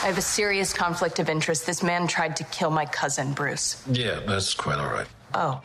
[0.07, 1.65] have a serious conflict of interest.
[1.65, 3.81] This man tried to kill my cousin, Bruce.
[3.89, 5.07] Yeah, that's quite all right.
[5.35, 5.61] Oh.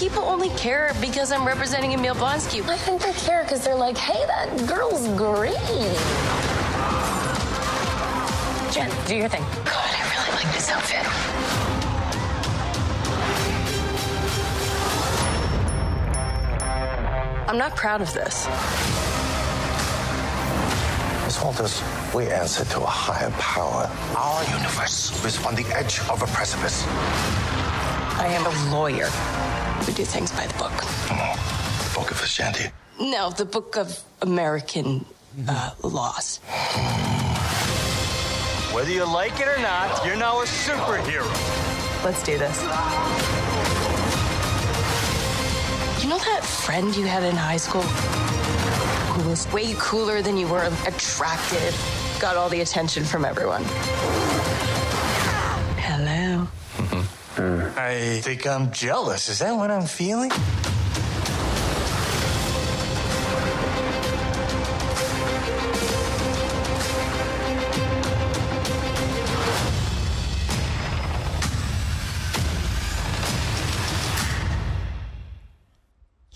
[0.00, 2.66] People only care because I'm representing Emil Blonsky.
[2.66, 5.52] I think they care because they're like, hey, that girl's green.
[8.72, 9.44] Jen, do your thing.
[9.66, 10.03] God,
[17.54, 18.48] I'm not proud of this.
[21.24, 21.80] Miss Walters,
[22.12, 23.88] we answer to a higher power.
[24.16, 26.84] Our universe is on the edge of a precipice.
[28.18, 29.08] I am a lawyer.
[29.86, 30.72] We do things by the book.
[31.06, 32.72] The Book of Vishanti.
[32.98, 35.04] No, the book of American
[35.46, 36.38] uh, laws.
[38.74, 41.30] Whether you like it or not, you're now a superhero.
[42.04, 43.43] Let's do this.
[46.04, 50.46] You know that friend you had in high school who was way cooler than you
[50.46, 51.74] were, attractive,
[52.20, 53.64] got all the attention from everyone?
[55.80, 56.46] Hello.
[56.76, 57.78] Mm-hmm.
[57.78, 59.30] I think I'm jealous.
[59.30, 60.30] Is that what I'm feeling?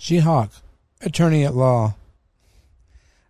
[0.09, 0.49] She-Hulk,
[1.01, 1.93] attorney at law.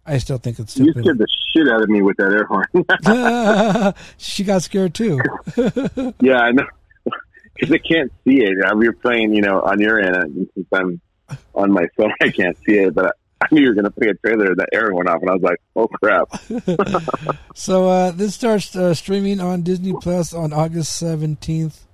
[0.05, 0.95] I still think it's stupid.
[0.95, 3.93] You scared the shit out of me with that air horn.
[4.17, 5.19] she got scared too.
[6.21, 6.65] yeah, I know.
[7.53, 8.55] Because I can't see it.
[8.77, 10.15] We were playing, you know, on your end.
[10.15, 11.01] and Since I'm
[11.53, 12.95] on my phone, I can't see it.
[12.95, 13.11] But I,
[13.41, 14.55] I knew you were going to play a trailer.
[14.55, 16.29] That air went off, and I was like, "Oh crap!"
[17.55, 21.88] so uh, this starts uh, streaming on Disney Plus on August seventeenth.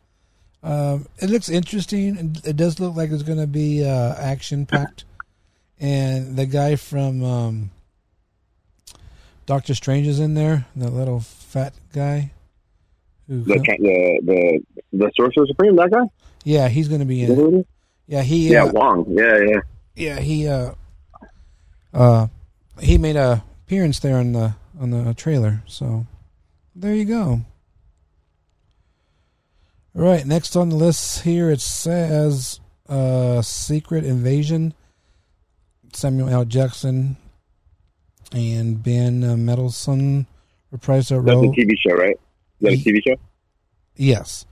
[0.66, 2.36] Um, it looks interesting.
[2.44, 5.06] It does look like it's going to be uh, action packed,
[5.80, 7.72] and the guy from um,
[9.46, 10.66] Doctor Strange is in there.
[10.76, 12.32] The little fat guy.
[13.28, 14.60] Who, The the the
[14.92, 16.06] the Sorcerer Supreme, that guy.
[16.44, 17.66] yeah, he's going to be Is that who it in.
[18.08, 18.50] Yeah, he.
[18.50, 19.06] Yeah, uh, Wong.
[19.08, 19.60] Yeah, yeah.
[19.96, 20.72] Yeah, he uh
[21.94, 22.28] uh
[22.82, 25.62] he made a appearance there on the on the trailer.
[25.68, 26.06] So
[26.76, 27.42] there you go.
[29.96, 32.60] All right, next on the list here it says
[32.90, 34.74] uh Secret Invasion.
[35.94, 36.44] Samuel L.
[36.46, 37.16] Jackson
[38.34, 40.28] and Ben uh, Mendelsohn
[40.74, 41.56] reprised their roles.
[41.56, 41.62] That's a.
[41.62, 42.18] TV show, right?
[42.60, 43.16] Is that a TV show?
[43.96, 44.46] Yes.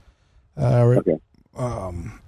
[0.56, 1.18] Uh, re- Okay.
[1.56, 2.20] Um,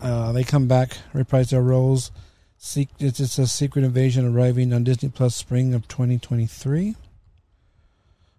[0.00, 2.12] uh, they come back, reprise their roles.
[2.56, 6.94] Sec- it's, it's a Secret Invasion arriving on Disney Plus spring of 2023.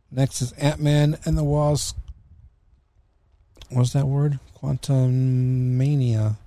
[0.10, 1.98] Next is Ant Man and the Wasp.
[3.74, 4.40] What's that word?
[4.62, 6.38] Quantumania.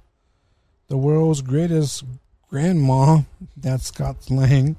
[0.89, 2.05] The world's greatest
[2.49, 3.21] grandma.
[3.57, 4.77] That's Scott Lang.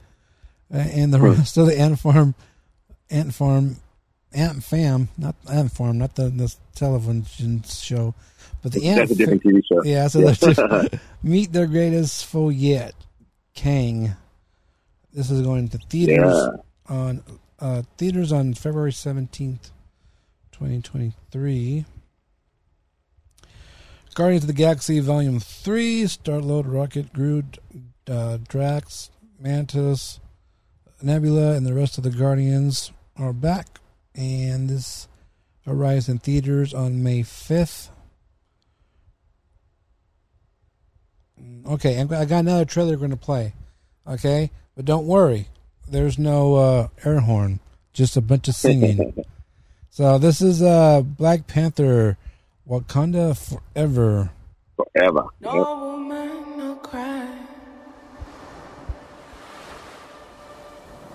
[0.69, 2.35] And the rest of the Ant Farm.
[3.09, 3.77] Ant Farm.
[4.33, 5.09] Ant Fam.
[5.17, 8.13] Not Ant Farm, not the, the television show.
[8.61, 9.83] But the Ant That's a different TV show.
[9.83, 10.99] Yeah, so Yeah.
[11.23, 12.93] Meet their greatest foe yet,
[13.53, 14.15] Kang.
[15.13, 16.95] This is going to theaters Yeah.
[16.95, 17.23] on
[17.59, 19.71] uh, theaters on February seventeenth,
[20.51, 21.85] twenty twenty three.
[24.17, 27.59] Guardians of the Galaxy Volume Three: Star-Lord, Rocket, Groot,
[28.09, 30.19] uh, Drax, Mantis,
[31.03, 33.79] Nebula, and the rest of the Guardians are back,
[34.15, 35.07] and this
[35.67, 37.91] arrives in theaters on May fifth.
[41.67, 43.53] Okay, I'm- got another trailer going to play.
[44.07, 45.47] Okay, but don't worry,
[45.87, 47.59] there's no uh, air horn,
[47.93, 49.23] just a bunch of singing.
[49.91, 52.17] so this is uh, Black Panther,
[52.69, 54.31] Wakanda Forever.
[54.75, 55.25] Forever.
[55.39, 57.27] No woman, no cry.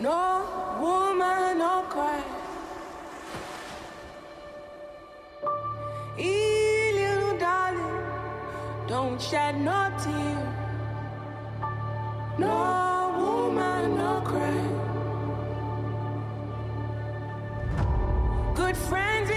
[0.01, 2.23] No woman, no cry.
[6.19, 8.03] Ee, little darling,
[8.89, 10.71] don't shed no tear.
[12.39, 14.61] No woman, no cry.
[18.55, 19.31] Good friends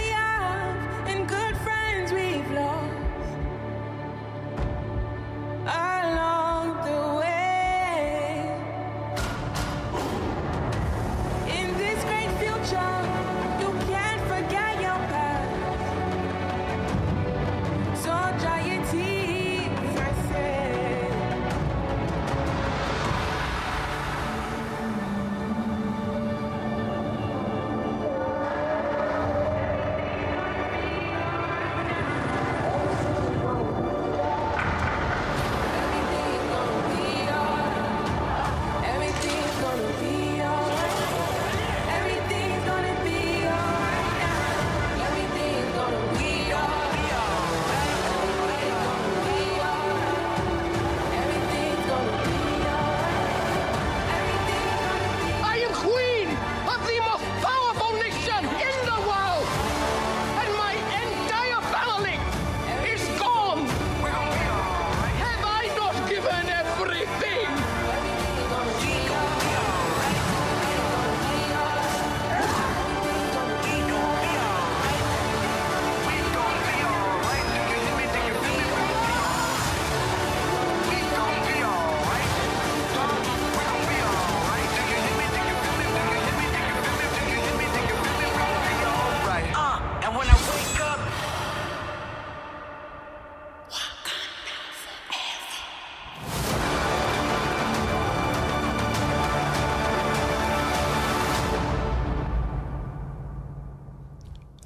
[5.68, 6.05] along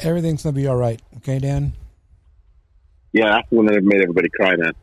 [0.10, 1.00] Everything's gonna be all right.
[1.18, 1.74] Okay, Dan.
[3.14, 4.74] Yeah, that's the one that made everybody cry, man.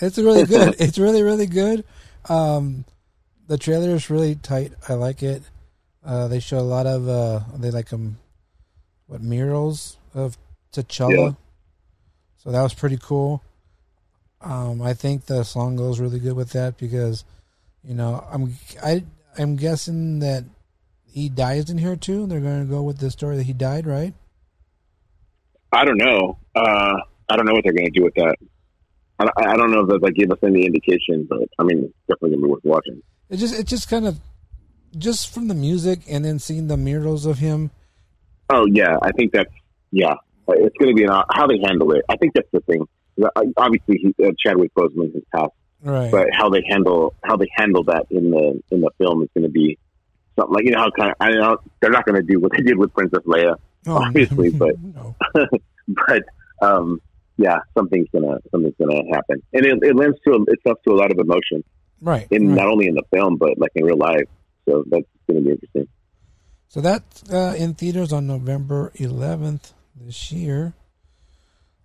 [0.00, 0.76] It's really good.
[0.78, 1.84] it's really really good.
[2.28, 2.84] Um,
[3.48, 4.74] the trailer is really tight.
[4.88, 5.42] I like it.
[6.04, 8.18] Uh, they show a lot of uh, they like um,
[9.08, 10.38] what murals of
[10.72, 11.30] T'Challa.
[11.30, 11.32] Yeah.
[12.36, 13.42] So that was pretty cool.
[14.40, 17.24] Um, I think the song goes really good with that because,
[17.82, 18.54] you know, I'm
[18.84, 19.02] I
[19.36, 20.44] I'm guessing that
[21.04, 22.26] he dies in here too.
[22.28, 24.14] They're going to go with the story that he died, right?
[25.72, 26.38] I don't know.
[26.54, 26.94] Uh,
[27.28, 28.36] I don't know what they're going to do with that.
[29.18, 32.30] I, I don't know if they give us any indication, but I mean, it's definitely
[32.30, 33.02] going to be worth watching.
[33.30, 34.18] It just it just kind of
[34.96, 37.70] just from the music and then seeing the murals of him.
[38.50, 39.52] Oh yeah, I think that's
[39.90, 40.14] yeah.
[40.48, 42.04] It's going to be an, how they handle it.
[42.08, 42.86] I think that's the thing.
[43.20, 45.50] Uh, Obviously, he, uh, Chadwick Boseman has passed,
[45.82, 46.10] Right.
[46.12, 49.44] but how they handle how they handle that in the in the film is going
[49.44, 49.76] to be
[50.38, 52.52] something like you know how kind of I know they're not going to do what
[52.52, 53.56] they did with Princess Leia,
[53.86, 54.74] Oh, obviously, but
[55.88, 56.22] but
[56.60, 57.00] um,
[57.36, 61.10] yeah, something's gonna something's gonna happen, and it, it lends to itself to a lot
[61.12, 61.62] of emotion,
[62.00, 62.26] Right.
[62.30, 62.56] in right.
[62.56, 64.28] not only in the film but like in real life.
[64.68, 65.86] So that's going to be interesting.
[66.68, 70.74] So that's uh, in theaters on November 11th this year.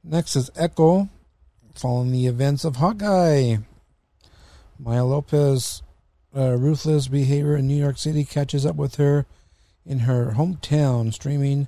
[0.03, 1.09] Next is Echo,
[1.75, 3.57] following the events of Hawkeye.
[4.79, 5.83] Maya Lopez,
[6.35, 9.27] uh, ruthless behavior in New York City catches up with her
[9.85, 11.67] in her hometown, streaming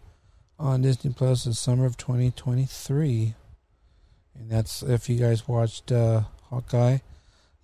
[0.59, 3.35] on Disney Plus this summer of 2023.
[4.35, 6.99] And that's if you guys watched uh, Hawkeye,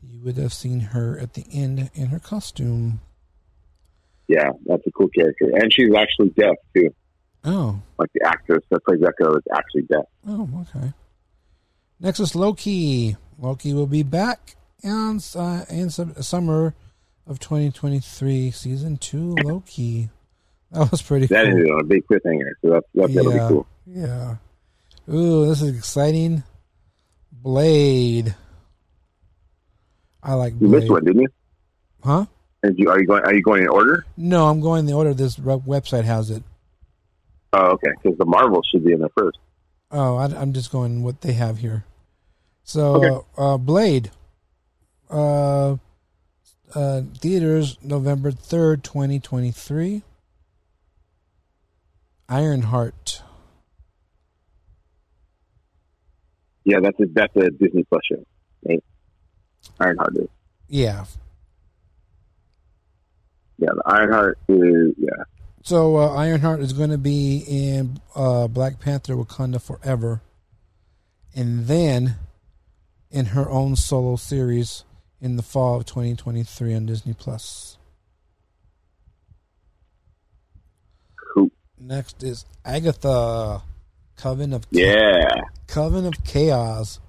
[0.02, 3.02] you would have seen her at the end in her costume.
[4.28, 6.94] Yeah, that's a cool character, and she's actually deaf too.
[7.44, 7.82] Oh.
[7.98, 10.06] Like the actress that plays Echo is actually deaf.
[10.28, 10.94] Oh, okay.
[12.00, 13.16] Next is Loki.
[13.40, 16.76] Loki will be back in, uh, in sum- summer
[17.26, 19.36] of 2023, season two.
[19.44, 20.10] Loki.
[20.72, 21.62] That was pretty That cool.
[21.62, 23.68] is a big cliffhanger, so that's that's yeah, gotta be cool.
[23.88, 24.36] Yeah.
[25.12, 26.44] Ooh, this is exciting.
[27.32, 28.36] Blade.
[30.22, 31.28] I like You missed one, didn't you?
[32.04, 32.26] Huh?
[32.76, 33.24] You, are you going?
[33.24, 34.06] Are you going in order?
[34.18, 36.44] No, I'm going in the order this website has it.
[37.54, 37.92] Oh, okay.
[38.04, 39.40] Because the Marvel should be in there first.
[39.92, 41.86] Oh, I, am just going what they have here.
[42.64, 43.26] So, Okay.
[43.38, 44.12] uh, Blade,
[45.10, 45.78] uh,
[46.76, 50.04] uh, theaters November third, twenty twenty three.
[52.30, 53.24] Ironheart,
[56.66, 58.24] Yeah, that's a that's a Disney Plus show.
[58.68, 58.84] Right?
[59.80, 60.28] Ironheart is.
[60.68, 61.06] yeah.
[63.58, 64.94] Yeah, the Ironheart is.
[64.98, 65.24] Yeah.
[65.64, 70.22] So uh, Ironheart is going to be in uh, Black Panther: Wakanda Forever,
[71.36, 72.16] and then
[73.10, 74.84] in her own solo series
[75.20, 77.79] in the fall of 2023 on Disney Plus.
[81.80, 83.62] Next is Agatha,
[84.18, 85.28] Coven of Yeah.
[85.68, 87.00] Coven of Chaos,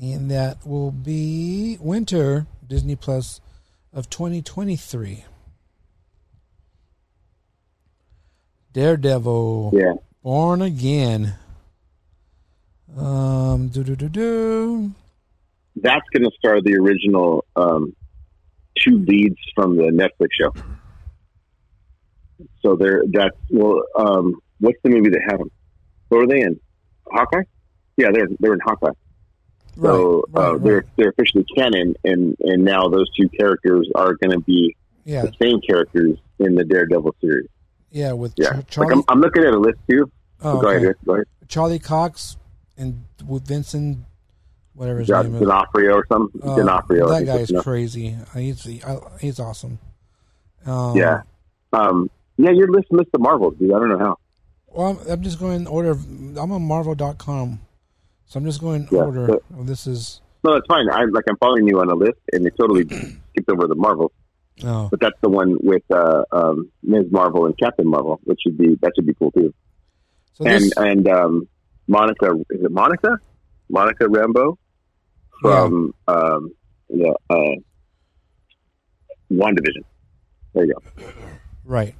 [0.00, 3.40] and that will be winter Disney Plus
[3.92, 5.24] of 2023.
[8.72, 9.72] Daredevil.
[9.74, 9.94] Yeah.
[10.22, 11.34] Born Again.
[12.96, 14.90] Um, do do do do.
[15.76, 17.94] That's going to star the original um,
[18.78, 20.54] two leads from the Netflix show.
[22.66, 23.82] So they're that's well.
[23.96, 25.50] Um, what's the movie that had them?
[26.08, 26.58] What were they in?
[27.08, 27.42] Hawkeye.
[27.96, 28.90] Yeah, they're they're in Hawkeye.
[29.80, 34.14] So Right, uh, right, they're they're officially canon, and and now those two characters are
[34.14, 34.74] going to be
[35.04, 35.22] Yeah.
[35.22, 37.48] the same characters in the Daredevil series.
[37.92, 40.10] Yeah, with Yeah, Char- like Charlie I'm, I'm looking at a list too.
[40.42, 40.78] Oh, go okay.
[40.78, 40.94] ahead.
[41.06, 41.26] Go ahead.
[41.46, 42.36] Charlie Cox
[42.76, 43.98] and with Vincent,
[44.74, 45.40] whatever his Ja- name is.
[45.42, 46.40] D'Onofrio or something.
[46.42, 47.08] Uh, D'Onofrio.
[47.10, 47.62] That guy is enough.
[47.62, 48.16] crazy.
[48.34, 49.78] He's he's- he's awesome.
[50.66, 51.22] Um, Yeah.
[51.72, 53.72] Um, yeah, your list missed the Marvel, dude.
[53.72, 54.18] I don't know how.
[54.68, 55.90] Well, I'm, I'm just going in order.
[55.90, 56.04] Of,
[56.36, 57.60] I'm on Marvel.com,
[58.26, 59.26] so I'm just going in Yeah, order.
[59.26, 60.88] but- Well, this is No, that's fine.
[60.90, 62.84] I'm like I'm following you on a list, and it totally
[63.30, 64.12] skipped over the Marvel.
[64.64, 64.88] Oh.
[64.90, 67.06] But that's the one with uh, um, Ms.
[67.10, 69.52] Marvel and Captain Marvel, which should be that should be cool too.
[70.34, 71.48] So and this- and um,
[71.88, 73.18] Monica is it Monica?
[73.68, 74.56] Monica Rambeau
[75.42, 76.52] from um,
[76.88, 77.56] yeah, uh,
[79.32, 79.82] WandaVision.
[80.54, 81.04] There you go.
[81.64, 81.94] right.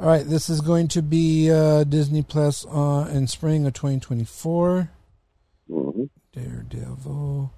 [0.00, 4.88] All right, this is going to be uh, Disney Plus uh, in spring of 2024.
[5.68, 6.04] Mm-hmm.
[6.30, 7.52] Daredevil,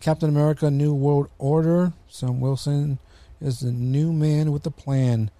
[0.00, 1.92] Captain America: New World Order.
[2.08, 2.98] Sam Wilson
[3.40, 5.30] is the new man with a plan.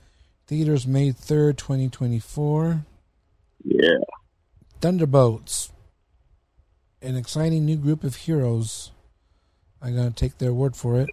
[0.46, 2.84] Theaters May 3rd, 2024.
[3.64, 3.88] Yeah.
[4.80, 5.72] Thunderbolts,
[7.00, 8.92] an exciting new group of heroes.
[9.80, 11.10] I'm going to take their word for it.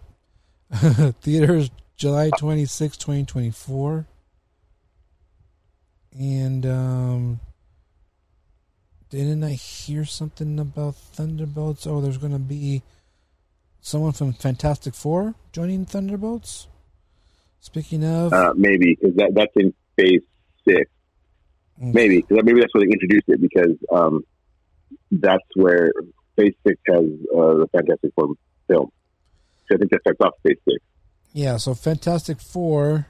[1.22, 4.06] Theaters July 26, 2024.
[6.18, 7.40] And um,
[9.10, 11.86] didn't I hear something about Thunderbolts?
[11.88, 12.82] Oh, there's going to be
[13.82, 16.68] someone from Fantastic Four joining Thunderbolts.
[17.62, 20.22] Speaking of, Uh, maybe because that that's in phase
[20.68, 20.90] six.
[21.78, 24.24] Maybe because maybe that's where they introduced it because um,
[25.12, 25.92] that's where
[26.36, 27.04] phase six has
[27.36, 28.34] uh, the Fantastic Four
[28.68, 28.92] film.
[29.68, 30.84] So I think that starts off phase six.
[31.34, 33.08] Yeah, so Fantastic Four.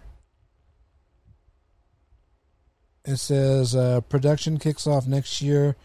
[3.09, 5.75] It says uh, production kicks off next year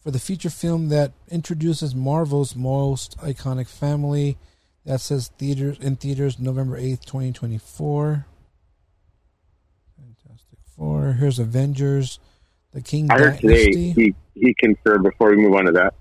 [0.00, 4.38] for the feature film that introduces Marvel's most iconic family.
[4.86, 8.24] That says theaters in theaters November eighth, twenty twenty four.
[9.98, 11.12] Fantastic Four.
[11.12, 12.18] Here's Avengers,
[12.72, 15.92] the King I heard today he he confirmed before we move on to that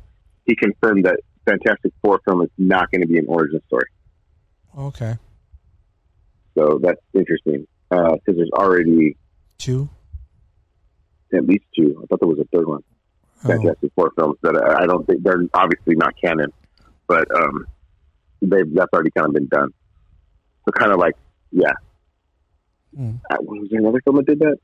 [0.45, 3.88] he confirmed that Fantastic Four film is not going to be an origin story.
[4.77, 5.18] Okay,
[6.57, 9.18] So that's interesting because there's already
[9.57, 9.89] two.
[11.34, 11.99] At least two.
[12.02, 12.84] I thought there was a third one.
[13.44, 13.48] Oh.
[13.48, 16.52] Fantastic Four films that I, I don't think they're obviously not canon,
[17.08, 17.66] but um,
[18.41, 19.74] they that's already kind of been done.
[20.66, 21.16] So kind of like,
[21.52, 21.74] yeah.
[22.95, 23.16] Hmm.
[23.30, 24.58] Uh, was there another film that did that?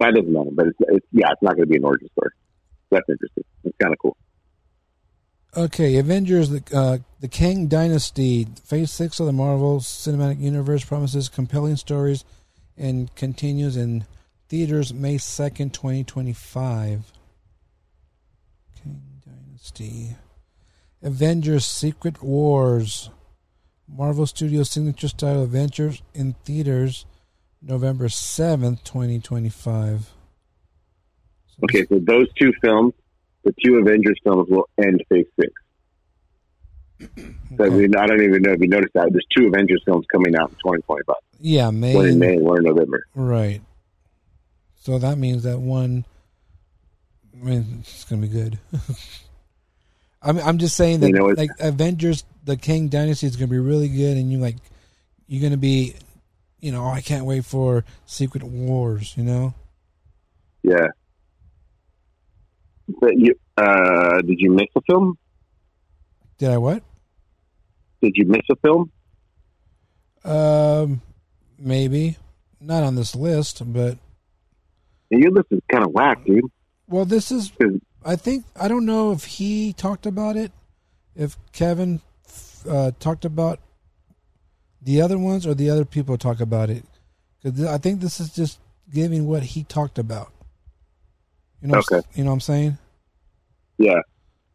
[0.00, 2.30] That doesn't matter, but it's, it's yeah, it's not going to be an origin story.
[2.90, 3.44] That's interesting.
[3.64, 4.16] It's kind of cool.
[5.56, 11.28] Okay, Avengers: the uh, the Kang Dynasty, Phase Six of the Marvel Cinematic Universe promises
[11.28, 12.24] compelling stories,
[12.76, 14.04] and continues in
[14.48, 17.12] theaters May second, twenty twenty five.
[18.76, 20.16] Kang Dynasty,
[21.02, 23.10] Avengers: Secret Wars,
[23.88, 27.06] Marvel Studios signature style Avengers in theaters
[27.62, 30.10] November seventh, twenty twenty five.
[31.64, 32.94] Okay, so those two films,
[33.44, 35.52] the two Avengers films, will end Phase Six.
[37.56, 39.08] So we, I don't even know if you noticed that.
[39.10, 41.14] There's two Avengers films coming out in 2025.
[41.40, 41.94] Yeah, May.
[41.94, 43.04] One in May, one in November.
[43.14, 43.60] Right.
[44.78, 46.04] So that means that one.
[47.34, 48.58] I mean, it's gonna be good.
[50.22, 53.52] I'm I'm just saying that You know, like Avengers, the Kang Dynasty is going to
[53.52, 54.56] be really good, and you like
[55.26, 55.94] you're going to be,
[56.60, 59.14] you know, oh, I can't wait for Secret Wars.
[59.16, 59.54] You know,
[60.62, 60.88] Yeah.
[63.00, 65.18] But you uh, did you miss a film?
[66.38, 66.82] did I what?
[68.00, 68.90] Did you miss a film?
[70.24, 71.00] Um,
[71.58, 72.16] maybe
[72.60, 73.98] not on this list, but
[75.10, 76.44] your list is kind of whack, dude.
[76.86, 77.52] well, this is.
[78.04, 80.52] I think I don't know if he talked about it,
[81.16, 82.00] if Kevin
[82.68, 83.60] uh, talked about
[84.80, 86.84] the other ones or the other people talk about it,
[87.42, 88.60] because I think this is just
[88.92, 90.32] giving what he talked about.
[91.60, 92.78] You know, what I'm you know what I'm saying?
[93.78, 94.00] Yeah.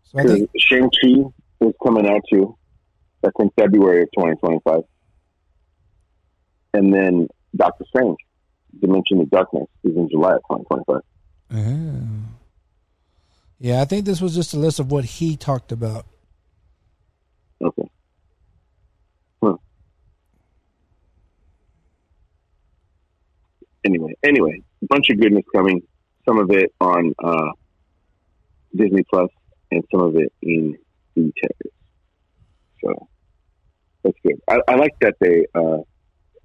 [0.04, 1.32] So I think Shang Chi
[1.62, 2.58] is coming out too.
[3.22, 4.82] That's in February of 2025.
[6.74, 8.18] And then Doctor Strange,
[8.80, 11.02] Dimension of Darkness, is in July of 2025.
[11.56, 12.34] Oh.
[13.60, 16.06] Yeah, I think this was just a list of what he talked about.
[17.64, 17.90] Okay.
[19.42, 19.56] Huh.
[23.86, 25.82] Anyway, anyway, a bunch of goodness coming.
[26.28, 27.52] Some of it on uh,
[28.76, 29.30] Disney Plus,
[29.72, 30.78] and some of it in
[31.16, 31.72] theaters.
[32.84, 33.08] So
[34.04, 34.42] that's good.
[34.50, 35.80] I, I like that they uh,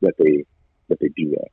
[0.02, 0.44] that they
[0.88, 1.48] that they do that.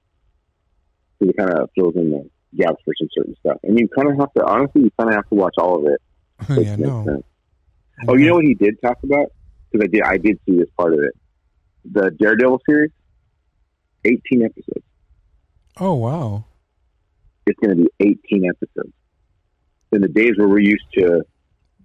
[1.20, 4.10] 'Cause It kind of fills in the gaps for some certain stuff, and you kind
[4.10, 6.02] of have to honestly, you kind of have to watch all of it.
[6.66, 7.06] yeah, no.
[7.06, 7.24] sense.
[8.08, 9.28] Oh, you know what he did talk about?
[9.72, 11.14] Because I did, I did see this part of it.
[11.92, 12.92] The Daredevil series,
[14.04, 14.86] eighteen episodes.
[15.80, 16.46] Oh wow.
[17.48, 18.94] It's going to be eighteen episodes.
[19.92, 21.24] In the days where we're used to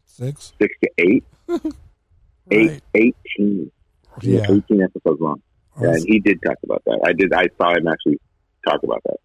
[0.06, 1.24] six, six to eight,
[2.50, 3.70] eight, eighteen,
[4.22, 4.46] Yeah.
[4.50, 5.42] eighteen episodes long.
[5.80, 7.00] Yeah, and he did talk about that.
[7.04, 7.32] I did.
[7.32, 8.20] I saw him actually
[8.68, 9.16] talk about that.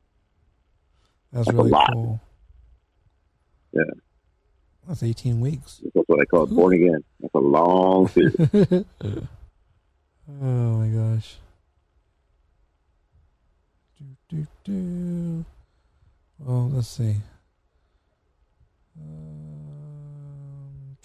[1.32, 1.90] That's, That's a really lot.
[1.94, 2.22] cool.
[3.74, 3.84] Yeah,
[4.88, 5.82] That's 18 weeks.
[5.94, 6.50] that's what I call it.
[6.52, 7.04] Born again.
[7.20, 8.36] That's a long series.
[10.42, 11.36] Oh my gosh.
[14.00, 15.46] Do, do, do.
[16.40, 17.16] Well, let's see.
[19.00, 20.98] Um,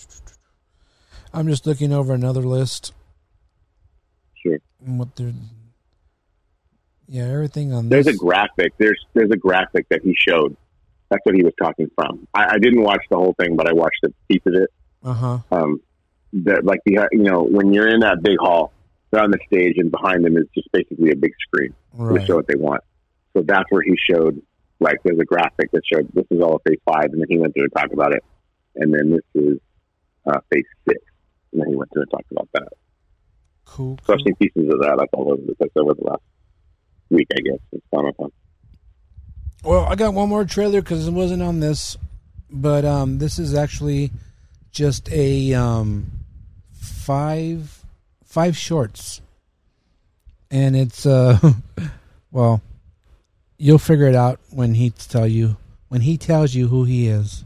[1.32, 2.92] I'm just looking over another list.
[4.34, 4.58] Sure.
[4.86, 5.32] And what they're.
[7.10, 8.72] Yeah, everything on There's a graphic.
[8.78, 10.56] There's there's a graphic that he showed.
[11.08, 12.28] That's what he was talking from.
[12.32, 14.70] I, I didn't watch the whole thing, but I watched a piece of it.
[15.02, 15.38] Uh huh.
[15.50, 15.80] Um,
[16.32, 18.72] that like the you know when you're in that big hall,
[19.10, 22.20] they're on the stage, and behind them is just basically a big screen Right.
[22.20, 22.84] to show what they want.
[23.32, 24.40] So that's where he showed
[24.78, 27.38] like there's a graphic that showed this is all of phase five, and then he
[27.38, 28.22] went through and talked about it,
[28.76, 29.58] and then this is
[30.26, 31.00] uh, phase six,
[31.52, 32.68] and then he went through and talked about that.
[33.64, 33.98] Cool.
[34.06, 36.22] So I've seen pieces of that like all over the place over the last
[37.10, 37.58] week, I guess.
[37.72, 38.32] It's Comic Con.
[39.62, 41.98] Well, I got one more trailer because it wasn't on this,
[42.50, 44.10] but um, this is actually
[44.72, 46.10] just a um,
[46.72, 47.84] five
[48.24, 49.20] five shorts,
[50.50, 51.38] and it's uh,
[52.30, 52.62] well,
[53.58, 55.56] you'll figure it out when he tell you
[55.88, 57.44] when he tells you who he is.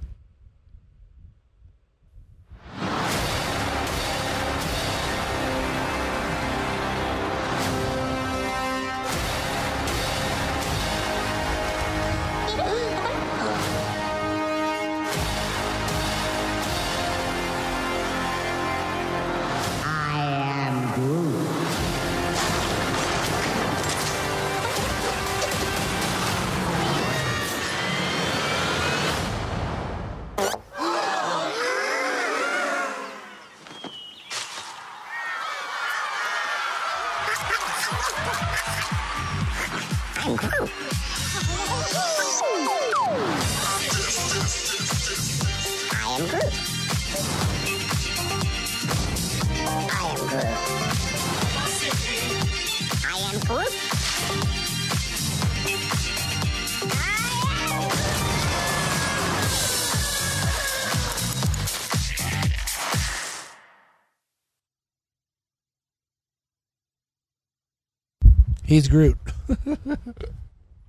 [68.75, 69.17] He's Groot.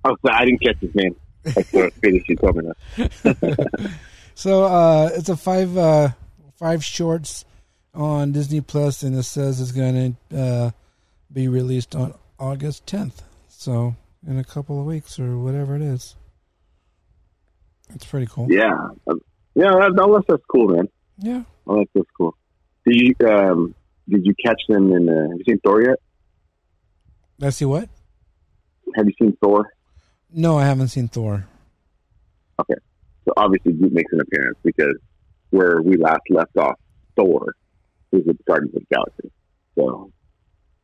[0.04, 1.14] Oh, so I didn't catch his name.
[1.46, 2.28] I saw Swedish.
[2.28, 3.92] You told me that.
[4.34, 6.10] So uh, it's a five uh,
[6.56, 7.46] five shorts
[7.94, 10.70] on Disney Plus, and it says it's going to uh,
[11.32, 13.22] be released on August 10th.
[13.48, 13.96] So
[14.26, 16.16] in a couple of weeks or whatever it is.
[17.94, 18.48] It's pretty cool.
[18.50, 18.88] Yeah,
[19.54, 19.70] yeah.
[19.70, 20.88] That, that that's cool, man.
[21.18, 21.44] Yeah.
[21.66, 22.36] I like that's cool.
[22.84, 23.74] Did you um
[24.08, 25.08] did you catch them in?
[25.08, 25.98] Uh, have you seen Thor yet?
[27.38, 27.88] Let's see what?
[28.94, 29.72] Have you seen Thor?
[30.32, 31.46] No, I haven't seen Thor.
[32.58, 32.74] Okay,
[33.24, 34.96] so obviously Groot makes an appearance because
[35.50, 36.78] where we last left off,
[37.14, 37.54] Thor,
[38.12, 39.30] is in the Guardians of the Galaxy.
[39.74, 40.10] So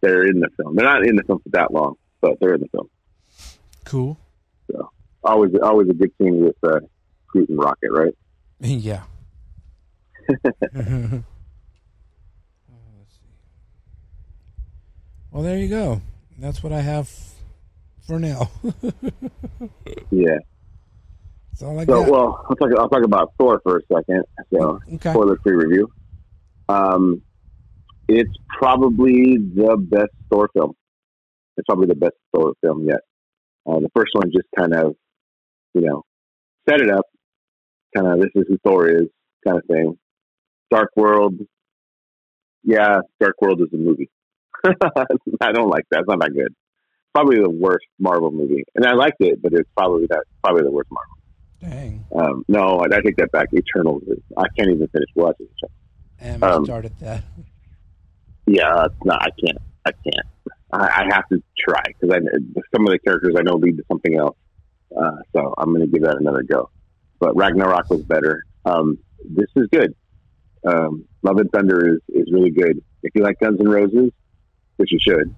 [0.03, 0.77] they're in the film.
[0.77, 2.89] They're not in the film for that long, but they're in the film.
[3.85, 4.19] Cool.
[4.71, 4.91] So
[5.25, 6.81] always, always a good scene with uh,
[7.29, 8.15] Groot and Rocket, right?
[8.61, 9.05] yeah.
[15.31, 16.03] well, there you go.
[16.39, 17.11] That's what I have
[18.07, 18.51] for now.
[20.11, 20.37] Yeah.
[21.51, 22.11] That's all I So, got.
[22.11, 22.71] well, I'll talk.
[22.79, 24.25] I'll talk about Thor for a second.
[24.53, 25.11] So, Okay.
[25.11, 25.89] spoiler-free review.
[26.69, 27.23] Um,
[28.09, 30.73] it's probably the best Thor film.
[31.57, 33.01] It's probably the best Thor film yet.
[33.67, 34.95] Uh, the first one just kind of,
[35.75, 36.05] you know,
[36.69, 37.07] set it up.
[37.97, 39.09] Kind of, this is who Thor is,
[39.47, 39.99] kind of thing.
[40.71, 41.35] Dark World.
[42.65, 44.11] Yeah, Dark World is a movie.
[45.41, 46.01] I don't like that.
[46.01, 46.55] It's not that good.
[47.15, 50.71] Probably the worst Marvel movie, and I liked it, but it's probably that probably the
[50.71, 51.17] worst Marvel.
[51.61, 52.05] Dang.
[52.15, 53.49] Um, no, I, I take that back.
[53.53, 54.19] Eternals is.
[54.37, 55.71] I can't even finish watching it.
[56.21, 57.23] And Um, I started that.
[58.47, 59.23] Yeah, not.
[59.23, 59.59] I can't.
[59.85, 60.27] I can't.
[60.73, 62.17] I, I have to try because
[62.75, 64.37] some of the characters I know lead to something else.
[64.97, 66.71] Uh, so I'm going to give that another go.
[67.21, 68.45] But Ragnarok was better.
[68.65, 69.95] Um, this is good.
[70.67, 72.83] Um, Love and Thunder is, is really good.
[73.03, 74.11] If you like Guns N' Roses,
[74.77, 75.35] which you should,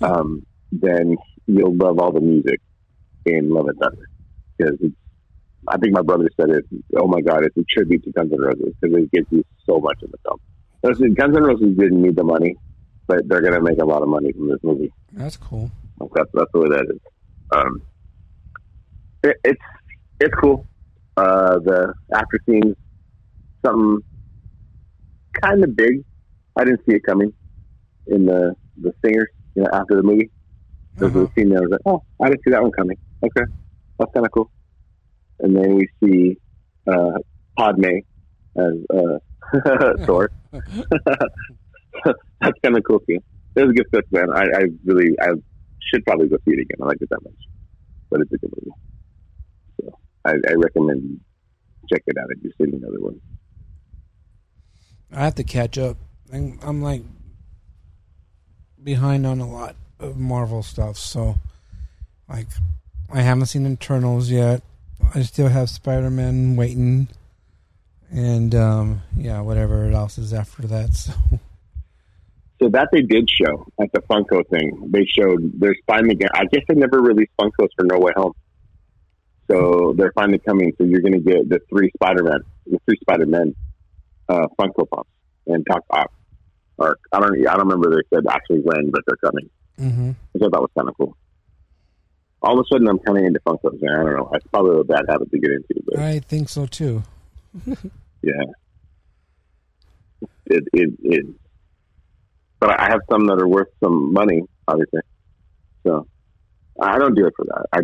[0.00, 2.60] um, then you'll love all the music
[3.24, 4.08] in Love and Thunder
[4.56, 4.94] because it's.
[5.68, 6.64] I think my brother said it.
[6.96, 9.80] Oh my God, it's a tribute to Guns N' Roses because it gives you so
[9.80, 10.38] much in the film.
[10.84, 12.56] Listen, Guns N' Roses didn't need the money,
[13.08, 14.92] but they're going to make a lot of money from this movie.
[15.12, 15.72] That's cool.
[15.98, 17.00] That's that's the way that is.
[17.50, 17.82] Um,
[19.24, 19.62] it, it's
[20.20, 20.64] it's cool.
[21.16, 22.76] Uh, the after scenes,
[23.64, 24.04] something
[25.42, 26.04] kind of big.
[26.56, 27.32] I didn't see it coming
[28.06, 29.28] in the the singers.
[29.54, 30.30] You know, after the movie,
[30.96, 31.58] there's a scene there.
[31.58, 32.98] I was like, oh, I didn't see that one coming.
[33.22, 33.44] Okay,
[33.98, 34.50] that's kind of cool.
[35.40, 36.36] And then we see
[36.86, 37.18] uh,
[37.58, 38.00] Padme
[38.56, 39.18] as uh,
[40.06, 40.30] Thor.
[40.52, 40.64] that's
[42.62, 43.18] kind of cool too.
[43.54, 44.30] It was a good flick, man.
[44.34, 45.28] I, I really, I
[45.90, 46.76] should probably go see it again.
[46.82, 47.32] I like it that much,
[48.10, 48.76] but it's a good movie.
[49.80, 51.20] So I, I recommend you
[51.90, 53.20] check it out if you've seen another one.
[55.12, 55.96] I have to catch up.
[56.32, 57.02] I'm, I'm like
[58.86, 61.34] behind on a lot of Marvel stuff, so
[62.28, 62.46] like
[63.12, 64.62] I haven't seen Eternals yet.
[65.14, 67.08] I still have Spider Man waiting,
[68.10, 71.10] and um, yeah, whatever else is after that.
[72.58, 74.88] So So that they did show at the Funko thing.
[74.90, 76.14] They showed they're finally.
[76.14, 78.32] Get, I guess they never released Funkos for No Way Home,
[79.50, 80.72] so they're finally coming.
[80.78, 83.54] So you're going to get the three Spider Man, the three Spider Men
[84.30, 85.10] uh, Funko Pops
[85.46, 86.10] and Doc Ock.
[86.78, 89.50] Or I don't, I don't remember they said actually when, but they're coming.
[89.78, 90.10] mm-hmm.
[90.32, 91.16] Which I thought that was kind of cool.
[92.42, 93.92] All of a sudden, I'm kind of into funk Man.
[93.92, 94.30] I don't know.
[94.34, 97.02] It's probably a bad habit to get into, but I think so too.
[98.22, 98.44] yeah,
[100.46, 101.26] it it it.
[102.60, 105.00] But I have some that are worth some money, obviously.
[105.84, 106.06] So
[106.80, 107.66] I don't do it for that.
[107.72, 107.80] I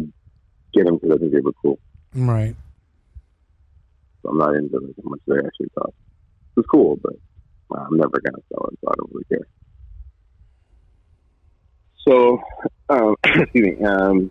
[0.74, 1.78] get them because I think they look cool.
[2.14, 2.55] Right.
[4.23, 5.94] So I'm not into how much as they actually cost.
[6.56, 7.14] It's cool, but
[7.74, 9.47] uh, I'm never gonna sell it, so I don't really care.
[12.07, 12.43] So,
[12.89, 13.85] um, excuse me.
[13.85, 14.31] Um,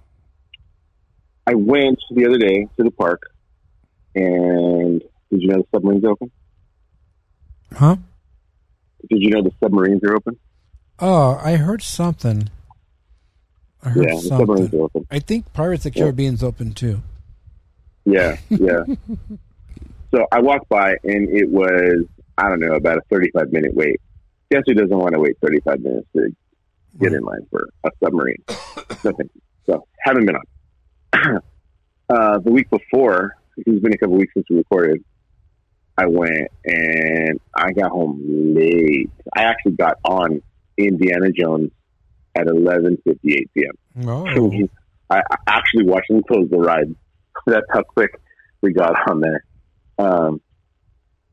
[1.47, 3.21] I went the other day to the park,
[4.15, 5.01] and
[5.31, 6.31] did you know the submarines open?
[7.73, 7.95] Huh?
[9.09, 10.37] Did you know the submarines are open?
[10.99, 12.49] Oh, I heard something.
[13.83, 14.79] I heard Yeah, the submarines something.
[14.79, 15.07] are open.
[15.09, 16.03] I think Pirates of the Yeah.
[16.05, 17.01] Caribbean's open too.
[18.05, 18.83] Yeah, yeah.
[20.13, 22.05] so I walked by, and it was
[22.37, 23.99] I don't know about a 35 minute wait.
[24.51, 26.35] Guess who doesn't want to wait 35 minutes to
[26.99, 28.43] get in line for a submarine?
[29.03, 29.29] Nothing.
[29.65, 30.45] So haven't been on.
[32.09, 35.03] uh, the week before, it's been a couple weeks since we recorded.
[35.97, 39.09] I went and I got home late.
[39.35, 40.41] I actually got on
[40.77, 41.71] Indiana Jones
[42.35, 43.19] at 11:58
[43.53, 44.07] p.m.
[44.07, 44.51] Oh.
[45.09, 46.95] I, actually watched them close the ride.
[47.45, 48.19] That's how quick
[48.61, 49.43] we got on there.
[49.99, 50.41] Um,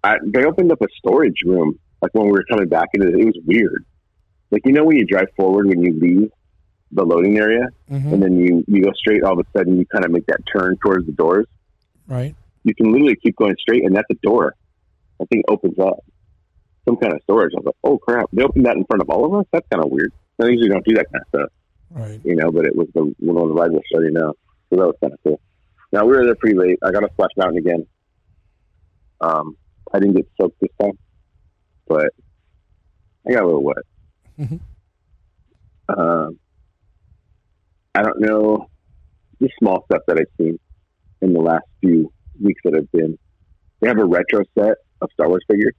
[0.04, 3.14] I, they opened up a storage room like when we were coming back into it.
[3.20, 3.84] It was weird.
[4.50, 6.30] Like you know when you drive forward when you leave
[6.92, 8.12] the loading area, Mhm.
[8.12, 9.22] and then you you go straight.
[9.22, 11.46] All of a sudden, you kind of make that turn towards the doors.
[12.06, 12.34] Right.
[12.64, 14.54] You can literally keep going straight, and that's a door.
[15.18, 16.04] That thing opens up.
[16.86, 17.52] Some kind of storage.
[17.54, 18.26] I was like, oh crap!
[18.32, 19.46] They opened that in front of all of us.
[19.52, 20.12] That's kind of weird.
[20.40, 21.50] I usually don't do that kind of stuff
[21.90, 22.20] Right.
[22.24, 24.32] you know, but it was the one of the rides was shutting down.
[24.70, 25.40] So that was kind of cool.
[25.92, 26.78] Now we were there pretty late.
[26.82, 27.86] I got a Splash Mountain again.
[29.20, 29.56] Um,
[29.92, 30.98] I didn't get soaked this time,
[31.86, 32.12] but
[33.26, 33.76] I got a little wet.
[34.38, 34.60] Mhm.
[35.88, 36.38] Um,
[37.94, 38.68] I don't know
[39.40, 40.58] the small stuff that I've seen
[41.20, 43.18] in the last few weeks that I've been.
[43.80, 45.74] They have a retro set of Star Wars figures,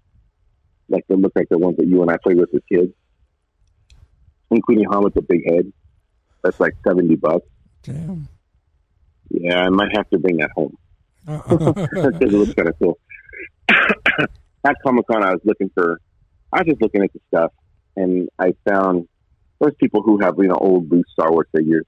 [0.90, 2.94] like they look like the ones that you and I played with as kids,
[4.52, 5.72] including Han with the big head.
[6.44, 7.46] That's like seventy bucks.
[7.84, 8.28] Damn.
[9.30, 10.76] Yeah, I might have to bring that home
[11.26, 11.42] because
[12.22, 12.98] it looks kind of cool.
[14.66, 16.00] At Comic Con, I was looking for,
[16.52, 17.52] I was just looking at the stuff,
[17.96, 19.08] and I found
[19.60, 21.86] there's people who have you know old loose Star Wars figures.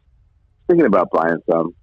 [0.67, 1.75] Thinking about buying some,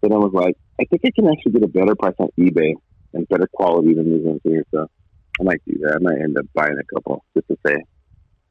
[0.00, 2.74] but I was like, I think I can actually get a better price on eBay
[3.12, 4.64] and better quality than these ones here.
[4.70, 4.88] So
[5.40, 5.96] I might do that.
[5.96, 7.76] I might end up buying a couple just to say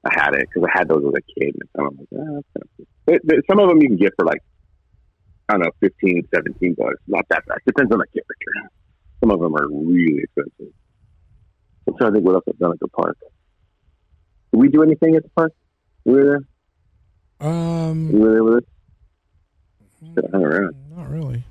[0.06, 1.56] I had it because I had those as a kid.
[1.56, 3.42] And I'm like, ah, that's kind of cool.
[3.50, 4.42] Some of them you can get for like
[5.50, 6.96] I don't know, 15, 17 bucks.
[7.08, 7.58] Not that bad.
[7.66, 8.72] Depends on the character.
[9.20, 10.74] Some of them are really expensive.
[11.92, 13.18] I'm trying to think what else I've done at the park.
[14.54, 15.52] Did we do anything at the park?
[16.06, 16.24] We were
[17.40, 17.50] there?
[17.50, 18.64] Um, You were there with us?
[20.16, 20.76] Just around.
[20.96, 21.44] not really.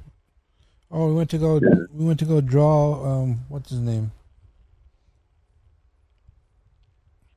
[0.91, 1.61] Oh, we went to go.
[1.93, 3.05] We went to go draw.
[3.05, 4.11] Um, what's his name?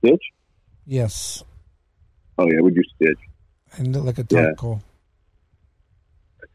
[0.04, 0.24] Stitch?
[0.86, 1.44] Yes,
[2.38, 3.20] Oh, yeah, we do Stitch.
[3.78, 4.50] and like a Yeah.
[4.52, 4.82] taco.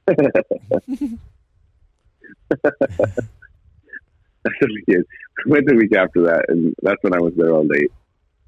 [0.06, 0.86] That's
[4.60, 5.04] we did.
[5.44, 7.86] We went the week after that, and that's when I was there all day.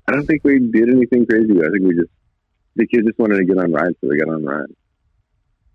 [0.08, 1.52] I don't think we did anything crazy.
[1.58, 2.10] I think we just
[2.76, 4.72] the kids just wanted to get on rides, so they got on rides.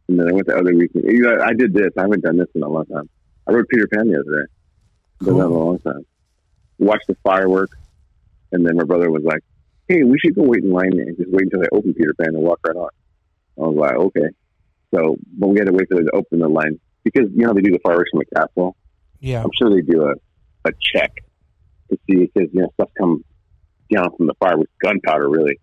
[0.08, 1.06] And then I went the other weekend.
[1.06, 1.92] You know, I did this.
[1.98, 3.10] I haven't done this in a long time.
[3.48, 5.26] I rode Peter Pan the other day.
[5.26, 6.06] Done that a long time.
[6.78, 7.78] Watched the fireworks,
[8.52, 9.42] and then my brother was like,
[9.88, 12.36] "Hey, we should go wait in line and just wait until they open Peter Pan
[12.36, 12.90] and walk right on."
[13.58, 14.30] I was like, "Okay."
[14.94, 17.54] So, but we had to wait for them to open the line because you know
[17.54, 18.76] they do the fireworks from the castle.
[19.26, 19.42] Yeah.
[19.42, 20.14] I'm sure they do a,
[20.70, 21.12] a check
[21.90, 23.24] to see because you know stuff comes
[23.92, 25.60] down from the fire with gunpowder, really.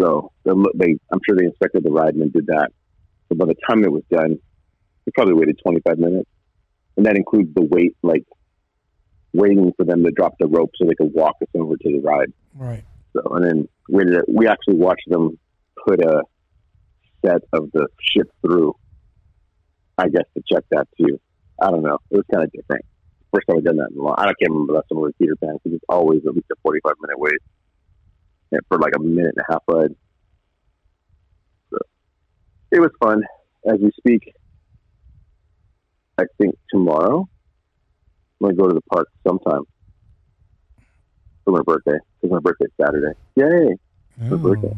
[0.00, 2.70] So they, they, I'm sure they inspected the ride and then did that.
[3.28, 4.38] So by the time it was done,
[5.04, 6.30] we probably waited 25 minutes,
[6.96, 8.24] and that includes the wait, like
[9.34, 12.00] waiting for them to drop the rope so they could walk us over to the
[12.00, 12.32] ride.
[12.54, 12.84] Right.
[13.12, 14.16] So and then waited.
[14.28, 15.38] We actually watched them
[15.86, 16.22] put a
[17.22, 18.74] set of the ship through.
[19.98, 21.20] I guess to check that too.
[21.60, 21.98] I don't know.
[22.10, 22.84] It was kind of different.
[23.34, 24.14] First time I've done that in a long.
[24.16, 26.56] I can't remember last time I was Peter Pan because it's always at least a
[26.62, 27.38] forty-five minute wait
[28.52, 29.94] and for like a minute and a half ride.
[31.70, 31.78] So
[32.72, 33.24] it was fun.
[33.66, 34.32] As we speak,
[36.18, 37.28] I think tomorrow
[38.40, 39.62] I'm gonna go to the park sometime
[41.44, 43.18] for my birthday because my birthday's Saturday.
[43.36, 43.76] Yay!
[44.18, 44.42] My mm.
[44.42, 44.76] birthday.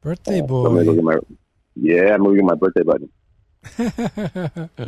[0.00, 0.94] Birthday So I'm gonna go boy.
[0.94, 1.18] get my
[1.76, 2.14] yeah.
[2.14, 3.10] I'm gonna get my birthday button.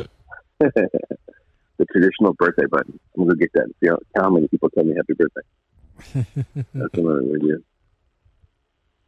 [1.77, 2.99] the traditional birthday button.
[3.17, 5.41] I'm gonna get that and see how, how many people tell me happy birthday.
[6.73, 7.63] That's what I'm gonna do.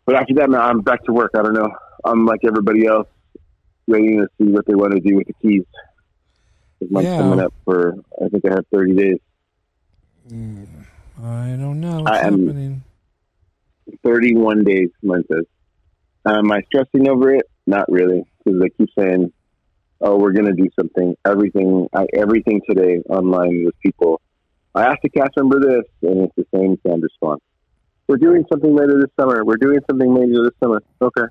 [0.06, 1.32] But after that, man, I'm back to work.
[1.36, 1.69] I don't know.
[2.03, 3.07] I'm like everybody else,
[3.88, 5.64] waiting to see what they want to do with the keys.
[6.90, 7.18] Month's Yeah.
[7.18, 7.95] coming up for.
[8.23, 9.18] I think I have 30 days.
[10.30, 10.68] Mm,
[11.23, 12.84] I don't know what's I am- happening.
[14.03, 15.45] 31 days, mine says.
[16.27, 17.45] Am I stressing over it?
[17.68, 19.32] Not really, because they keep saying,
[20.01, 24.22] "Oh, we're going to do something." Everything, I, everything today online with people.
[24.73, 27.41] I asked a cast member this, and it's the same canned response.
[28.07, 29.43] We're doing something later this summer.
[29.43, 30.84] We're doing something later this summer.
[31.01, 31.26] Okay,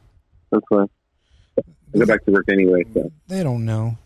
[0.50, 0.88] that's fine.
[1.58, 2.84] I go back to work anyway.
[2.94, 3.96] So They don't know.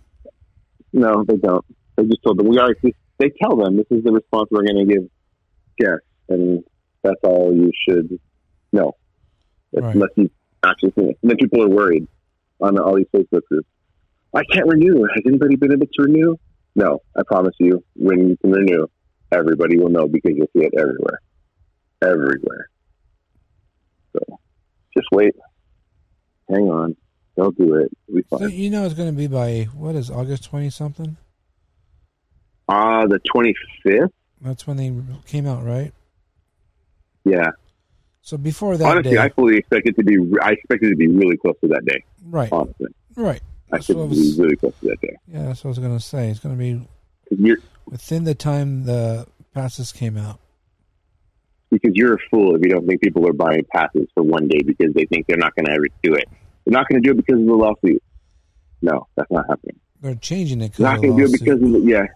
[0.93, 1.65] no, they don't.
[1.97, 2.75] They just told them we are.
[3.19, 5.11] They tell them this is the response we're going to give
[5.79, 6.63] guests, and
[7.03, 8.19] that's all you should
[8.73, 8.95] know.
[9.73, 9.95] Right.
[9.95, 10.31] Unless you
[10.65, 11.19] actually think it.
[11.23, 12.07] And then people are worried
[12.61, 13.69] on all these Facebook groups.
[14.35, 15.03] I can't renew.
[15.15, 16.37] Has anybody been able to renew?
[16.77, 18.87] No, I promise you, when you can renew,
[19.33, 21.21] everybody will know because you'll see it everywhere,
[22.03, 22.69] everywhere.
[24.13, 24.39] So
[24.97, 25.35] just wait,
[26.49, 26.97] hang on,
[27.37, 27.91] they'll do it.
[28.09, 28.51] It'll be So fine.
[28.51, 31.17] you know it's going to be by what is August twenty something?
[32.69, 34.13] Ah, the twenty fifth.
[34.41, 34.93] That's when they
[35.27, 35.93] came out, right?
[37.25, 37.51] Yeah.
[38.23, 40.17] So before that Honestly, day, I fully expect it to be.
[40.41, 42.05] I expect it to be really close to that day.
[42.25, 43.41] right, Honestly, right.
[43.71, 45.17] I That's expect what I to be really close to that day.
[45.27, 46.31] Yeah, that's what I was going to say.
[46.31, 46.89] It's going to be
[47.31, 50.41] You're, within the time the passes came out.
[51.71, 54.61] because you're a fool if you don't think people are buying passes for one day
[54.65, 56.29] because they think they're not going to ever do it.
[56.65, 58.03] They're not going to do it because of the lawsuit.
[58.83, 59.79] No, that's not happening.
[60.01, 60.75] They're changing it.
[60.75, 62.07] They're not going to do it because of the, yeah.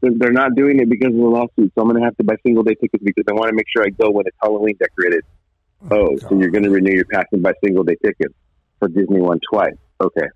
[0.00, 1.72] They're, they're not doing it because of the lawsuit.
[1.74, 3.66] So I'm going to have to buy single day tickets because I want to make
[3.68, 5.24] sure I go when it's Halloween decorated.
[5.90, 8.34] Oh, oh so you're going to renew your pass and buy single day tickets
[8.78, 9.74] for Disney one twice?
[10.00, 10.26] Okay.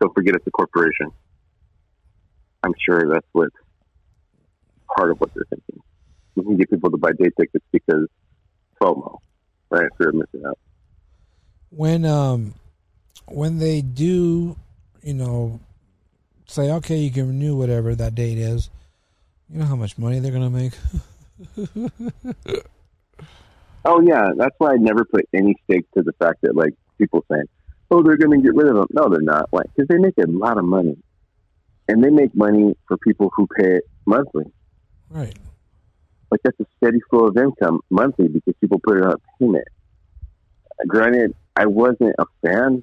[0.00, 1.10] Don't forget it's a corporation.
[2.62, 3.50] I'm sure that's what
[4.96, 5.82] part of what they're thinking.
[6.34, 8.06] You can get people to buy day tickets because
[8.80, 9.18] FOMO,
[9.70, 9.86] right?
[10.00, 10.58] Of missing out.
[11.70, 12.54] when um
[13.26, 14.56] when they do,
[15.02, 15.60] you know,
[16.46, 18.70] say okay, you can renew whatever that date is.
[19.48, 20.72] You know how much money they're going to make.
[23.88, 27.24] Oh yeah, that's why I never put any stake to the fact that like people
[27.30, 27.44] saying,
[27.90, 29.48] "Oh, they're going to get rid of them." No, they're not.
[29.52, 30.96] Like because they make a lot of money,
[31.88, 34.44] and they make money for people who pay it monthly.
[35.10, 35.36] Right.
[36.30, 39.68] Like that's a steady flow of income monthly because people put it on a payment.
[40.86, 42.82] Granted, I wasn't a fan,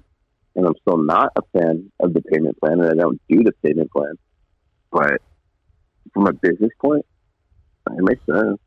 [0.56, 3.52] and I'm still not a fan of the payment plan, and I don't do the
[3.64, 4.18] payment plan.
[4.92, 5.22] But
[6.14, 7.06] from a business point,
[7.92, 8.60] it makes sense.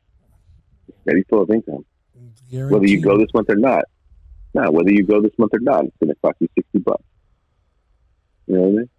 [1.01, 1.85] Steady flow of income
[2.51, 3.85] whether you go this month or not.
[4.57, 7.03] No, whether you go this month or not, it's going to cost you sixty bucks.
[8.47, 8.89] You know what I mean?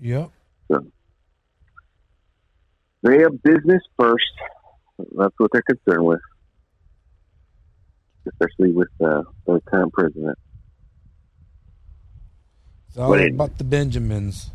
[0.00, 0.30] Yep.
[0.72, 0.86] So
[3.02, 4.24] they have business first.
[4.98, 6.20] That's what they're concerned with,
[8.26, 10.38] especially with uh, the current president.
[12.88, 14.50] It's all But it- about the Benjamins.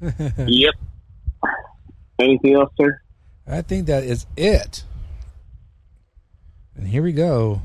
[0.46, 0.74] yep.
[2.18, 3.00] Anything else, sir?
[3.46, 4.84] I think that is it.
[6.76, 7.62] And here we go.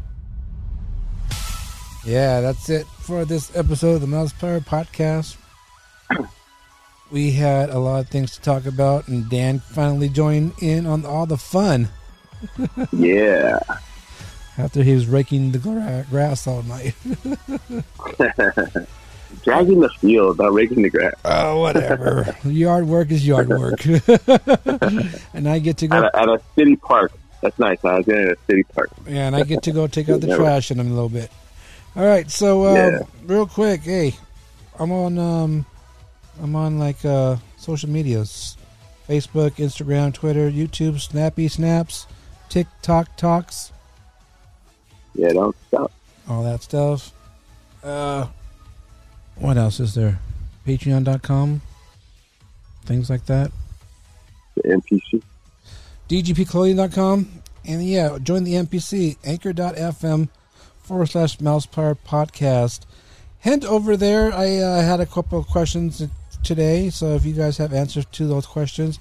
[2.06, 5.36] Yeah, that's it for this episode of the MousePire Podcast.
[7.12, 11.06] we had a lot of things to talk about, and Dan finally joined in on
[11.06, 11.90] all the fun
[12.94, 13.60] Yeah.
[14.58, 16.96] after he was raking the gra- grass all night.
[19.44, 21.14] Dragging the field, not raking the grass.
[21.24, 22.36] Oh, whatever.
[22.46, 23.86] yard work is yard work.
[25.34, 26.10] and I get to At go.
[26.14, 27.12] a, at a city park.
[27.42, 27.78] That's nice.
[27.86, 28.90] I was in a city park.
[29.08, 31.30] Yeah, and I get to go take out the trash in a little bit.
[32.00, 33.00] All right, so uh, Yeah.
[33.26, 34.16] real quick, hey,
[34.80, 35.66] I'm on um,
[36.42, 38.56] I'm on like uh, social medias,
[39.10, 42.08] Facebook, Instagram, Twitter, YouTube, Snappy Snaps,
[42.48, 43.74] TikTok Talks,
[45.14, 45.92] Yeah, don't stop.
[46.30, 47.12] all that stuff.
[47.84, 48.28] Uh,
[49.36, 50.20] what else is there?
[50.66, 51.62] Patreon.com,
[52.86, 53.52] things like that.
[54.56, 55.22] The NPC.
[56.08, 57.28] DGPclothing.com.
[57.66, 60.30] And yeah, join the NPC, anchor.fm
[60.90, 62.80] forward slash mousepire podcast.
[63.38, 64.34] Hint over there.
[64.34, 66.02] I uh, had a couple of questions
[66.44, 68.98] today, so if you guys have answers to those questions,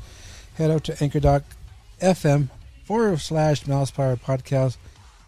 [0.56, 2.50] head out to anchor.fm
[2.84, 4.76] forward slash mouse power podcast.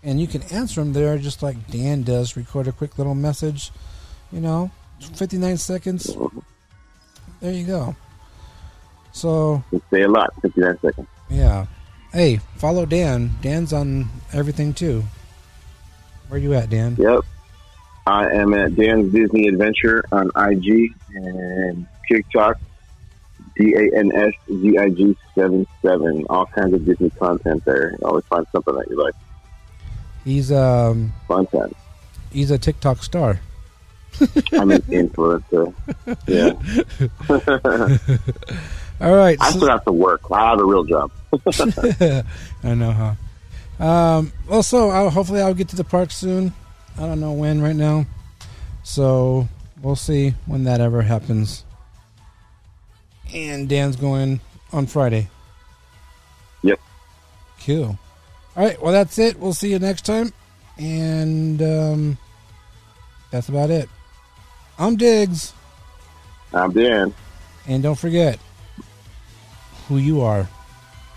[0.02, 2.36] And you can answer them there just like Dan does.
[2.36, 3.70] Record a quick little message,
[4.30, 4.70] you know,
[5.14, 6.14] 59 seconds.
[7.40, 7.96] There you go.
[9.12, 10.30] So say a lot.
[10.42, 11.08] 59 seconds.
[11.30, 11.66] yeah.
[12.12, 13.30] Hey, follow Dan.
[13.40, 15.04] Dan's on everything too.
[16.30, 16.94] Where you at, Dan?
[16.96, 17.24] Yep.
[18.06, 22.56] I am at Dan's Disney Adventure on IG and TikTok.
[23.56, 26.24] D A N S Z I G seven seven.
[26.30, 27.90] All kinds of Disney content there.
[27.90, 29.14] You always find something that you like.
[30.24, 31.74] He's um time.
[32.32, 33.40] he's a TikTok star.
[34.52, 35.74] I'm an influencer.
[36.26, 36.52] Yeah.
[39.00, 39.36] All right.
[39.40, 40.20] I so- still have to work.
[40.30, 41.10] I have a real job.
[42.62, 43.14] I know, huh?
[43.80, 46.52] Um, also, I'll, hopefully, I'll get to the park soon.
[46.98, 48.04] I don't know when right now,
[48.82, 49.48] so
[49.80, 51.64] we'll see when that ever happens.
[53.32, 54.40] And Dan's going
[54.72, 55.28] on Friday.
[56.62, 56.78] Yep.
[57.64, 57.98] Cool.
[58.56, 58.80] All right.
[58.82, 59.38] Well, that's it.
[59.38, 60.32] We'll see you next time,
[60.76, 62.18] and um,
[63.30, 63.88] that's about it.
[64.78, 65.52] I'm Diggs,
[66.52, 67.14] I'm Dan.
[67.66, 68.38] and don't forget
[69.88, 70.48] who you are,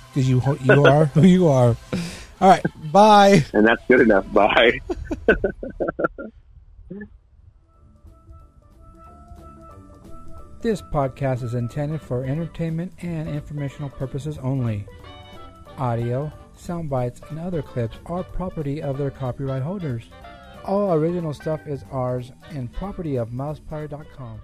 [0.10, 1.76] because you you are who you are.
[2.44, 2.92] All right.
[2.92, 3.46] Bye.
[3.54, 4.32] And that's good enough.
[4.34, 4.80] Bye.
[10.62, 14.88] This podcast is intended for entertainment and informational purposes only.
[15.78, 20.06] Audio, sound bites, and other clips are property of their copyright holders.
[20.64, 24.40] All original stuff is ours and property of mousepire.com.